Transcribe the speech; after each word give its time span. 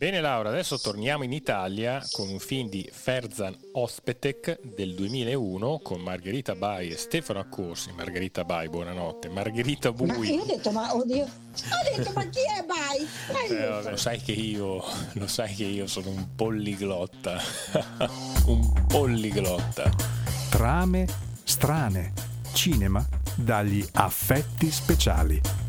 Bene 0.00 0.22
Laura, 0.22 0.48
adesso 0.48 0.80
torniamo 0.80 1.24
in 1.24 1.32
Italia 1.34 2.02
con 2.12 2.30
un 2.30 2.38
film 2.38 2.70
di 2.70 2.88
Ferzan 2.90 3.54
Ospetek 3.72 4.58
del 4.62 4.94
2001 4.94 5.80
con 5.80 6.00
Margherita 6.00 6.54
Bai 6.54 6.88
e 6.88 6.96
Stefano 6.96 7.38
Accorsi. 7.38 7.92
Margherita 7.92 8.42
Bai, 8.46 8.70
buonanotte. 8.70 9.28
Margherita 9.28 9.92
Bui. 9.92 10.06
Ma 10.06 10.16
io 10.16 10.40
ho 10.40 10.46
detto, 10.46 10.70
ma 10.70 10.96
oddio, 10.96 11.24
ho 11.24 11.96
detto, 11.96 12.12
ma 12.14 12.26
chi 12.30 12.38
è 12.38 12.64
Bai? 12.64 13.50
Eh, 13.50 13.66
vabbè, 13.66 13.90
lo 13.90 13.96
sai 13.98 14.22
che 14.22 14.32
io, 14.32 14.82
lo 15.12 15.26
sai 15.26 15.54
che 15.54 15.64
io 15.64 15.86
sono 15.86 16.08
un 16.08 16.34
polliglotta. 16.34 17.38
un 18.48 18.86
polliglotta. 18.88 19.92
Trame 20.48 21.06
strane. 21.44 22.14
Cinema 22.54 23.06
dagli 23.34 23.86
affetti 23.92 24.70
speciali. 24.70 25.59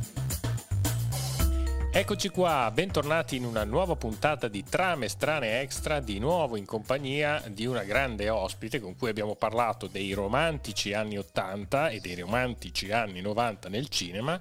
Eccoci 1.93 2.29
qua, 2.29 2.71
bentornati 2.73 3.35
in 3.35 3.43
una 3.43 3.65
nuova 3.65 3.97
puntata 3.97 4.47
di 4.47 4.63
Trame 4.63 5.09
Strane 5.09 5.59
Extra, 5.59 5.99
di 5.99 6.19
nuovo 6.19 6.55
in 6.55 6.65
compagnia 6.65 7.43
di 7.49 7.65
una 7.65 7.83
grande 7.83 8.29
ospite 8.29 8.79
con 8.79 8.95
cui 8.95 9.09
abbiamo 9.09 9.35
parlato 9.35 9.87
dei 9.87 10.13
romantici 10.13 10.93
anni 10.93 11.17
80 11.17 11.89
e 11.89 11.99
dei 11.99 12.15
romantici 12.15 12.93
anni 12.93 13.19
90 13.19 13.67
nel 13.67 13.89
cinema 13.89 14.39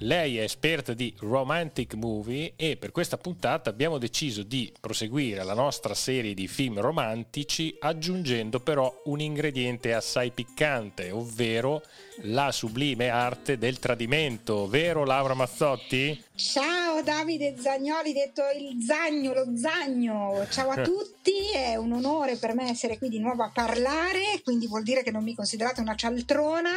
lei 0.00 0.38
è 0.38 0.42
esperta 0.42 0.94
di 0.94 1.14
romantic 1.18 1.94
movie 1.94 2.52
e 2.56 2.76
per 2.76 2.90
questa 2.92 3.18
puntata 3.18 3.68
abbiamo 3.68 3.98
deciso 3.98 4.42
di 4.42 4.72
proseguire 4.80 5.42
la 5.44 5.54
nostra 5.54 5.94
serie 5.94 6.32
di 6.32 6.46
film 6.48 6.80
romantici 6.80 7.76
aggiungendo 7.78 8.60
però 8.60 9.02
un 9.04 9.20
ingrediente 9.20 9.92
assai 9.92 10.30
piccante, 10.30 11.10
ovvero 11.10 11.82
la 12.22 12.50
sublime 12.52 13.08
arte 13.08 13.58
del 13.58 13.78
tradimento, 13.78 14.66
vero 14.68 15.04
Laura 15.04 15.34
Mazzotti? 15.34 16.24
Ciao 16.34 17.02
Davide 17.02 17.56
Zagnoli, 17.58 18.12
detto 18.12 18.42
il 18.58 18.82
Zagno, 18.82 19.34
lo 19.34 19.56
Zagno. 19.56 20.46
Ciao 20.50 20.70
a 20.70 20.82
tutti, 20.82 21.50
è 21.54 21.76
un 21.76 21.92
onore 21.92 22.36
per 22.36 22.54
me 22.54 22.70
essere 22.70 22.96
qui 22.96 23.08
di 23.08 23.18
nuovo 23.18 23.42
a 23.42 23.50
parlare, 23.52 24.40
quindi 24.42 24.66
vuol 24.66 24.82
dire 24.82 25.02
che 25.02 25.10
non 25.10 25.22
mi 25.22 25.34
considerate 25.34 25.80
una 25.80 25.94
cialtrona 25.94 26.70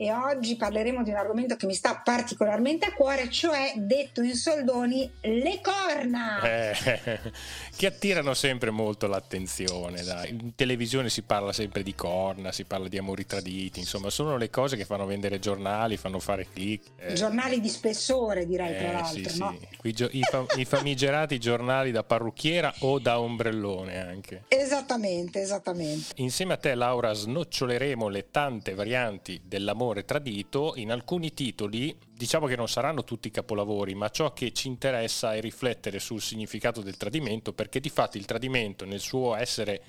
e 0.00 0.10
oggi 0.14 0.56
parleremo 0.56 1.02
di 1.02 1.10
un 1.10 1.16
argomento 1.16 1.56
che 1.56 1.66
mi 1.66 1.74
sta 1.74 2.00
particolarmente 2.02 2.86
a 2.86 2.94
cuore, 2.94 3.28
cioè, 3.28 3.74
detto 3.76 4.22
in 4.22 4.34
soldoni, 4.34 5.12
le 5.20 5.60
corna. 5.60 6.40
Eh, 6.40 7.20
che 7.76 7.86
attirano 7.86 8.32
sempre 8.32 8.70
molto 8.70 9.06
l'attenzione. 9.06 10.02
Dai. 10.02 10.30
In 10.30 10.54
televisione 10.54 11.10
si 11.10 11.20
parla 11.20 11.52
sempre 11.52 11.82
di 11.82 11.94
corna, 11.94 12.50
si 12.50 12.64
parla 12.64 12.88
di 12.88 12.96
amori 12.96 13.26
traditi, 13.26 13.80
insomma, 13.80 14.08
sono 14.08 14.38
le 14.38 14.48
cose 14.48 14.78
che 14.78 14.86
fanno 14.86 15.04
vendere 15.04 15.38
giornali, 15.38 15.98
fanno 15.98 16.18
fare 16.18 16.46
click. 16.50 16.92
Eh. 16.96 17.12
Giornali 17.12 17.60
di 17.60 17.68
spessore, 17.68 18.46
direi, 18.46 18.78
tra 18.78 18.88
eh, 18.88 18.92
l'altro. 18.92 19.30
Sì, 19.30 19.38
no? 19.38 19.58
sì. 19.82 20.08
I, 20.12 20.22
fam- 20.22 20.46
I, 20.56 20.64
famigerati 20.64 21.38
giornali 21.38 21.90
da 21.90 22.04
parrucchiera 22.04 22.72
o 22.78 22.98
da 22.98 23.20
ombrellone 23.20 24.00
anche. 24.00 24.44
Esattamente, 24.90 25.40
esattamente. 25.40 26.14
Insieme 26.16 26.54
a 26.54 26.56
te, 26.56 26.74
Laura, 26.74 27.12
snoccioleremo 27.12 28.08
le 28.08 28.30
tante 28.32 28.74
varianti 28.74 29.40
dell'amore 29.44 29.78
amore 29.80 30.04
tradito, 30.04 30.72
in 30.76 30.90
alcuni 30.90 31.32
titoli 31.32 31.96
diciamo 32.12 32.46
che 32.46 32.56
non 32.56 32.68
saranno 32.68 33.04
tutti 33.04 33.30
capolavori, 33.30 33.94
ma 33.94 34.10
ciò 34.10 34.32
che 34.32 34.52
ci 34.52 34.66
interessa 34.66 35.34
è 35.34 35.40
riflettere 35.40 36.00
sul 36.00 36.20
significato 36.20 36.82
del 36.82 36.96
tradimento, 36.96 37.52
perché 37.52 37.78
di 37.78 37.88
fatto 37.88 38.18
il 38.18 38.24
tradimento 38.24 38.84
nel 38.84 39.00
suo 39.00 39.36
essere 39.36 39.82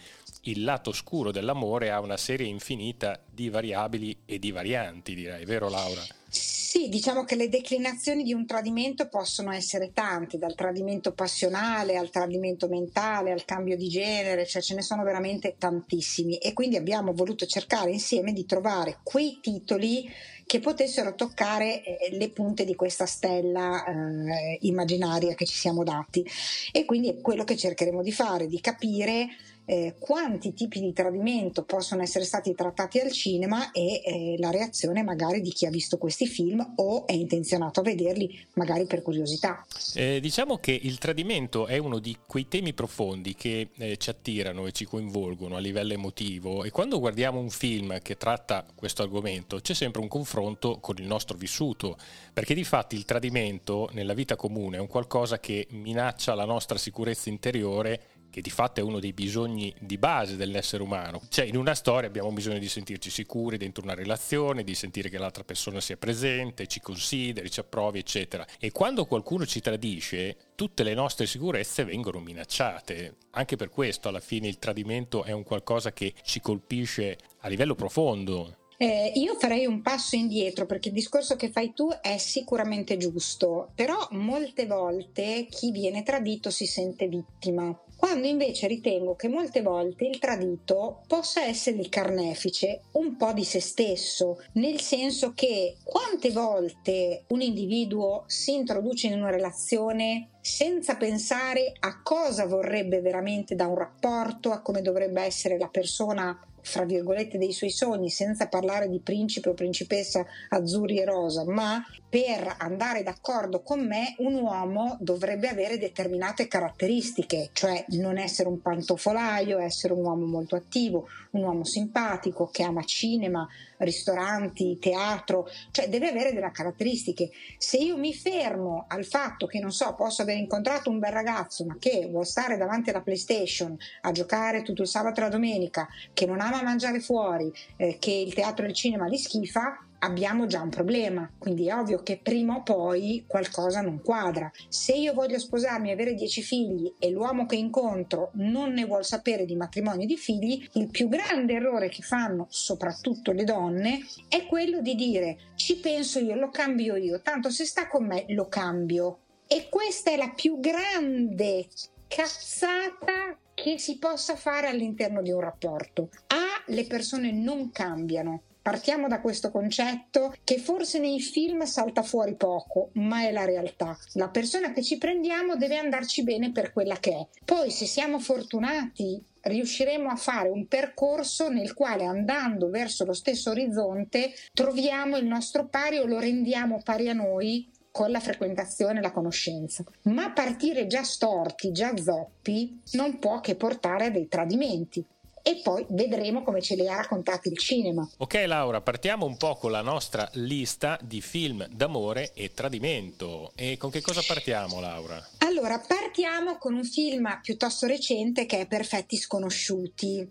il 0.43 0.63
lato 0.63 0.91
scuro 0.91 1.31
dell'amore 1.31 1.89
ha 1.89 1.99
una 1.99 2.17
serie 2.17 2.47
infinita 2.47 3.19
di 3.27 3.49
variabili 3.49 4.19
e 4.25 4.37
di 4.37 4.51
varianti, 4.51 5.15
direi, 5.15 5.45
vero 5.45 5.67
Laura? 5.67 6.01
Sì, 6.33 6.87
diciamo 6.87 7.25
che 7.25 7.35
le 7.35 7.49
declinazioni 7.49 8.23
di 8.23 8.31
un 8.31 8.45
tradimento 8.45 9.09
possono 9.09 9.51
essere 9.51 9.91
tante, 9.91 10.37
dal 10.37 10.55
tradimento 10.55 11.11
passionale 11.11 11.97
al 11.97 12.09
tradimento 12.09 12.69
mentale, 12.69 13.33
al 13.33 13.43
cambio 13.43 13.75
di 13.75 13.89
genere, 13.89 14.45
cioè 14.45 14.61
ce 14.61 14.75
ne 14.75 14.81
sono 14.81 15.03
veramente 15.03 15.55
tantissimi 15.57 16.37
e 16.37 16.53
quindi 16.53 16.77
abbiamo 16.77 17.11
voluto 17.11 17.45
cercare 17.45 17.91
insieme 17.91 18.31
di 18.31 18.45
trovare 18.45 18.99
quei 19.03 19.39
titoli 19.41 20.09
che 20.45 20.61
potessero 20.61 21.15
toccare 21.15 21.83
eh, 21.83 22.15
le 22.15 22.29
punte 22.29 22.63
di 22.63 22.75
questa 22.75 23.05
stella 23.05 23.83
eh, 23.83 24.57
immaginaria 24.61 25.35
che 25.35 25.45
ci 25.45 25.55
siamo 25.55 25.83
dati. 25.83 26.25
E 26.71 26.85
quindi 26.85 27.09
è 27.09 27.19
quello 27.19 27.43
che 27.43 27.57
cercheremo 27.57 28.01
di 28.01 28.13
fare, 28.13 28.47
di 28.47 28.61
capire 28.61 29.27
eh, 29.71 29.95
quanti 29.97 30.53
tipi 30.53 30.81
di 30.81 30.91
tradimento 30.91 31.63
possono 31.63 32.01
essere 32.01 32.25
stati 32.25 32.53
trattati 32.53 32.99
al 32.99 33.09
cinema 33.09 33.71
e 33.71 34.01
eh, 34.03 34.35
la 34.37 34.51
reazione 34.51 35.01
magari 35.01 35.39
di 35.39 35.51
chi 35.51 35.65
ha 35.65 35.69
visto 35.69 35.97
questi 35.97 36.27
film 36.27 36.73
o 36.75 37.07
è 37.07 37.13
intenzionato 37.13 37.79
a 37.79 37.83
vederli 37.83 38.37
magari 38.55 38.85
per 38.85 39.01
curiosità. 39.01 39.65
Eh, 39.93 40.19
diciamo 40.19 40.57
che 40.57 40.77
il 40.77 40.97
tradimento 40.97 41.67
è 41.67 41.77
uno 41.77 41.99
di 41.99 42.17
quei 42.27 42.49
temi 42.49 42.73
profondi 42.73 43.33
che 43.33 43.69
eh, 43.77 43.95
ci 43.95 44.09
attirano 44.09 44.67
e 44.67 44.73
ci 44.73 44.83
coinvolgono 44.83 45.55
a 45.55 45.59
livello 45.59 45.93
emotivo 45.93 46.65
e 46.65 46.69
quando 46.69 46.99
guardiamo 46.99 47.39
un 47.39 47.49
film 47.49 47.97
che 48.01 48.17
tratta 48.17 48.65
questo 48.75 49.03
argomento 49.03 49.61
c'è 49.61 49.73
sempre 49.73 50.01
un 50.01 50.09
confronto 50.09 50.79
con 50.81 50.97
il 50.97 51.05
nostro 51.05 51.37
vissuto 51.37 51.95
perché 52.33 52.53
di 52.53 52.65
fatto 52.65 52.95
il 52.95 53.05
tradimento 53.05 53.89
nella 53.93 54.13
vita 54.13 54.35
comune 54.35 54.75
è 54.75 54.79
un 54.81 54.87
qualcosa 54.87 55.39
che 55.39 55.67
minaccia 55.69 56.35
la 56.35 56.45
nostra 56.45 56.77
sicurezza 56.77 57.29
interiore 57.29 58.01
che 58.31 58.41
di 58.41 58.49
fatto 58.49 58.79
è 58.79 58.83
uno 58.83 58.99
dei 58.99 59.13
bisogni 59.13 59.71
di 59.79 59.99
base 59.99 60.37
dell'essere 60.37 60.81
umano. 60.81 61.21
Cioè, 61.29 61.45
in 61.45 61.57
una 61.57 61.75
storia 61.75 62.07
abbiamo 62.07 62.31
bisogno 62.31 62.57
di 62.57 62.67
sentirci 62.67 63.11
sicuri 63.11 63.57
dentro 63.57 63.83
una 63.83 63.93
relazione, 63.93 64.63
di 64.63 64.73
sentire 64.73 65.09
che 65.09 65.19
l'altra 65.19 65.43
persona 65.43 65.79
sia 65.79 65.97
presente, 65.97 66.65
ci 66.65 66.79
consideri, 66.79 67.51
ci 67.51 67.59
approvi, 67.59 67.99
eccetera. 67.99 68.47
E 68.59 68.71
quando 68.71 69.05
qualcuno 69.05 69.45
ci 69.45 69.59
tradisce, 69.59 70.35
tutte 70.55 70.83
le 70.83 70.93
nostre 70.93 71.27
sicurezze 71.27 71.83
vengono 71.83 72.19
minacciate. 72.19 73.17
Anche 73.31 73.57
per 73.57 73.69
questo, 73.69 74.07
alla 74.07 74.19
fine, 74.19 74.47
il 74.47 74.57
tradimento 74.57 75.23
è 75.23 75.31
un 75.31 75.43
qualcosa 75.43 75.91
che 75.91 76.13
ci 76.23 76.39
colpisce 76.39 77.17
a 77.39 77.47
livello 77.49 77.75
profondo. 77.75 78.55
Eh, 78.81 79.11
io 79.13 79.35
farei 79.35 79.67
un 79.67 79.83
passo 79.83 80.15
indietro 80.15 80.65
perché 80.65 80.87
il 80.87 80.95
discorso 80.95 81.35
che 81.35 81.51
fai 81.51 81.71
tu 81.71 81.89
è 82.01 82.17
sicuramente 82.17 82.97
giusto, 82.97 83.69
però 83.75 84.07
molte 84.13 84.65
volte 84.65 85.45
chi 85.47 85.69
viene 85.69 86.01
tradito 86.01 86.49
si 86.49 86.65
sente 86.65 87.07
vittima 87.07 87.79
quando 88.01 88.25
invece 88.25 88.65
ritengo 88.65 89.15
che 89.15 89.27
molte 89.27 89.61
volte 89.61 90.05
il 90.05 90.17
tradito 90.17 91.03
possa 91.05 91.45
essere 91.45 91.77
il 91.77 91.89
carnefice 91.89 92.81
un 92.93 93.15
po' 93.15 93.31
di 93.31 93.43
se 93.43 93.59
stesso, 93.59 94.41
nel 94.53 94.81
senso 94.81 95.33
che 95.35 95.77
quante 95.83 96.31
volte 96.31 97.25
un 97.27 97.41
individuo 97.41 98.23
si 98.25 98.55
introduce 98.55 99.05
in 99.05 99.13
una 99.13 99.29
relazione 99.29 100.29
senza 100.41 100.95
pensare 100.95 101.73
a 101.79 102.01
cosa 102.01 102.47
vorrebbe 102.47 103.01
veramente 103.01 103.53
da 103.53 103.67
un 103.67 103.77
rapporto, 103.77 104.49
a 104.49 104.61
come 104.61 104.81
dovrebbe 104.81 105.21
essere 105.21 105.59
la 105.59 105.67
persona 105.67 106.35
fra 106.61 106.85
virgolette 106.85 107.37
dei 107.37 107.51
suoi 107.51 107.69
sogni 107.69 108.09
senza 108.09 108.47
parlare 108.47 108.89
di 108.89 108.99
principe 108.99 109.49
o 109.49 109.53
principessa 109.53 110.25
azzurri 110.49 110.99
e 110.99 111.05
rosa 111.05 111.43
ma 111.45 111.83
per 112.09 112.55
andare 112.59 113.03
d'accordo 113.03 113.61
con 113.61 113.85
me 113.85 114.15
un 114.19 114.35
uomo 114.35 114.97
dovrebbe 114.99 115.47
avere 115.47 115.77
determinate 115.77 116.47
caratteristiche 116.47 117.49
cioè 117.53 117.85
non 117.89 118.17
essere 118.17 118.49
un 118.49 118.61
pantofolaio 118.61 119.59
essere 119.59 119.93
un 119.93 120.03
uomo 120.03 120.25
molto 120.25 120.55
attivo 120.55 121.07
un 121.31 121.43
uomo 121.43 121.63
simpatico 121.63 122.47
che 122.47 122.63
ama 122.63 122.83
cinema 122.83 123.47
ristoranti 123.81 124.77
teatro 124.79 125.47
cioè 125.71 125.89
deve 125.89 126.09
avere 126.09 126.33
delle 126.33 126.51
caratteristiche. 126.51 127.29
Se 127.57 127.77
io 127.77 127.97
mi 127.97 128.13
fermo 128.13 128.85
al 128.87 129.05
fatto 129.05 129.45
che 129.45 129.59
non 129.59 129.71
so 129.71 129.93
posso 129.95 130.21
aver 130.21 130.37
incontrato 130.37 130.89
un 130.89 130.99
bel 130.99 131.11
ragazzo 131.11 131.65
ma 131.65 131.77
che 131.79 132.07
vuole 132.09 132.25
stare 132.25 132.57
davanti 132.57 132.89
alla 132.89 133.01
playstation 133.01 133.75
a 134.01 134.11
giocare 134.11 134.61
tutto 134.61 134.81
il 134.81 134.87
sabato 134.87 135.19
e 135.19 135.23
la 135.23 135.29
domenica 135.29 135.87
che 136.13 136.25
non 136.25 136.39
ama 136.39 136.61
mangiare 136.63 136.99
fuori, 136.99 137.51
eh, 137.77 137.97
che 137.99 138.11
il 138.11 138.33
teatro 138.33 138.65
e 138.65 138.69
il 138.69 138.75
cinema 138.75 139.05
li 139.05 139.17
schifa, 139.17 139.85
abbiamo 140.03 140.45
già 140.45 140.61
un 140.61 140.69
problema. 140.69 141.29
Quindi 141.37 141.67
è 141.67 141.75
ovvio 141.75 142.03
che 142.03 142.19
prima 142.21 142.55
o 142.55 142.63
poi 142.63 143.25
qualcosa 143.27 143.81
non 143.81 144.01
quadra. 144.01 144.51
Se 144.67 144.93
io 144.93 145.13
voglio 145.13 145.39
sposarmi 145.39 145.89
e 145.89 145.93
avere 145.93 146.13
dieci 146.13 146.41
figli 146.41 146.93
e 146.99 147.09
l'uomo 147.09 147.45
che 147.45 147.55
incontro 147.55 148.31
non 148.35 148.73
ne 148.73 148.85
vuol 148.85 149.05
sapere 149.05 149.45
di 149.45 149.55
matrimonio 149.55 150.03
e 150.03 150.07
di 150.07 150.17
figli, 150.17 150.67
il 150.73 150.89
più 150.89 151.07
grande 151.07 151.53
errore 151.53 151.89
che 151.89 152.01
fanno 152.01 152.47
soprattutto 152.49 153.31
le 153.31 153.43
donne 153.43 153.99
è 154.27 154.45
quello 154.45 154.81
di 154.81 154.95
dire 154.95 155.37
ci 155.55 155.77
penso 155.77 156.19
io, 156.19 156.35
lo 156.35 156.49
cambio 156.49 156.95
io, 156.95 157.21
tanto 157.21 157.49
se 157.49 157.65
sta 157.65 157.87
con 157.87 158.05
me 158.05 158.25
lo 158.29 158.47
cambio. 158.47 159.19
E 159.47 159.67
questa 159.69 160.11
è 160.11 160.17
la 160.17 160.31
più 160.33 160.59
grande 160.59 161.67
cazzata 162.07 163.37
che 163.53 163.77
si 163.77 163.97
possa 163.97 164.35
fare 164.35 164.67
all'interno 164.67 165.21
di 165.21 165.31
un 165.31 165.41
rapporto. 165.41 166.09
A, 166.27 166.63
le 166.67 166.85
persone 166.85 167.31
non 167.31 167.71
cambiano. 167.71 168.43
Partiamo 168.61 169.07
da 169.07 169.21
questo 169.21 169.49
concetto 169.49 170.35
che 170.43 170.59
forse 170.59 170.99
nei 170.99 171.19
film 171.19 171.63
salta 171.63 172.03
fuori 172.03 172.35
poco, 172.35 172.89
ma 172.93 173.23
è 173.23 173.31
la 173.31 173.43
realtà. 173.43 173.97
La 174.13 174.29
persona 174.29 174.71
che 174.71 174.83
ci 174.83 174.99
prendiamo 174.99 175.55
deve 175.55 175.77
andarci 175.77 176.23
bene 176.23 176.51
per 176.51 176.71
quella 176.71 176.97
che 176.97 177.11
è. 177.11 177.27
Poi 177.43 177.71
se 177.71 177.87
siamo 177.87 178.19
fortunati 178.19 179.19
riusciremo 179.41 180.09
a 180.09 180.15
fare 180.15 180.49
un 180.49 180.67
percorso 180.67 181.49
nel 181.49 181.73
quale 181.73 182.05
andando 182.05 182.69
verso 182.69 183.03
lo 183.05 183.13
stesso 183.13 183.49
orizzonte 183.49 184.31
troviamo 184.53 185.17
il 185.17 185.25
nostro 185.25 185.65
pari 185.65 185.97
o 185.97 186.05
lo 186.05 186.19
rendiamo 186.19 186.81
pari 186.83 187.09
a 187.09 187.13
noi 187.13 187.67
con 187.89 188.11
la 188.11 188.19
frequentazione 188.19 188.99
e 188.99 189.01
la 189.01 189.11
conoscenza. 189.11 189.83
Ma 190.03 190.31
partire 190.31 190.85
già 190.85 191.03
storti, 191.03 191.71
già 191.71 191.97
zoppi, 191.97 192.81
non 192.91 193.17
può 193.17 193.41
che 193.41 193.55
portare 193.55 194.05
a 194.05 194.09
dei 194.11 194.27
tradimenti 194.27 195.03
e 195.43 195.61
poi 195.63 195.85
vedremo 195.89 196.43
come 196.43 196.61
ce 196.61 196.75
li 196.75 196.87
ha 196.87 196.95
raccontati 196.95 197.49
il 197.49 197.57
cinema. 197.57 198.07
Ok 198.17 198.43
Laura, 198.45 198.81
partiamo 198.81 199.25
un 199.25 199.37
po' 199.37 199.55
con 199.55 199.71
la 199.71 199.81
nostra 199.81 200.29
lista 200.33 200.99
di 201.01 201.21
film 201.21 201.65
d'amore 201.67 202.31
e 202.33 202.53
tradimento. 202.53 203.51
E 203.55 203.77
con 203.77 203.89
che 203.89 204.01
cosa 204.01 204.21
partiamo 204.25 204.79
Laura? 204.79 205.25
Allora, 205.39 205.79
partiamo 205.79 206.57
con 206.57 206.73
un 206.73 206.83
film 206.83 207.39
piuttosto 207.41 207.87
recente 207.87 208.45
che 208.45 208.59
è 208.59 208.67
Perfetti 208.67 209.17
Sconosciuti. 209.17 210.29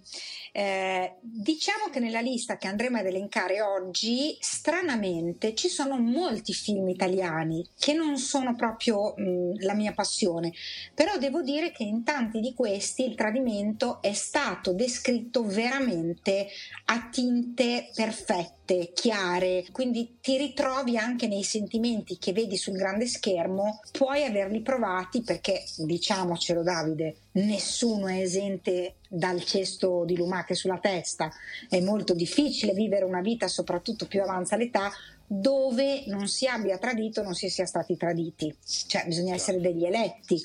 Eh, 0.52 1.14
diciamo 1.20 1.90
che 1.92 2.00
nella 2.00 2.20
lista 2.20 2.56
che 2.56 2.66
andremo 2.66 2.98
ad 2.98 3.06
elencare 3.06 3.60
oggi, 3.62 4.36
stranamente, 4.40 5.54
ci 5.54 5.68
sono 5.68 5.98
molti 5.98 6.52
film 6.52 6.88
italiani 6.88 7.66
che 7.78 7.92
non 7.92 8.16
sono 8.16 8.54
proprio 8.56 9.14
mh, 9.16 9.62
la 9.64 9.74
mia 9.74 9.92
passione, 9.92 10.52
però 10.94 11.16
devo 11.18 11.42
dire 11.42 11.70
che 11.70 11.84
in 11.84 12.02
tanti 12.02 12.40
di 12.40 12.54
questi 12.54 13.04
il 13.04 13.14
tradimento 13.14 14.00
è 14.02 14.12
stato 14.12 14.72
descritto 14.72 14.99
veramente 15.44 16.48
a 16.86 17.08
tinte 17.10 17.90
perfette, 17.94 18.92
chiare, 18.94 19.64
quindi 19.72 20.18
ti 20.20 20.36
ritrovi 20.36 20.96
anche 20.96 21.26
nei 21.26 21.42
sentimenti 21.42 22.18
che 22.18 22.32
vedi 22.32 22.56
sul 22.56 22.76
grande 22.76 23.06
schermo, 23.06 23.80
puoi 23.92 24.24
averli 24.24 24.60
provati 24.60 25.22
perché, 25.22 25.64
diciamocelo 25.76 26.62
Davide, 26.62 27.16
nessuno 27.32 28.06
è 28.08 28.20
esente 28.20 28.96
dal 29.08 29.42
cesto 29.44 30.04
di 30.04 30.16
lumache 30.16 30.54
sulla 30.54 30.78
testa, 30.78 31.30
è 31.68 31.80
molto 31.80 32.14
difficile 32.14 32.72
vivere 32.72 33.04
una 33.04 33.20
vita, 33.20 33.48
soprattutto 33.48 34.06
più 34.06 34.22
avanza 34.22 34.56
l'età, 34.56 34.90
dove 35.32 36.02
non 36.06 36.26
si 36.26 36.48
abbia 36.48 36.76
tradito, 36.76 37.22
non 37.22 37.34
si 37.34 37.48
sia 37.48 37.64
stati 37.64 37.96
traditi, 37.96 38.52
cioè 38.88 39.04
bisogna 39.06 39.34
essere 39.34 39.60
degli 39.60 39.84
eletti 39.84 40.42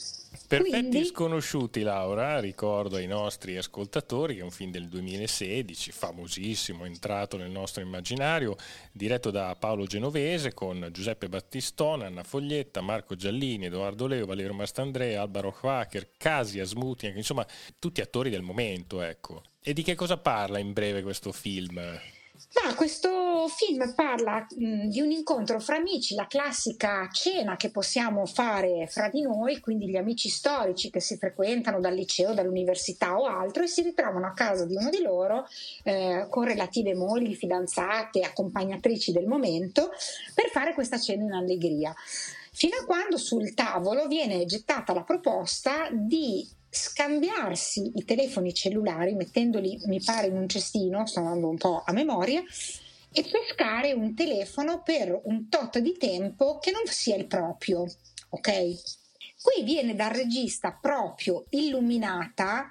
Perfetti 0.48 0.70
Quindi... 0.70 1.06
sconosciuti, 1.06 1.82
Laura, 1.82 2.40
ricordo 2.40 2.98
ai 2.98 3.08
nostri 3.08 3.58
ascoltatori 3.58 4.36
che 4.36 4.42
è 4.42 4.44
un 4.44 4.52
film 4.52 4.70
del 4.70 4.88
2016, 4.88 5.92
famosissimo, 5.92 6.86
entrato 6.86 7.36
nel 7.38 7.50
nostro 7.50 7.82
immaginario, 7.82 8.56
diretto 8.92 9.32
da 9.32 9.56
Paolo 9.58 9.86
Genovese 9.86 10.54
con 10.54 10.90
Giuseppe 10.92 11.30
Battistone, 11.30 12.06
Anna 12.06 12.24
Foglietta, 12.24 12.82
Marco 12.82 13.16
Giallini, 13.16 13.66
Edoardo 13.66 14.06
Leo, 14.06 14.28
Valerio 14.28 14.54
Mastandrea, 14.54 15.22
Alvaro 15.22 15.52
Quacher, 15.52 16.10
Casia 16.16 16.64
Smutniak, 16.64 17.16
insomma 17.16 17.46
tutti 17.80 18.02
attori 18.02 18.30
del 18.30 18.44
momento, 18.44 19.02
ecco. 19.02 19.42
E 19.64 19.74
di 19.74 19.82
che 19.82 19.96
cosa 19.96 20.18
parla 20.18 20.60
in 20.60 20.74
breve 20.74 21.02
questo 21.02 21.32
film? 21.32 21.82
Ma 22.64 22.74
questo 22.74 23.48
film 23.50 23.94
parla 23.94 24.48
mh, 24.50 24.88
di 24.88 25.02
un 25.02 25.12
incontro 25.12 25.60
fra 25.60 25.76
amici, 25.76 26.16
la 26.16 26.26
classica 26.26 27.08
cena 27.12 27.58
che 27.58 27.70
possiamo 27.70 28.26
fare 28.26 28.88
fra 28.88 29.10
di 29.10 29.22
noi, 29.22 29.60
quindi 29.60 29.90
gli 29.90 29.98
amici 29.98 30.30
storici 30.30 30.90
che 30.90 31.02
si 31.02 31.18
frequentano 31.18 31.80
dal 31.80 31.94
liceo, 31.94 32.34
dall'università 32.34 33.20
o 33.20 33.26
altro 33.26 33.64
e 33.64 33.68
si 33.68 33.82
ritrovano 33.82 34.26
a 34.26 34.34
casa 34.34 34.66
di 34.66 34.76
uno 34.76 34.90
di 34.90 35.02
loro 35.02 35.46
eh, 35.84 36.28
con 36.30 36.46
relative 36.46 36.96
mogli, 36.96 37.36
fidanzate, 37.36 38.22
accompagnatrici 38.22 39.12
del 39.12 39.28
momento 39.28 39.92
per 40.34 40.50
fare 40.50 40.74
questa 40.74 40.98
cena 40.98 41.24
in 41.24 41.34
allegria. 41.34 41.94
Fino 42.52 42.78
a 42.78 42.86
quando 42.86 43.18
sul 43.18 43.54
tavolo 43.54 44.08
viene 44.08 44.46
gettata 44.46 44.94
la 44.94 45.04
proposta 45.04 45.90
di 45.92 46.48
scambiarsi 46.76 47.94
i 47.96 48.04
telefoni 48.04 48.54
cellulari 48.54 49.16
mettendoli, 49.16 49.80
mi 49.86 50.02
pare, 50.04 50.28
in 50.28 50.36
un 50.36 50.48
cestino, 50.50 51.06
sto 51.06 51.20
andando 51.20 51.48
un 51.48 51.58
po' 51.58 51.82
a 51.86 51.94
memoria, 51.94 52.44
e 53.12 53.24
pescare 53.24 53.94
un 53.94 54.14
telefono 54.14 54.82
per 54.84 55.22
un 55.24 55.48
tot 55.48 55.80
di 55.80 55.96
tempo 55.98 56.60
che 56.60 56.72
non 56.72 56.84
sia 56.86 57.16
il 57.16 57.28
proprio, 57.28 57.86
ok? 58.30 58.52
Qui 59.42 59.64
viene 59.64 59.96
dal 59.96 60.12
regista 60.12 60.78
proprio 60.80 61.46
illuminata 61.52 62.68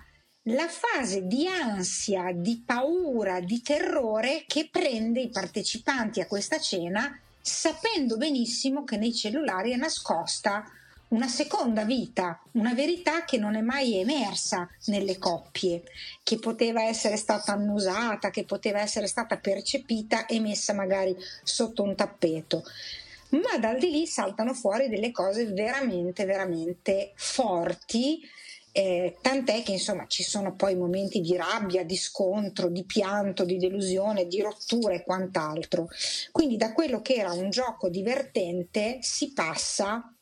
la 0.48 0.68
fase 0.68 1.26
di 1.26 1.46
ansia, 1.46 2.30
di 2.34 2.62
paura, 2.66 3.40
di 3.40 3.62
terrore 3.62 4.44
che 4.46 4.68
prende 4.70 5.20
i 5.20 5.30
partecipanti 5.30 6.20
a 6.20 6.26
questa 6.26 6.58
cena 6.58 7.18
sapendo 7.40 8.18
benissimo 8.18 8.84
che 8.84 8.98
nei 8.98 9.14
cellulari 9.14 9.72
è 9.72 9.76
nascosta 9.76 10.64
una 11.08 11.28
seconda 11.28 11.84
vita, 11.84 12.42
una 12.52 12.74
verità 12.74 13.24
che 13.24 13.38
non 13.38 13.54
è 13.54 13.60
mai 13.60 13.98
emersa 13.98 14.68
nelle 14.86 15.18
coppie, 15.18 15.82
che 16.22 16.38
poteva 16.38 16.82
essere 16.84 17.16
stata 17.16 17.52
annusata, 17.52 18.30
che 18.30 18.44
poteva 18.44 18.80
essere 18.80 19.06
stata 19.06 19.38
percepita 19.38 20.26
e 20.26 20.40
messa 20.40 20.72
magari 20.72 21.16
sotto 21.42 21.82
un 21.82 21.94
tappeto. 21.94 22.64
Ma 23.30 23.58
dal 23.58 23.78
di 23.78 23.90
lì 23.90 24.06
saltano 24.06 24.54
fuori 24.54 24.88
delle 24.88 25.10
cose 25.10 25.46
veramente, 25.46 26.24
veramente 26.24 27.12
forti. 27.16 28.20
Eh, 28.76 29.18
tant'è 29.20 29.62
che 29.62 29.70
insomma 29.70 30.06
ci 30.08 30.24
sono 30.24 30.54
poi 30.54 30.74
momenti 30.74 31.20
di 31.20 31.36
rabbia, 31.36 31.84
di 31.84 31.96
scontro, 31.96 32.68
di 32.68 32.84
pianto, 32.84 33.44
di 33.44 33.56
delusione, 33.56 34.26
di 34.26 34.40
rottura 34.40 34.94
e 34.94 35.04
quant'altro. 35.04 35.88
Quindi 36.32 36.56
da 36.56 36.72
quello 36.72 37.00
che 37.00 37.14
era 37.14 37.32
un 37.32 37.50
gioco 37.50 37.88
divertente 37.88 38.98
si 39.00 39.32
passa 39.32 40.13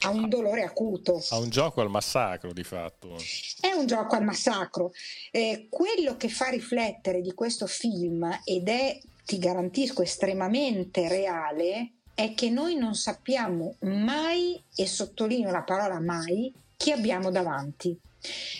ha 0.00 0.10
un 0.10 0.28
dolore 0.28 0.62
acuto. 0.62 1.22
Ha 1.30 1.38
un 1.38 1.48
gioco 1.48 1.80
al 1.80 1.90
massacro 1.90 2.52
di 2.52 2.62
fatto. 2.62 3.16
È 3.60 3.72
un 3.72 3.86
gioco 3.86 4.14
al 4.14 4.24
massacro. 4.24 4.92
Eh, 5.30 5.66
quello 5.68 6.16
che 6.16 6.28
fa 6.28 6.48
riflettere 6.48 7.20
di 7.20 7.34
questo 7.34 7.66
film 7.66 8.40
ed 8.44 8.68
è, 8.68 8.98
ti 9.24 9.38
garantisco, 9.38 10.02
estremamente 10.02 11.08
reale, 11.08 11.92
è 12.14 12.34
che 12.34 12.50
noi 12.50 12.76
non 12.76 12.94
sappiamo 12.94 13.76
mai, 13.80 14.60
e 14.74 14.86
sottolineo 14.86 15.50
la 15.50 15.62
parola 15.62 16.00
mai, 16.00 16.52
chi 16.76 16.92
abbiamo 16.92 17.30
davanti. 17.30 17.96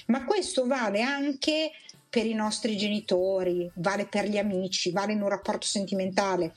Ma 0.06 0.25
questo 0.25 0.67
vale 0.67 1.02
anche 1.02 1.70
per 2.08 2.26
i 2.26 2.34
nostri 2.34 2.76
genitori, 2.76 3.70
vale 3.75 4.06
per 4.06 4.29
gli 4.29 4.38
amici, 4.38 4.91
vale 4.91 5.12
in 5.12 5.23
un 5.23 5.29
rapporto 5.29 5.67
sentimentale. 5.67 6.55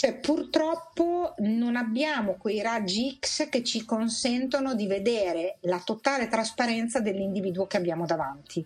Cioè, 0.00 0.14
purtroppo 0.14 1.34
non 1.40 1.76
abbiamo 1.76 2.36
quei 2.38 2.62
raggi 2.62 3.18
X 3.20 3.50
che 3.50 3.62
ci 3.62 3.84
consentono 3.84 4.74
di 4.74 4.86
vedere 4.86 5.58
la 5.64 5.78
totale 5.84 6.26
trasparenza 6.26 7.00
dell'individuo 7.00 7.66
che 7.66 7.76
abbiamo 7.76 8.06
davanti. 8.06 8.64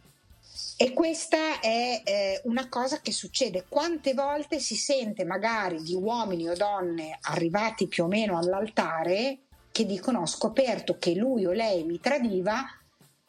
E 0.76 0.92
questa 0.92 1.58
è 1.58 2.02
eh, 2.04 2.40
una 2.44 2.68
cosa 2.68 3.00
che 3.00 3.10
succede. 3.10 3.64
Quante 3.68 4.14
volte 4.14 4.60
si 4.60 4.76
sente 4.76 5.24
magari 5.24 5.82
di 5.82 5.96
uomini 5.96 6.48
o 6.48 6.54
donne 6.54 7.18
arrivati 7.22 7.88
più 7.88 8.04
o 8.04 8.06
meno 8.06 8.38
all'altare 8.38 9.38
che 9.72 9.86
dicono 9.86 10.20
ho 10.20 10.26
scoperto 10.26 10.98
che 11.00 11.16
lui 11.16 11.46
o 11.46 11.50
lei 11.50 11.82
mi 11.82 11.98
tradiva, 11.98 12.62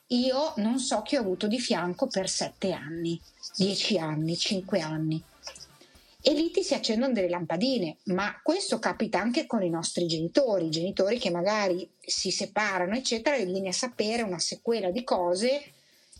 io 0.10 0.54
non 0.58 0.78
so 0.78 1.02
chi 1.02 1.16
ho 1.16 1.22
avuto 1.22 1.48
di 1.48 1.60
fianco 1.60 2.06
per 2.06 2.30
sette 2.30 2.72
anni, 2.72 3.20
dieci 3.58 3.98
anni, 3.98 4.38
cinque 4.38 4.80
anni 4.80 5.24
e 6.28 6.34
lì 6.34 6.50
ti 6.50 6.64
si 6.64 6.74
accendono 6.74 7.14
delle 7.14 7.30
lampadine, 7.30 7.98
ma 8.06 8.40
questo 8.42 8.80
capita 8.80 9.20
anche 9.20 9.46
con 9.46 9.62
i 9.62 9.70
nostri 9.70 10.08
genitori, 10.08 10.72
genitori 10.72 11.20
che 11.20 11.30
magari 11.30 11.88
si 12.00 12.32
separano, 12.32 12.96
eccetera, 12.96 13.36
e 13.36 13.46
vieni 13.46 13.68
a 13.68 13.72
sapere 13.72 14.24
una 14.24 14.40
sequela 14.40 14.90
di 14.90 15.04
cose 15.04 15.62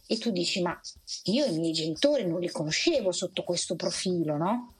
e 0.06 0.18
tu 0.20 0.30
dici 0.30 0.62
ma 0.62 0.80
io 1.24 1.46
i 1.46 1.58
miei 1.58 1.74
genitori 1.74 2.24
non 2.24 2.40
li 2.40 2.52
conoscevo 2.52 3.12
sotto 3.12 3.42
questo 3.44 3.76
profilo, 3.76 4.38
no? 4.38 4.74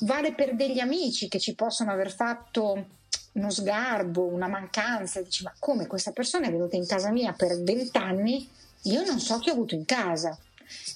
Vale 0.00 0.34
per 0.34 0.54
degli 0.54 0.80
amici 0.80 1.28
che 1.28 1.38
ci 1.38 1.54
possono 1.54 1.90
aver 1.90 2.12
fatto 2.12 2.86
uno 3.32 3.48
sgarbo, 3.48 4.26
una 4.26 4.48
mancanza, 4.48 5.22
dici 5.22 5.44
ma 5.44 5.54
come 5.58 5.86
questa 5.86 6.10
persona 6.10 6.48
è 6.48 6.50
venuta 6.50 6.76
in 6.76 6.86
casa 6.86 7.10
mia 7.10 7.32
per 7.32 7.58
vent'anni, 7.62 8.46
io 8.82 9.02
non 9.02 9.18
so 9.18 9.38
chi 9.38 9.48
ho 9.48 9.54
avuto 9.54 9.74
in 9.74 9.86
casa. 9.86 10.38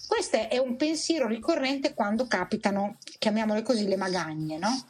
Questo 0.06 0.48
è 0.48 0.58
un 0.58 0.76
pensiero 0.76 1.26
ricorrente 1.26 1.94
quando 1.94 2.26
capitano, 2.26 2.98
chiamiamole 3.18 3.62
così, 3.62 3.86
le 3.86 3.96
magagne, 3.96 4.58
no? 4.58 4.84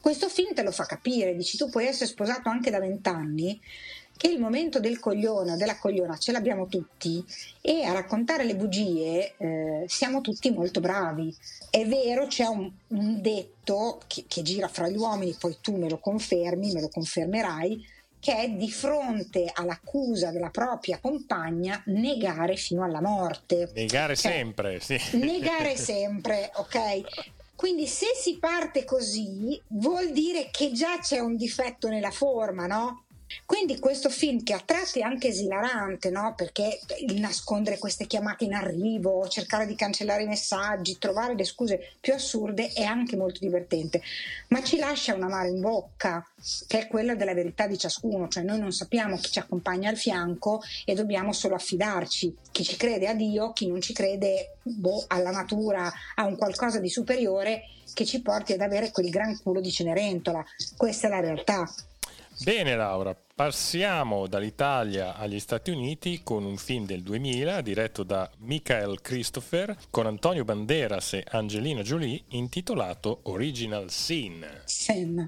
Questo 0.00 0.28
film 0.28 0.52
te 0.52 0.62
lo 0.62 0.70
fa 0.70 0.84
capire, 0.84 1.34
dici 1.34 1.56
tu 1.56 1.70
puoi 1.70 1.86
essere 1.86 2.10
sposato 2.10 2.48
anche 2.48 2.70
da 2.70 2.78
vent'anni, 2.78 3.58
che 4.16 4.28
il 4.28 4.38
momento 4.38 4.78
del 4.78 5.00
coglione 5.00 5.52
o 5.52 5.56
della 5.56 5.76
cogliona 5.76 6.16
ce 6.18 6.32
l'abbiamo 6.32 6.66
tutti 6.66 7.24
e 7.60 7.84
a 7.84 7.92
raccontare 7.92 8.44
le 8.44 8.54
bugie 8.54 9.34
eh, 9.36 9.84
siamo 9.88 10.20
tutti 10.20 10.50
molto 10.50 10.80
bravi. 10.80 11.34
È 11.70 11.86
vero, 11.86 12.26
c'è 12.26 12.46
un, 12.46 12.70
un 12.88 13.20
detto 13.20 14.00
che, 14.06 14.24
che 14.28 14.42
gira 14.42 14.68
fra 14.68 14.88
gli 14.88 14.96
uomini, 14.96 15.34
poi 15.38 15.56
tu 15.60 15.76
me 15.76 15.88
lo 15.88 15.98
confermi, 15.98 16.72
me 16.72 16.80
lo 16.80 16.88
confermerai, 16.88 17.86
che 18.24 18.38
è 18.38 18.48
di 18.48 18.70
fronte 18.70 19.50
all'accusa 19.52 20.30
della 20.30 20.48
propria 20.48 20.98
compagna 20.98 21.82
negare 21.88 22.56
fino 22.56 22.82
alla 22.82 23.02
morte. 23.02 23.70
Negare 23.74 24.16
cioè, 24.16 24.32
sempre, 24.32 24.80
sì. 24.80 24.98
Negare 25.18 25.76
sempre, 25.76 26.50
ok? 26.54 27.00
Quindi 27.54 27.86
se 27.86 28.06
si 28.16 28.38
parte 28.38 28.84
così 28.84 29.60
vuol 29.66 30.10
dire 30.12 30.48
che 30.50 30.72
già 30.72 31.00
c'è 31.00 31.18
un 31.18 31.36
difetto 31.36 31.88
nella 31.88 32.10
forma, 32.10 32.66
no? 32.66 33.03
Quindi 33.44 33.78
questo 33.78 34.08
film 34.08 34.42
che 34.42 34.52
a 34.52 34.62
tratti 34.64 35.00
è 35.00 35.02
anche 35.02 35.28
esilarante, 35.28 36.10
no? 36.10 36.34
perché 36.36 36.80
il 37.06 37.20
nascondere 37.20 37.78
queste 37.78 38.06
chiamate 38.06 38.44
in 38.44 38.54
arrivo, 38.54 39.28
cercare 39.28 39.66
di 39.66 39.74
cancellare 39.74 40.22
i 40.22 40.26
messaggi, 40.26 40.98
trovare 40.98 41.34
le 41.34 41.44
scuse 41.44 41.92
più 42.00 42.14
assurde 42.14 42.72
è 42.72 42.82
anche 42.82 43.16
molto 43.16 43.40
divertente, 43.40 44.02
ma 44.48 44.62
ci 44.62 44.78
lascia 44.78 45.14
una 45.14 45.28
mano 45.28 45.48
in 45.48 45.60
bocca, 45.60 46.26
che 46.66 46.80
è 46.80 46.86
quella 46.86 47.14
della 47.14 47.34
verità 47.34 47.66
di 47.66 47.78
ciascuno, 47.78 48.28
cioè 48.28 48.42
noi 48.42 48.58
non 48.58 48.72
sappiamo 48.72 49.16
chi 49.16 49.30
ci 49.30 49.38
accompagna 49.38 49.88
al 49.88 49.96
fianco 49.96 50.62
e 50.84 50.94
dobbiamo 50.94 51.32
solo 51.32 51.54
affidarci, 51.54 52.36
chi 52.50 52.64
ci 52.64 52.76
crede 52.76 53.08
a 53.08 53.14
Dio, 53.14 53.52
chi 53.52 53.66
non 53.66 53.80
ci 53.80 53.92
crede 53.92 54.56
boh, 54.62 55.04
alla 55.08 55.30
natura, 55.30 55.90
a 56.14 56.24
un 56.24 56.36
qualcosa 56.36 56.78
di 56.78 56.88
superiore 56.88 57.62
che 57.92 58.04
ci 58.04 58.20
porti 58.20 58.52
ad 58.52 58.60
avere 58.60 58.90
quel 58.90 59.08
gran 59.08 59.40
culo 59.40 59.60
di 59.60 59.70
Cenerentola, 59.70 60.44
questa 60.76 61.06
è 61.06 61.10
la 61.10 61.20
realtà. 61.20 61.72
Bene 62.42 62.74
Laura, 62.74 63.16
passiamo 63.34 64.26
dall'Italia 64.26 65.16
agli 65.16 65.38
Stati 65.38 65.70
Uniti 65.70 66.20
con 66.24 66.44
un 66.44 66.56
film 66.56 66.84
del 66.84 67.02
2000 67.02 67.60
diretto 67.60 68.02
da 68.02 68.28
Michael 68.38 69.00
Christopher 69.00 69.76
con 69.88 70.06
Antonio 70.06 70.44
Banderas 70.44 71.14
e 71.14 71.24
Angelina 71.30 71.82
Jolie 71.82 72.22
intitolato 72.30 73.20
Original 73.24 73.88
Sin. 73.90 74.44
Sin. 74.64 75.24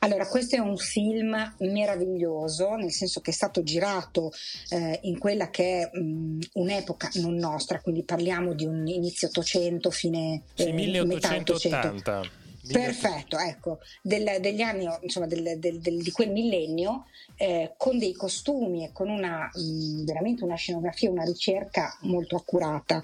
Allora, 0.00 0.26
questo 0.28 0.56
è 0.56 0.58
un 0.58 0.76
film 0.76 1.54
meraviglioso, 1.58 2.74
nel 2.74 2.92
senso 2.92 3.20
che 3.20 3.30
è 3.30 3.34
stato 3.34 3.62
girato 3.62 4.30
eh, 4.68 5.00
in 5.02 5.18
quella 5.18 5.48
che 5.48 5.90
è 5.90 5.98
mh, 5.98 6.38
un'epoca 6.52 7.10
non 7.14 7.34
nostra, 7.34 7.80
quindi 7.80 8.04
parliamo 8.04 8.52
di 8.52 8.66
un 8.66 8.86
inizio 8.86 9.28
800, 9.28 9.90
fine 9.90 10.42
eh, 10.54 10.64
sì, 10.64 10.72
1880. 10.72 12.40
Perfetto, 12.70 13.38
ecco, 13.38 13.80
del, 14.02 14.38
degli 14.40 14.60
anni, 14.60 14.88
insomma, 15.00 15.26
del, 15.26 15.58
del, 15.58 15.80
di 15.80 16.10
quel 16.12 16.30
millennio, 16.30 17.06
eh, 17.36 17.72
con 17.76 17.98
dei 17.98 18.12
costumi 18.12 18.84
e 18.84 18.92
con 18.92 19.08
una 19.08 19.50
mh, 19.52 20.04
veramente 20.04 20.44
una 20.44 20.54
scenografia, 20.54 21.10
una 21.10 21.24
ricerca 21.24 21.96
molto 22.02 22.36
accurata. 22.36 23.02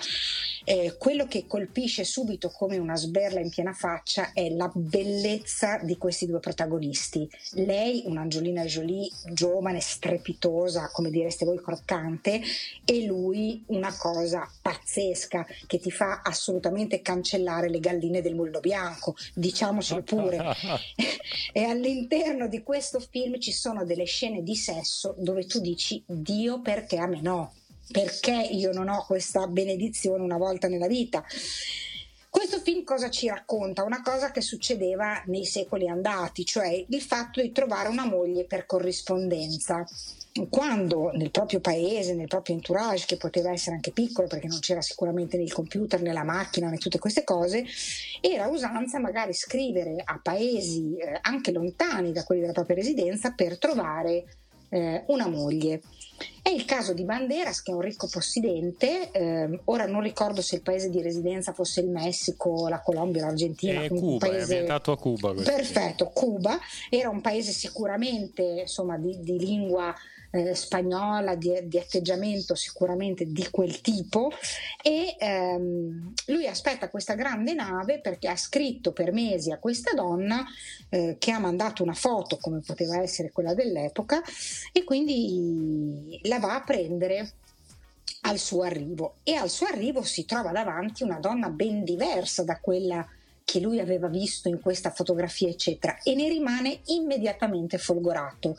Eh, 0.65 0.97
quello 0.99 1.27
che 1.27 1.47
colpisce 1.47 2.05
subito 2.05 2.51
come 2.51 2.77
una 2.77 2.95
sberla 2.95 3.41
in 3.41 3.49
piena 3.49 3.73
faccia 3.73 4.33
è 4.33 4.49
la 4.51 4.71
bellezza 4.73 5.79
di 5.79 5.97
questi 5.97 6.27
due 6.27 6.41
protagonisti. 6.41 7.29
Lei, 7.53 8.03
un'Angiolina 8.07 8.65
Jolie 8.65 9.11
giovane, 9.33 9.81
strepitosa, 9.81 10.91
come 10.93 11.11
direste 11.11 11.45
voi, 11.45 11.61
croccante, 11.61 12.41
e 12.85 13.05
lui 13.05 13.65
una 13.69 13.95
cosa 13.97 14.49
pazzesca 14.61 15.47
che 15.67 15.79
ti 15.79 15.91
fa 15.91 16.21
assolutamente 16.23 17.03
cancellare 17.03 17.69
le 17.69 17.81
galline 17.81 18.23
del 18.23 18.35
mullo 18.35 18.61
bianco 18.61 19.17
diciamocelo 19.49 20.03
pure. 20.05 20.55
e 21.53 21.65
all'interno 21.65 22.49
di 22.49 22.63
questo 22.63 23.01
film 23.01 23.39
ci 23.39 23.53
sono 23.53 23.85
delle 23.85 24.05
scene 24.05 24.43
di 24.43 24.55
sesso 24.55 25.15
dove 25.19 25.47
tu 25.47 25.61
dici 25.61 26.03
Dio 26.07 26.61
perché 26.61 26.99
a 26.99 27.07
me 27.07 27.21
no, 27.21 27.55
perché 27.91 28.49
io 28.51 28.73
non 28.73 28.89
ho 28.89 29.05
questa 29.07 29.47
benedizione 29.47 30.23
una 30.23 30.37
volta 30.37 30.69
nella 30.69 30.87
vita. 30.87 31.25
Cosa 32.89 33.11
ci 33.11 33.29
racconta? 33.29 33.85
Una 33.85 34.01
cosa 34.01 34.31
che 34.31 34.41
succedeva 34.41 35.23
nei 35.27 35.45
secoli 35.45 35.89
andati, 35.89 36.47
cioè 36.47 36.87
il 36.89 37.03
fatto 37.03 37.43
di 37.43 37.53
trovare 37.53 37.91
una 37.91 38.07
moglie 38.07 38.47
per 38.47 38.65
corrispondenza 38.65 39.87
quando 40.49 41.11
nel 41.13 41.31
proprio 41.31 41.61
paese, 41.61 42.15
nel 42.15 42.29
proprio 42.29 42.55
entourage, 42.55 43.05
che 43.05 43.19
poteva 43.19 43.51
essere 43.51 43.77
anche 43.77 43.91
piccolo 43.91 44.27
perché 44.27 44.47
non 44.47 44.61
c'era 44.61 44.81
sicuramente 44.81 45.37
né 45.37 45.43
il 45.43 45.53
computer 45.53 46.01
né 46.01 46.15
la 46.15 46.25
macchina 46.25 46.71
né 46.71 46.79
tutte 46.79 46.99
queste 46.99 47.25
cose, 47.25 47.67
era 48.23 48.49
usanza 48.49 48.99
magari 48.99 49.35
scrivere 49.35 50.01
a 50.03 50.19
paesi 50.23 50.97
eh, 50.97 51.19
anche 51.21 51.53
lontani 51.53 52.13
da 52.13 52.25
quelli 52.25 52.41
della 52.41 52.55
propria 52.55 52.77
residenza 52.77 53.33
per 53.33 53.59
trovare 53.59 54.25
eh, 54.71 55.05
una 55.09 55.29
moglie. 55.29 55.83
È 56.43 56.49
il 56.49 56.65
caso 56.65 56.95
di 56.95 57.05
Banderas, 57.05 57.63
che 57.63 57.73
è 57.73 57.75
un 57.75 57.81
ricco 57.81 58.09
possidente, 58.11 59.11
eh, 59.11 59.61
ora 59.65 59.87
non 59.87 60.01
ricordo 60.01 60.41
se 60.41 60.57
il 60.57 60.63
paese 60.63 60.89
di 60.91 61.03
residenza 61.03 61.53
fosse 61.53 61.81
il 61.81 61.89
Messico, 61.89 62.69
la 62.69 62.81
Colombia, 62.81 63.27
l'Argentina. 63.27 63.83
È 63.83 63.89
Cuba, 63.89 64.27
paese... 64.27 64.39
è 64.39 64.43
ambientato 64.43 64.93
a 64.93 64.99
Cuba. 64.99 65.33
Perfetto, 65.35 66.07
Cuba 66.07 66.59
era 66.89 67.09
un 67.09 67.21
paese 67.21 67.53
sicuramente 67.53 68.43
insomma, 68.43 68.97
di, 68.97 69.19
di 69.21 69.39
lingua 69.39 69.95
eh, 70.31 70.55
spagnola 70.55 71.35
di, 71.35 71.53
di, 71.65 71.79
atteggiamento 71.79 72.55
sicuramente 72.55 73.25
di 73.27 73.49
quel 73.51 73.81
tipo. 73.81 74.31
E 74.83 75.17
ehm, 75.19 76.13
lui 76.27 76.47
aspetta 76.47 76.91
questa 76.91 77.15
grande 77.15 77.55
nave 77.55 78.01
perché 78.01 78.29
ha 78.29 78.37
scritto 78.37 78.93
per 78.93 79.13
mesi 79.13 79.51
a 79.51 79.59
questa 79.59 79.93
donna 79.93 80.45
eh, 80.89 81.17
che 81.19 81.31
ha 81.31 81.39
mandato 81.39 81.83
una 81.83 81.95
foto 81.95 82.39
come 82.39 82.61
poteva 82.61 83.01
essere 83.01 83.31
quella 83.31 83.55
dell'epoca 83.55 84.23
e 84.73 84.85
quindi 84.85 86.19
la 86.25 86.39
va 86.39 86.55
a 86.55 86.63
prendere 86.63 87.33
al 88.23 88.39
suo 88.39 88.63
arrivo. 88.63 89.17
E 89.23 89.35
al 89.35 89.49
suo 89.49 89.67
arrivo 89.67 90.03
si 90.03 90.25
trova 90.25 90.51
davanti 90.51 91.03
una 91.03 91.19
donna 91.19 91.49
ben 91.49 91.85
diversa 91.85 92.43
da 92.43 92.59
quella 92.61 93.07
che 93.49 93.61
lui 93.61 93.81
aveva 93.81 94.09
visto 94.09 94.51
in 94.51 94.61
questa 94.61 94.91
fotografia, 94.91 95.49
eccetera, 95.49 95.97
e 96.03 96.15
ne 96.15 96.29
rimane 96.29 96.81
immediatamente 96.89 97.79
folgorato. 97.79 98.55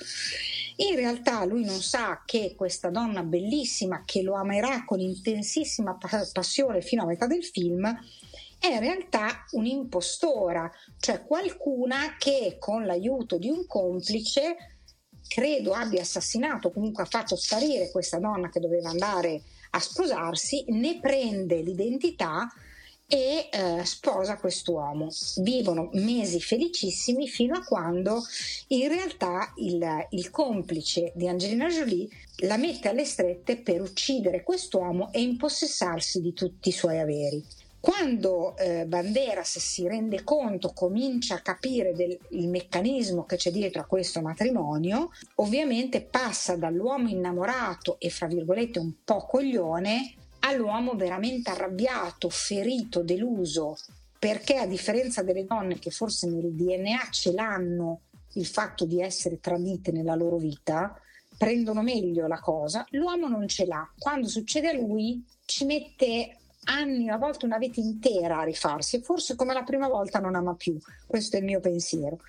In 0.78 0.96
realtà 0.96 1.46
lui 1.46 1.64
non 1.64 1.80
sa 1.80 2.24
che 2.26 2.56
questa 2.58 2.90
donna 2.90 3.22
bellissima, 3.22 4.02
che 4.04 4.24
lo 4.24 4.34
amerà 4.34 4.86
con 4.86 5.00
intensissima 5.00 5.96
passione 6.34 6.82
fino 6.82 7.04
a 7.04 7.06
metà 7.06 7.28
del 7.28 7.44
film, 7.44 7.86
è 8.58 8.66
in 8.66 8.80
realtà 8.80 9.46
un'impostora, 9.52 10.72
cioè 11.00 11.24
qualcuna 11.24 12.16
che 12.18 12.56
con 12.58 12.88
l'aiuto 12.88 13.38
di 13.38 13.48
un 13.48 13.68
complice 13.68 14.56
credo 15.28 15.74
abbia 15.74 16.02
assassinato, 16.02 16.72
comunque 16.72 17.04
ha 17.04 17.08
fatto 17.08 17.36
sparire 17.36 17.92
questa 17.92 18.18
donna 18.18 18.50
che 18.50 18.60
doveva 18.60 18.90
andare 18.90 19.44
a 19.70 19.80
sposarsi, 19.80 20.66
ne 20.70 21.00
prende 21.00 21.62
l'identità 21.62 22.52
e 23.10 23.50
eh, 23.52 23.84
sposa 23.86 24.38
quest'uomo. 24.38 25.08
Vivono 25.38 25.90
mesi 25.94 26.40
felicissimi 26.40 27.28
fino 27.28 27.56
a 27.56 27.64
quando 27.64 28.24
in 28.68 28.88
realtà 28.88 29.52
il, 29.58 29.84
il, 30.12 30.30
complice 30.30 31.12
di 31.16 31.28
Angelina 31.28 31.68
Jolie 31.68 32.08
la 32.44 32.58
mette 32.58 32.88
alle 32.88 33.06
strette 33.06 33.58
per 33.58 33.82
uccidere 33.82 34.44
quest'uomo 34.44 35.12
e 35.12 35.22
impossessarsi 35.22 36.22
di 36.22 36.34
tutti 36.34 36.70
i 36.70 36.74
suoi 36.74 37.00
averi. 37.00 37.44
Quando 37.80 38.58
eh, 38.58 38.86
Banderas 38.86 39.58
si 39.58 39.88
rende 39.88 40.24
conto, 40.24 40.74
comincia 40.74 41.36
a 41.36 41.42
capire 41.42 41.94
del, 41.94 42.16
il 42.32 42.50
meccanismo 42.50 43.24
che 43.24 43.38
c'è 43.38 43.52
dietro 43.52 43.82
a 43.82 43.86
questo 43.86 44.22
matrimonio, 44.22 45.12
ovviamente 45.36 46.02
passa 46.02 46.58
dall'uomo 46.58 47.08
innamorato 47.08 47.96
e 47.98 48.10
fra 48.10 48.28
virgolette 48.28 48.80
un 48.80 48.92
po' 49.04 49.26
coglione 49.26 50.14
all'uomo 50.40 50.94
veramente 50.96 51.50
arrabbiato, 51.50 52.30
ferito, 52.30 53.04
deluso, 53.04 53.78
perché 54.18 54.58
a 54.58 54.68
differenza 54.68 55.24
delle 55.24 55.46
donne 55.46 55.80
che 55.80 55.92
forse 55.92 56.28
nel 56.28 56.52
DNA 56.54 57.08
ce 57.12 57.32
l'hanno 57.32 58.02
il 58.34 58.46
fatto 58.46 58.86
di 58.86 59.02
essere 59.02 59.40
tradite 59.40 59.92
nella 59.92 60.16
loro 60.16 60.38
vita, 60.38 61.00
prendono 61.38 61.82
meglio 61.82 62.28
la 62.28 62.40
cosa, 62.40 62.86
l'uomo 62.92 63.28
non 63.28 63.48
ce 63.48 63.66
l'ha. 63.66 63.90
Quando 63.98 64.28
succede 64.28 64.70
a 64.70 64.74
lui 64.74 65.24
ci 65.46 65.66
mette 65.66 66.38
anni, 66.66 67.10
a 67.10 67.18
volte 67.18 67.46
una 67.46 67.58
vita 67.58 67.80
intera 67.80 68.40
a 68.40 68.44
rifarsi 68.44 68.98
e 68.98 69.02
forse 69.02 69.36
come 69.36 69.54
la 69.54 69.64
prima 69.64 69.88
volta 69.88 70.20
non 70.20 70.36
ama 70.36 70.54
più. 70.56 70.78
Questo 71.08 71.38
è 71.38 71.40
il 71.40 71.46
mio 71.46 71.60
pensiero. 71.60 72.20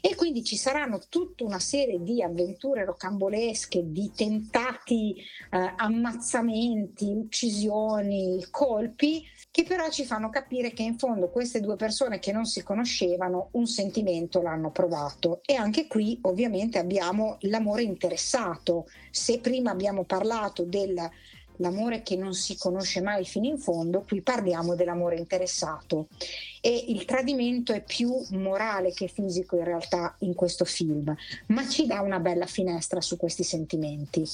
E 0.00 0.14
quindi 0.14 0.44
ci 0.44 0.56
saranno 0.56 1.00
tutta 1.08 1.44
una 1.44 1.58
serie 1.58 2.02
di 2.02 2.22
avventure 2.22 2.84
rocambolesche, 2.84 3.90
di 3.90 4.10
tentati 4.14 5.16
eh, 5.50 5.72
ammazzamenti, 5.76 7.12
uccisioni, 7.12 8.44
colpi, 8.50 9.24
che 9.50 9.64
però 9.64 9.88
ci 9.90 10.04
fanno 10.04 10.30
capire 10.30 10.72
che 10.72 10.82
in 10.82 10.98
fondo 10.98 11.30
queste 11.30 11.60
due 11.60 11.76
persone 11.76 12.18
che 12.18 12.32
non 12.32 12.44
si 12.44 12.62
conoscevano 12.62 13.48
un 13.52 13.66
sentimento 13.66 14.40
l'hanno 14.40 14.70
provato. 14.70 15.40
E 15.44 15.54
anche 15.54 15.86
qui 15.86 16.18
ovviamente 16.22 16.78
abbiamo 16.78 17.36
l'amore 17.40 17.82
interessato. 17.82 18.86
Se 19.10 19.40
prima 19.40 19.70
abbiamo 19.70 20.04
parlato 20.04 20.64
del 20.64 20.96
l'amore 21.58 22.02
che 22.02 22.16
non 22.16 22.34
si 22.34 22.56
conosce 22.56 23.00
mai 23.00 23.24
fino 23.24 23.46
in 23.46 23.58
fondo, 23.58 24.02
qui 24.02 24.20
parliamo 24.20 24.74
dell'amore 24.74 25.16
interessato 25.16 26.08
e 26.60 26.84
il 26.88 27.04
tradimento 27.04 27.72
è 27.72 27.82
più 27.82 28.12
morale 28.30 28.92
che 28.92 29.08
fisico 29.08 29.56
in 29.56 29.64
realtà 29.64 30.16
in 30.20 30.34
questo 30.34 30.64
film, 30.64 31.14
ma 31.46 31.68
ci 31.68 31.86
dà 31.86 32.00
una 32.00 32.18
bella 32.18 32.46
finestra 32.46 33.00
su 33.00 33.16
questi 33.16 33.44
sentimenti. 33.44 34.26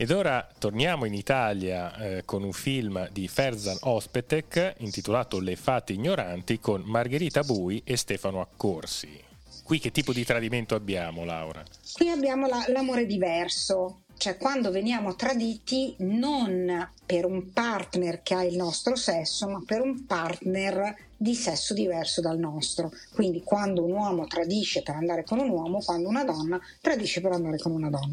Ed 0.00 0.10
ora 0.12 0.48
torniamo 0.58 1.04
in 1.04 1.12
Italia 1.12 1.94
eh, 1.96 2.24
con 2.24 2.42
un 2.42 2.52
film 2.52 3.06
di 3.10 3.28
Ferzan 3.28 3.76
Ospetek 3.80 4.76
intitolato 4.78 5.38
Le 5.40 5.56
fate 5.56 5.92
ignoranti 5.92 6.58
con 6.58 6.80
Margherita 6.86 7.42
Bui 7.42 7.82
e 7.84 7.98
Stefano 7.98 8.40
Accorsi. 8.40 9.28
Qui 9.62 9.78
che 9.78 9.92
tipo 9.92 10.14
di 10.14 10.24
tradimento 10.24 10.74
abbiamo, 10.74 11.24
Laura? 11.26 11.62
Qui 11.92 12.08
abbiamo 12.08 12.46
la, 12.46 12.64
l'amore 12.68 13.04
diverso, 13.04 14.04
cioè 14.20 14.36
quando 14.36 14.70
veniamo 14.70 15.16
traditi 15.16 15.94
non 16.00 16.90
per 17.06 17.24
un 17.24 17.54
partner 17.54 18.20
che 18.22 18.34
ha 18.34 18.44
il 18.44 18.54
nostro 18.54 18.94
sesso, 18.94 19.48
ma 19.48 19.62
per 19.64 19.80
un 19.80 20.04
partner 20.04 20.94
di 21.16 21.34
sesso 21.34 21.72
diverso 21.72 22.20
dal 22.20 22.38
nostro. 22.38 22.92
Quindi 23.14 23.42
quando 23.42 23.82
un 23.82 23.92
uomo 23.92 24.26
tradisce 24.26 24.82
per 24.82 24.96
andare 24.96 25.24
con 25.24 25.38
un 25.38 25.48
uomo, 25.48 25.78
quando 25.78 26.06
una 26.06 26.22
donna 26.22 26.60
tradisce 26.82 27.22
per 27.22 27.32
andare 27.32 27.56
con 27.56 27.72
una 27.72 27.88
donna. 27.88 28.12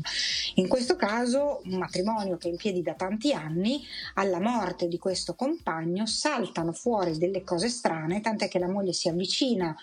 In 0.55 0.69
questo 0.69 0.95
caso 0.95 1.61
un 1.65 1.77
matrimonio 1.77 2.37
che 2.37 2.47
è 2.47 2.51
in 2.51 2.57
piedi 2.57 2.81
da 2.81 2.93
tanti 2.93 3.33
anni, 3.33 3.85
alla 4.13 4.39
morte 4.39 4.87
di 4.87 4.97
questo 4.97 5.35
compagno 5.35 6.05
saltano 6.05 6.71
fuori 6.71 7.17
delle 7.17 7.43
cose 7.43 7.67
strane, 7.67 8.21
tant'è 8.21 8.47
che 8.47 8.59
la 8.59 8.69
moglie 8.69 8.93
si 8.93 9.09
avvicina 9.09 9.75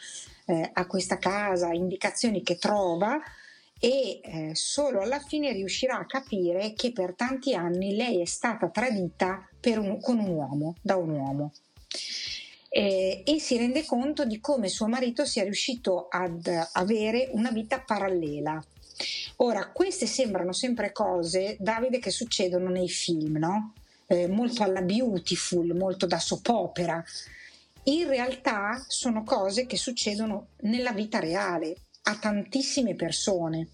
eh, 0.47 0.71
a 0.73 0.87
questa 0.87 1.19
casa, 1.19 1.71
indicazioni 1.75 2.43
che 2.43 2.57
trova 2.57 3.21
e 3.85 4.21
eh, 4.23 4.50
solo 4.55 5.03
alla 5.03 5.21
fine 5.21 5.53
riuscirà 5.53 5.99
a 5.99 6.07
capire 6.07 6.73
che 6.73 6.91
per 6.93 7.12
tanti 7.14 7.55
anni 7.55 7.95
lei 7.95 8.23
è 8.23 8.25
stata 8.25 8.71
tradita 8.71 9.47
un, 9.62 10.00
con 10.00 10.19
un 10.19 10.29
uomo, 10.29 10.76
da 10.81 10.97
un 10.97 11.11
uomo. 11.11 11.53
Eh, 12.71 13.23
e 13.26 13.38
si 13.38 13.59
rende 13.59 13.85
conto 13.85 14.25
di 14.25 14.41
come 14.41 14.69
suo 14.69 14.88
marito 14.88 15.26
sia 15.26 15.43
riuscito 15.43 16.09
ad 16.09 16.50
avere 16.73 17.29
una 17.33 17.50
vita 17.50 17.79
parallela. 17.79 18.59
Ora, 19.37 19.71
queste 19.71 20.07
sembrano 20.07 20.53
sempre 20.53 20.91
cose, 20.91 21.59
Davide, 21.61 21.99
che 21.99 22.11
succedono 22.11 22.71
nei 22.71 22.88
film, 22.88 23.37
no? 23.37 23.75
Eh, 24.07 24.29
molto 24.29 24.62
alla 24.62 24.81
beautiful, 24.81 25.76
molto 25.76 26.07
da 26.07 26.19
soap 26.19 26.49
opera. 26.49 27.05
In 27.83 28.09
realtà 28.09 28.83
sono 28.88 29.25
cose 29.25 29.67
che 29.67 29.76
succedono 29.76 30.47
nella 30.61 30.93
vita 30.93 31.19
reale 31.19 31.76
a 32.05 32.17
tantissime 32.17 32.95
persone. 32.95 33.69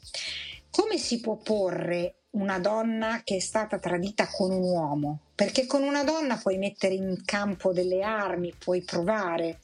Come 0.71 0.99
si 0.99 1.21
può 1.21 1.37
porre 1.37 2.15
una 2.31 2.59
donna 2.59 3.23
che 3.25 3.37
è 3.37 3.41
stata 3.41 3.79
tradita 3.79 4.29
con 4.29 4.53
un 4.53 4.63
uomo? 4.63 5.21
Perché 5.35 5.67
con 5.67 5.83
una 5.83 6.05
donna 6.05 6.37
puoi 6.37 6.59
mettere 6.59 6.95
in 6.95 7.23
campo 7.25 7.73
delle 7.73 8.03
armi, 8.03 8.55
puoi 8.57 8.83
provare, 8.83 9.61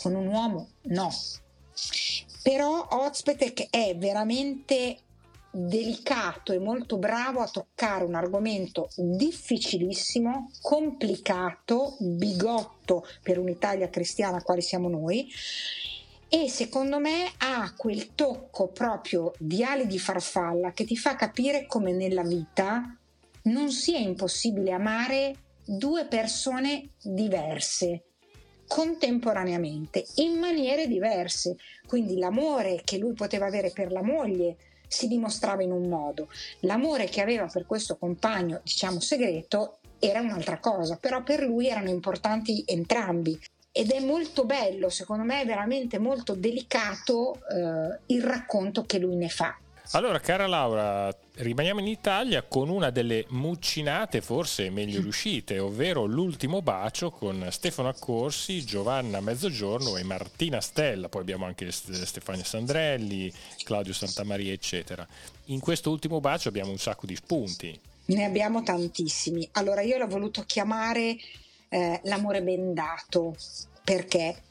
con 0.00 0.14
un 0.14 0.26
uomo 0.26 0.68
no. 0.82 1.10
Però 2.42 2.86
Ozpetek 2.90 3.68
è 3.70 3.96
veramente 3.96 4.98
delicato 5.54 6.52
e 6.52 6.58
molto 6.58 6.96
bravo 6.96 7.40
a 7.40 7.48
toccare 7.48 8.04
un 8.04 8.14
argomento 8.14 8.88
difficilissimo, 8.96 10.50
complicato, 10.60 11.96
bigotto 12.00 13.06
per 13.22 13.38
un'Italia 13.38 13.88
cristiana 13.88 14.42
quale 14.42 14.62
siamo 14.62 14.88
noi 14.88 15.30
e 16.34 16.48
secondo 16.48 16.98
me 16.98 17.30
ha 17.36 17.74
quel 17.76 18.14
tocco 18.14 18.68
proprio 18.68 19.32
di 19.36 19.62
ali 19.62 19.86
di 19.86 19.98
farfalla 19.98 20.72
che 20.72 20.86
ti 20.86 20.96
fa 20.96 21.14
capire 21.14 21.66
come 21.66 21.92
nella 21.92 22.22
vita 22.22 22.96
non 23.42 23.70
sia 23.70 23.98
impossibile 23.98 24.72
amare 24.72 25.36
due 25.62 26.06
persone 26.06 26.92
diverse 27.02 28.04
contemporaneamente 28.66 30.06
in 30.16 30.38
maniere 30.38 30.86
diverse. 30.86 31.56
Quindi 31.86 32.16
l'amore 32.16 32.80
che 32.82 32.96
lui 32.96 33.12
poteva 33.12 33.44
avere 33.44 33.70
per 33.70 33.92
la 33.92 34.02
moglie 34.02 34.56
si 34.88 35.08
dimostrava 35.08 35.62
in 35.62 35.70
un 35.70 35.86
modo, 35.86 36.28
l'amore 36.60 37.04
che 37.04 37.20
aveva 37.20 37.46
per 37.46 37.66
questo 37.66 37.98
compagno, 37.98 38.60
diciamo 38.62 39.00
segreto, 39.00 39.80
era 39.98 40.20
un'altra 40.20 40.58
cosa, 40.58 40.96
però 40.96 41.22
per 41.22 41.42
lui 41.42 41.68
erano 41.68 41.90
importanti 41.90 42.62
entrambi 42.66 43.38
ed 43.72 43.90
è 43.90 44.00
molto 44.00 44.44
bello, 44.44 44.90
secondo 44.90 45.24
me 45.24 45.40
è 45.40 45.46
veramente 45.46 45.98
molto 45.98 46.34
delicato 46.34 47.40
eh, 47.48 47.98
il 48.14 48.22
racconto 48.22 48.84
che 48.84 48.98
lui 48.98 49.16
ne 49.16 49.30
fa. 49.30 49.56
Allora, 49.94 50.20
cara 50.20 50.46
Laura, 50.46 51.14
rimaniamo 51.36 51.80
in 51.80 51.86
Italia 51.86 52.42
con 52.42 52.70
una 52.70 52.88
delle 52.90 53.26
muccinate 53.28 54.22
forse 54.22 54.70
meglio 54.70 55.02
riuscite, 55.02 55.58
ovvero 55.58 56.04
L'ultimo 56.04 56.62
bacio 56.62 57.10
con 57.10 57.46
Stefano 57.50 57.88
Accorsi, 57.88 58.64
Giovanna 58.64 59.20
Mezzogiorno 59.20 59.96
e 59.96 60.02
Martina 60.02 60.60
Stella, 60.60 61.08
poi 61.08 61.20
abbiamo 61.20 61.44
anche 61.44 61.70
Stefania 61.70 62.44
Sandrelli, 62.44 63.30
Claudio 63.64 63.92
Santamaria, 63.92 64.52
eccetera. 64.52 65.06
In 65.46 65.60
questo 65.60 65.90
ultimo 65.90 66.20
bacio 66.20 66.48
abbiamo 66.48 66.70
un 66.70 66.78
sacco 66.78 67.04
di 67.04 67.16
spunti. 67.16 67.78
Ne 68.04 68.24
abbiamo 68.24 68.62
tantissimi. 68.62 69.46
Allora, 69.52 69.82
io 69.82 69.98
l'ho 69.98 70.08
voluto 70.08 70.42
chiamare 70.46 71.16
eh, 71.72 72.00
l'amore 72.04 72.42
bendato, 72.42 73.34
perché 73.82 74.42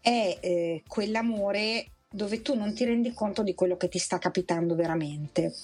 è 0.00 0.38
eh, 0.40 0.82
quell'amore 0.88 1.86
dove 2.10 2.42
tu 2.42 2.54
non 2.54 2.74
ti 2.74 2.84
rendi 2.84 3.12
conto 3.12 3.42
di 3.42 3.54
quello 3.54 3.76
che 3.76 3.88
ti 3.88 3.98
sta 3.98 4.18
capitando 4.18 4.74
veramente. 4.74 5.54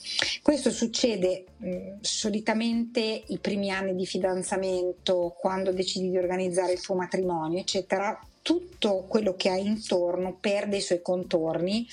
Questo 0.42 0.70
succede 0.70 1.44
mh, 1.56 1.68
mm, 1.68 1.96
solitamente 2.00 3.22
i 3.26 3.38
primi 3.38 3.70
anni 3.70 3.94
di 3.94 4.06
fidanzamento, 4.06 5.34
quando 5.38 5.72
decidi 5.72 6.10
di 6.10 6.18
organizzare 6.18 6.72
il 6.72 6.80
tuo 6.80 6.94
matrimonio, 6.94 7.58
eccetera. 7.58 8.18
Tutto 8.42 9.04
quello 9.06 9.34
che 9.34 9.50
hai 9.50 9.66
intorno 9.66 10.36
perde 10.40 10.78
i 10.78 10.80
suoi 10.80 11.02
contorni 11.02 11.86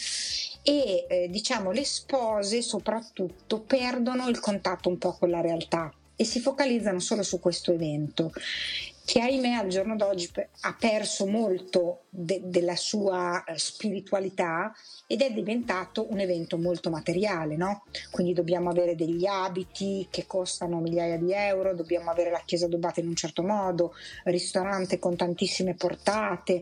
e 0.64 1.06
eh, 1.08 1.28
diciamo 1.30 1.72
le 1.72 1.84
spose 1.84 2.62
soprattutto 2.62 3.60
perdono 3.62 4.28
il 4.30 4.40
contatto 4.40 4.90
un 4.90 4.98
po' 4.98 5.14
con 5.14 5.30
la 5.30 5.42
realtà 5.42 5.94
e 6.16 6.24
si 6.24 6.40
focalizzano 6.40 7.00
solo 7.00 7.22
su 7.22 7.40
questo 7.40 7.72
evento 7.72 8.32
che 9.08 9.22
ahimè 9.22 9.52
al 9.52 9.70
giorno 9.70 9.96
d'oggi 9.96 10.30
ha 10.36 10.76
perso 10.78 11.26
molto 11.28 12.02
de- 12.10 12.42
della 12.44 12.76
sua 12.76 13.42
eh, 13.46 13.58
spiritualità 13.58 14.76
ed 15.08 15.22
è 15.22 15.32
diventato 15.32 16.08
un 16.10 16.20
evento 16.20 16.58
molto 16.58 16.90
materiale, 16.90 17.56
no? 17.56 17.86
Quindi 18.12 18.34
dobbiamo 18.34 18.70
avere 18.70 18.96
degli 18.96 19.26
abiti 19.26 20.10
che 20.12 20.26
costano 20.26 20.82
migliaia 20.82 21.18
di 21.18 21.32
euro, 21.32 21.74
dobbiamo 21.74 22.12
avere 22.12 22.32
la 22.32 22.42
chiesa 22.44 22.66
addobbata 22.66 23.00
in 23.00 23.08
un 23.08 23.16
certo 23.16 23.44
modo, 23.44 23.94
ristorante 24.26 25.00
con 25.00 25.16
tantissime 25.16 25.74
portate, 25.74 26.62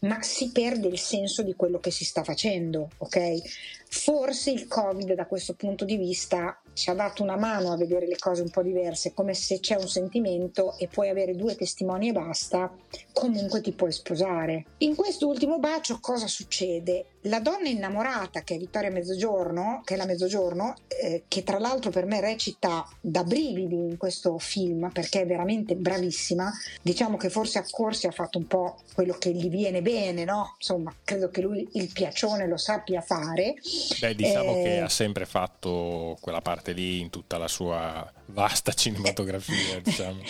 ma 0.00 0.20
si 0.22 0.50
perde 0.50 0.88
il 0.88 0.98
senso 0.98 1.42
di 1.44 1.54
quello 1.54 1.78
che 1.78 1.92
si 1.92 2.04
sta 2.04 2.24
facendo, 2.24 2.90
ok? 2.96 3.86
Forse 3.88 4.50
il 4.50 4.66
Covid 4.66 5.14
da 5.14 5.26
questo 5.26 5.54
punto 5.54 5.84
di 5.84 5.96
vista 5.96 6.60
ci 6.76 6.90
ha 6.90 6.94
dato 6.94 7.22
una 7.22 7.36
mano 7.36 7.72
a 7.72 7.76
vedere 7.76 8.06
le 8.06 8.18
cose 8.18 8.42
un 8.42 8.50
po' 8.50 8.62
diverse, 8.62 9.14
come 9.14 9.32
se 9.32 9.60
c'è 9.60 9.76
un 9.76 9.88
sentimento 9.88 10.76
e 10.76 10.88
puoi 10.88 11.08
avere 11.08 11.34
due 11.34 11.56
testimoni 11.56 12.10
e 12.10 12.12
basta, 12.12 12.70
comunque 13.14 13.62
ti 13.62 13.72
puoi 13.72 13.92
sposare. 13.92 14.66
In 14.78 14.94
quest'ultimo 14.94 15.58
bacio 15.58 15.98
cosa 16.02 16.26
succede? 16.26 17.06
La 17.26 17.40
donna 17.40 17.68
innamorata, 17.68 18.42
che 18.42 18.54
è 18.54 18.58
Vittoria 18.58 18.90
Mezzogiorno, 18.90 19.82
che 19.84 19.94
è 19.94 19.96
la 19.96 20.06
Mezzogiorno, 20.06 20.74
eh, 20.86 21.24
che 21.28 21.42
tra 21.42 21.58
l'altro 21.58 21.90
per 21.90 22.04
me 22.06 22.20
recita 22.20 22.88
da 23.00 23.24
brividi 23.24 23.74
in 23.74 23.96
questo 23.96 24.38
film 24.38 24.90
perché 24.92 25.22
è 25.22 25.26
veramente 25.26 25.74
bravissima, 25.74 26.52
diciamo 26.82 27.16
che 27.16 27.28
forse 27.28 27.58
a 27.58 27.64
Corsi 27.68 28.06
ha 28.06 28.12
fatto 28.12 28.38
un 28.38 28.46
po' 28.46 28.78
quello 28.94 29.14
che 29.14 29.32
gli 29.32 29.48
viene 29.48 29.82
bene, 29.82 30.24
no? 30.24 30.54
Insomma, 30.58 30.94
credo 31.02 31.30
che 31.30 31.40
lui 31.40 31.68
il 31.72 31.90
piacione 31.92 32.46
lo 32.46 32.56
sappia 32.56 33.00
fare. 33.00 33.54
Beh, 34.00 34.14
diciamo 34.14 34.56
eh, 34.56 34.62
che 34.62 34.80
ha 34.80 34.88
sempre 34.88 35.26
fatto 35.26 36.16
quella 36.20 36.40
parte 36.40 36.72
lì 36.72 37.00
in 37.00 37.10
tutta 37.10 37.38
la 37.38 37.48
sua 37.48 38.10
vasta 38.26 38.72
cinematografia, 38.72 39.80
diciamo. 39.82 40.20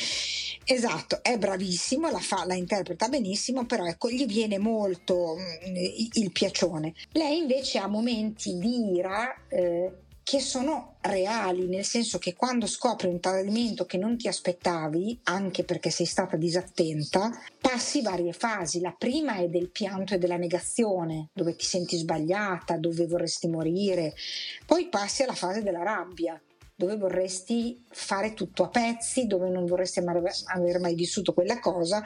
Esatto, 0.68 1.22
è 1.22 1.38
bravissimo, 1.38 2.10
la, 2.10 2.18
fa, 2.18 2.44
la 2.44 2.54
interpreta 2.54 3.06
benissimo, 3.06 3.66
però 3.66 3.86
ecco, 3.86 4.10
gli 4.10 4.26
viene 4.26 4.58
molto 4.58 5.36
mh, 5.36 5.70
mm, 5.70 5.76
il 6.14 6.32
piacione. 6.32 6.92
Lei 7.12 7.38
invece 7.38 7.78
ha 7.78 7.86
momenti 7.86 8.58
di 8.58 8.96
ira 8.96 9.32
eh, 9.48 9.92
che 10.24 10.40
sono 10.40 10.96
reali, 11.02 11.68
nel 11.68 11.84
senso 11.84 12.18
che 12.18 12.34
quando 12.34 12.66
scopri 12.66 13.06
un 13.06 13.20
tradimento 13.20 13.86
che 13.86 13.96
non 13.96 14.16
ti 14.16 14.26
aspettavi, 14.26 15.20
anche 15.22 15.62
perché 15.62 15.90
sei 15.90 16.04
stata 16.04 16.36
disattenta, 16.36 17.30
passi 17.60 18.02
varie 18.02 18.32
fasi. 18.32 18.80
La 18.80 18.92
prima 18.98 19.36
è 19.36 19.46
del 19.46 19.70
pianto 19.70 20.14
e 20.14 20.18
della 20.18 20.36
negazione, 20.36 21.28
dove 21.32 21.54
ti 21.54 21.64
senti 21.64 21.96
sbagliata, 21.96 22.76
dove 22.76 23.06
vorresti 23.06 23.46
morire. 23.46 24.14
Poi 24.66 24.88
passi 24.88 25.22
alla 25.22 25.34
fase 25.34 25.62
della 25.62 25.84
rabbia, 25.84 26.42
dove 26.78 26.98
vorresti 26.98 27.82
fare 27.88 28.34
tutto 28.34 28.64
a 28.64 28.68
pezzi, 28.68 29.26
dove 29.26 29.48
non 29.48 29.64
vorresti 29.64 30.00
aver 30.00 30.78
mai 30.78 30.94
vissuto 30.94 31.32
quella 31.32 31.58
cosa 31.58 32.04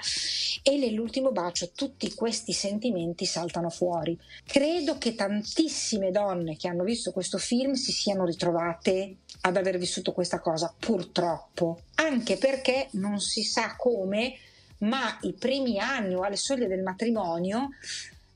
e 0.62 0.78
nell'ultimo 0.78 1.32
bacio 1.32 1.72
tutti 1.74 2.14
questi 2.14 2.52
sentimenti 2.52 3.26
saltano 3.26 3.68
fuori. 3.68 4.16
Credo 4.46 4.96
che 4.96 5.16
tantissime 5.16 6.12
donne 6.12 6.56
che 6.56 6.68
hanno 6.68 6.84
visto 6.84 7.10
questo 7.10 7.36
film 7.36 7.72
si 7.72 7.90
siano 7.90 8.24
ritrovate 8.24 9.16
ad 9.40 9.56
aver 9.56 9.76
vissuto 9.76 10.12
questa 10.12 10.38
cosa, 10.38 10.72
purtroppo, 10.78 11.80
anche 11.96 12.36
perché 12.36 12.88
non 12.92 13.18
si 13.18 13.42
sa 13.42 13.74
come, 13.76 14.34
ma 14.78 15.18
i 15.22 15.32
primi 15.32 15.80
anni 15.80 16.14
o 16.14 16.20
alle 16.20 16.36
soglie 16.36 16.68
del 16.68 16.82
matrimonio 16.82 17.70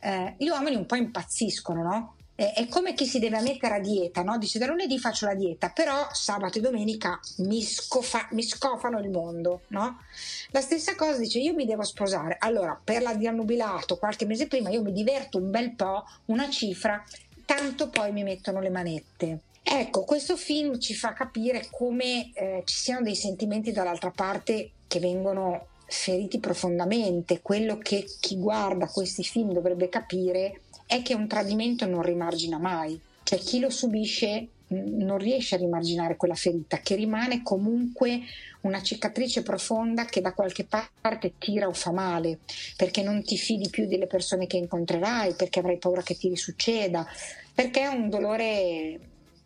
eh, 0.00 0.34
gli 0.36 0.48
uomini 0.48 0.74
un 0.74 0.86
po' 0.86 0.96
impazziscono, 0.96 1.82
no? 1.82 2.16
È 2.36 2.66
come 2.68 2.94
chi 2.94 3.06
si 3.06 3.20
deve 3.20 3.40
mettere 3.40 3.76
a 3.76 3.80
dieta, 3.80 4.22
no? 4.22 4.38
dice 4.38 4.58
da 4.58 4.66
lunedì 4.66 4.98
faccio 4.98 5.26
la 5.26 5.34
dieta, 5.34 5.70
però 5.70 6.08
sabato 6.12 6.58
e 6.58 6.60
domenica 6.60 7.18
mi, 7.38 7.62
scofa, 7.62 8.28
mi 8.32 8.42
scofano 8.42 8.98
il 8.98 9.10
mondo. 9.10 9.62
No? 9.68 9.98
La 10.50 10.60
stessa 10.60 10.96
cosa 10.96 11.18
dice 11.18 11.38
io 11.38 11.54
mi 11.54 11.64
devo 11.64 11.84
sposare, 11.84 12.36
allora 12.40 12.78
per 12.82 13.02
la 13.02 13.14
di 13.14 13.26
annubilato 13.26 13.96
qualche 13.98 14.26
mese 14.26 14.48
prima 14.48 14.70
io 14.70 14.82
mi 14.82 14.92
diverto 14.92 15.38
un 15.38 15.50
bel 15.50 15.74
po', 15.74 16.04
una 16.26 16.50
cifra, 16.50 17.02
tanto 17.44 17.88
poi 17.88 18.10
mi 18.12 18.24
mettono 18.24 18.60
le 18.60 18.70
manette. 18.70 19.38
Ecco, 19.62 20.04
questo 20.04 20.36
film 20.36 20.78
ci 20.78 20.94
fa 20.94 21.12
capire 21.12 21.68
come 21.70 22.32
eh, 22.34 22.62
ci 22.66 22.74
siano 22.74 23.02
dei 23.02 23.14
sentimenti 23.14 23.72
dall'altra 23.72 24.10
parte 24.10 24.72
che 24.86 24.98
vengono 24.98 25.68
feriti 25.86 26.38
profondamente. 26.38 27.40
Quello 27.40 27.78
che 27.78 28.04
chi 28.20 28.36
guarda 28.36 28.86
questi 28.86 29.22
film 29.22 29.52
dovrebbe 29.52 29.88
capire 29.88 30.60
è 30.86 31.02
che 31.02 31.14
un 31.14 31.26
tradimento 31.26 31.86
non 31.86 32.02
rimargina 32.02 32.58
mai, 32.58 32.98
cioè 33.22 33.38
chi 33.38 33.60
lo 33.60 33.70
subisce 33.70 34.48
non 34.68 35.18
riesce 35.18 35.54
a 35.54 35.58
rimarginare 35.58 36.16
quella 36.16 36.34
ferita 36.34 36.78
che 36.78 36.94
rimane 36.94 37.42
comunque 37.42 38.20
una 38.62 38.82
cicatrice 38.82 39.42
profonda 39.42 40.06
che 40.06 40.20
da 40.20 40.32
qualche 40.32 40.64
parte 40.64 41.34
tira 41.38 41.68
o 41.68 41.72
fa 41.72 41.92
male, 41.92 42.38
perché 42.76 43.02
non 43.02 43.22
ti 43.22 43.36
fidi 43.36 43.68
più 43.68 43.86
delle 43.86 44.06
persone 44.06 44.46
che 44.46 44.56
incontrerai, 44.56 45.34
perché 45.34 45.58
avrai 45.58 45.76
paura 45.76 46.02
che 46.02 46.16
ti 46.16 46.28
risucceda, 46.28 47.06
perché 47.54 47.82
è 47.82 47.86
un 47.86 48.08
dolore 48.08 48.98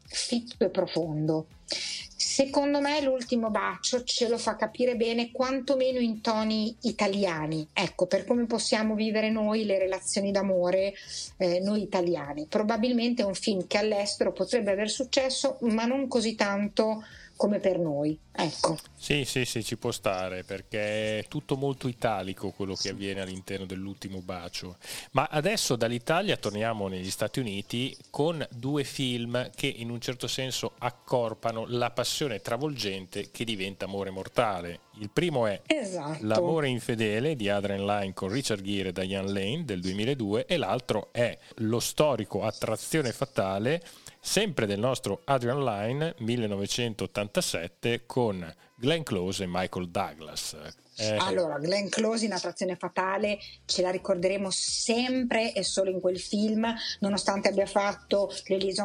fitto 0.08 0.64
e 0.64 0.70
profondo. 0.70 1.46
Secondo 1.68 2.80
me 2.80 3.00
l'ultimo 3.02 3.50
bacio 3.50 4.04
ce 4.04 4.28
lo 4.28 4.38
fa 4.38 4.56
capire 4.56 4.96
bene 4.96 5.30
quantomeno 5.32 5.98
in 5.98 6.20
toni 6.20 6.74
italiani, 6.82 7.66
ecco, 7.72 8.06
per 8.06 8.24
come 8.24 8.46
possiamo 8.46 8.94
vivere 8.94 9.28
noi 9.28 9.64
le 9.64 9.78
relazioni 9.78 10.30
d'amore, 10.30 10.94
eh, 11.36 11.60
noi 11.60 11.82
italiani. 11.82 12.46
Probabilmente 12.46 13.22
è 13.22 13.26
un 13.26 13.34
film 13.34 13.66
che 13.66 13.78
all'estero 13.78 14.32
potrebbe 14.32 14.70
aver 14.70 14.88
successo, 14.88 15.58
ma 15.62 15.84
non 15.84 16.08
così 16.08 16.34
tanto 16.34 17.04
come 17.38 17.60
per 17.60 17.78
noi. 17.78 18.18
Ecco. 18.32 18.76
Sì, 18.96 19.24
sì, 19.24 19.44
sì, 19.44 19.62
ci 19.62 19.76
può 19.76 19.92
stare 19.92 20.42
perché 20.42 21.20
è 21.20 21.24
tutto 21.28 21.56
molto 21.56 21.86
italico 21.86 22.50
quello 22.50 22.74
che 22.74 22.88
avviene 22.88 23.20
all'interno 23.20 23.64
dell'ultimo 23.64 24.20
bacio. 24.20 24.76
Ma 25.12 25.28
adesso 25.30 25.76
dall'Italia 25.76 26.36
torniamo 26.36 26.88
negli 26.88 27.10
Stati 27.10 27.38
Uniti 27.38 27.96
con 28.10 28.44
due 28.50 28.82
film 28.82 29.50
che 29.54 29.68
in 29.68 29.88
un 29.88 30.00
certo 30.00 30.26
senso 30.26 30.72
accorpano 30.78 31.64
la 31.68 31.92
passione 31.92 32.40
travolgente 32.40 33.30
che 33.30 33.44
diventa 33.44 33.84
amore 33.84 34.10
mortale. 34.10 34.80
Il 34.98 35.10
primo 35.10 35.46
è 35.46 35.62
esatto. 35.64 36.26
L'amore 36.26 36.66
infedele 36.68 37.36
di 37.36 37.48
Adrian 37.48 37.86
Lyne 37.86 38.14
con 38.14 38.30
Richard 38.30 38.62
Gere 38.62 38.88
e 38.88 38.92
Diane 38.92 39.30
Lane 39.30 39.64
del 39.64 39.80
2002 39.80 40.46
e 40.46 40.56
l'altro 40.56 41.10
è 41.12 41.38
lo 41.58 41.78
storico 41.78 42.42
Attrazione 42.42 43.12
fatale 43.12 43.80
sempre 44.28 44.66
del 44.66 44.78
nostro 44.78 45.22
Adrian 45.24 45.64
Line 45.64 46.14
1987 46.18 48.02
con 48.04 48.54
Glenn 48.76 49.00
Close 49.00 49.44
e 49.44 49.46
Michael 49.48 49.88
Douglas. 49.88 50.54
Eh, 50.98 51.16
allora, 51.16 51.58
Glenn 51.58 51.88
Close 51.88 52.26
in 52.26 52.32
Attrazione 52.32 52.76
Fatale 52.76 53.38
ce 53.64 53.80
la 53.80 53.90
ricorderemo 53.90 54.50
sempre 54.50 55.54
e 55.54 55.62
solo 55.62 55.88
in 55.88 55.98
quel 56.00 56.20
film, 56.20 56.70
nonostante 57.00 57.48
abbia 57.48 57.64
fatto 57.64 58.30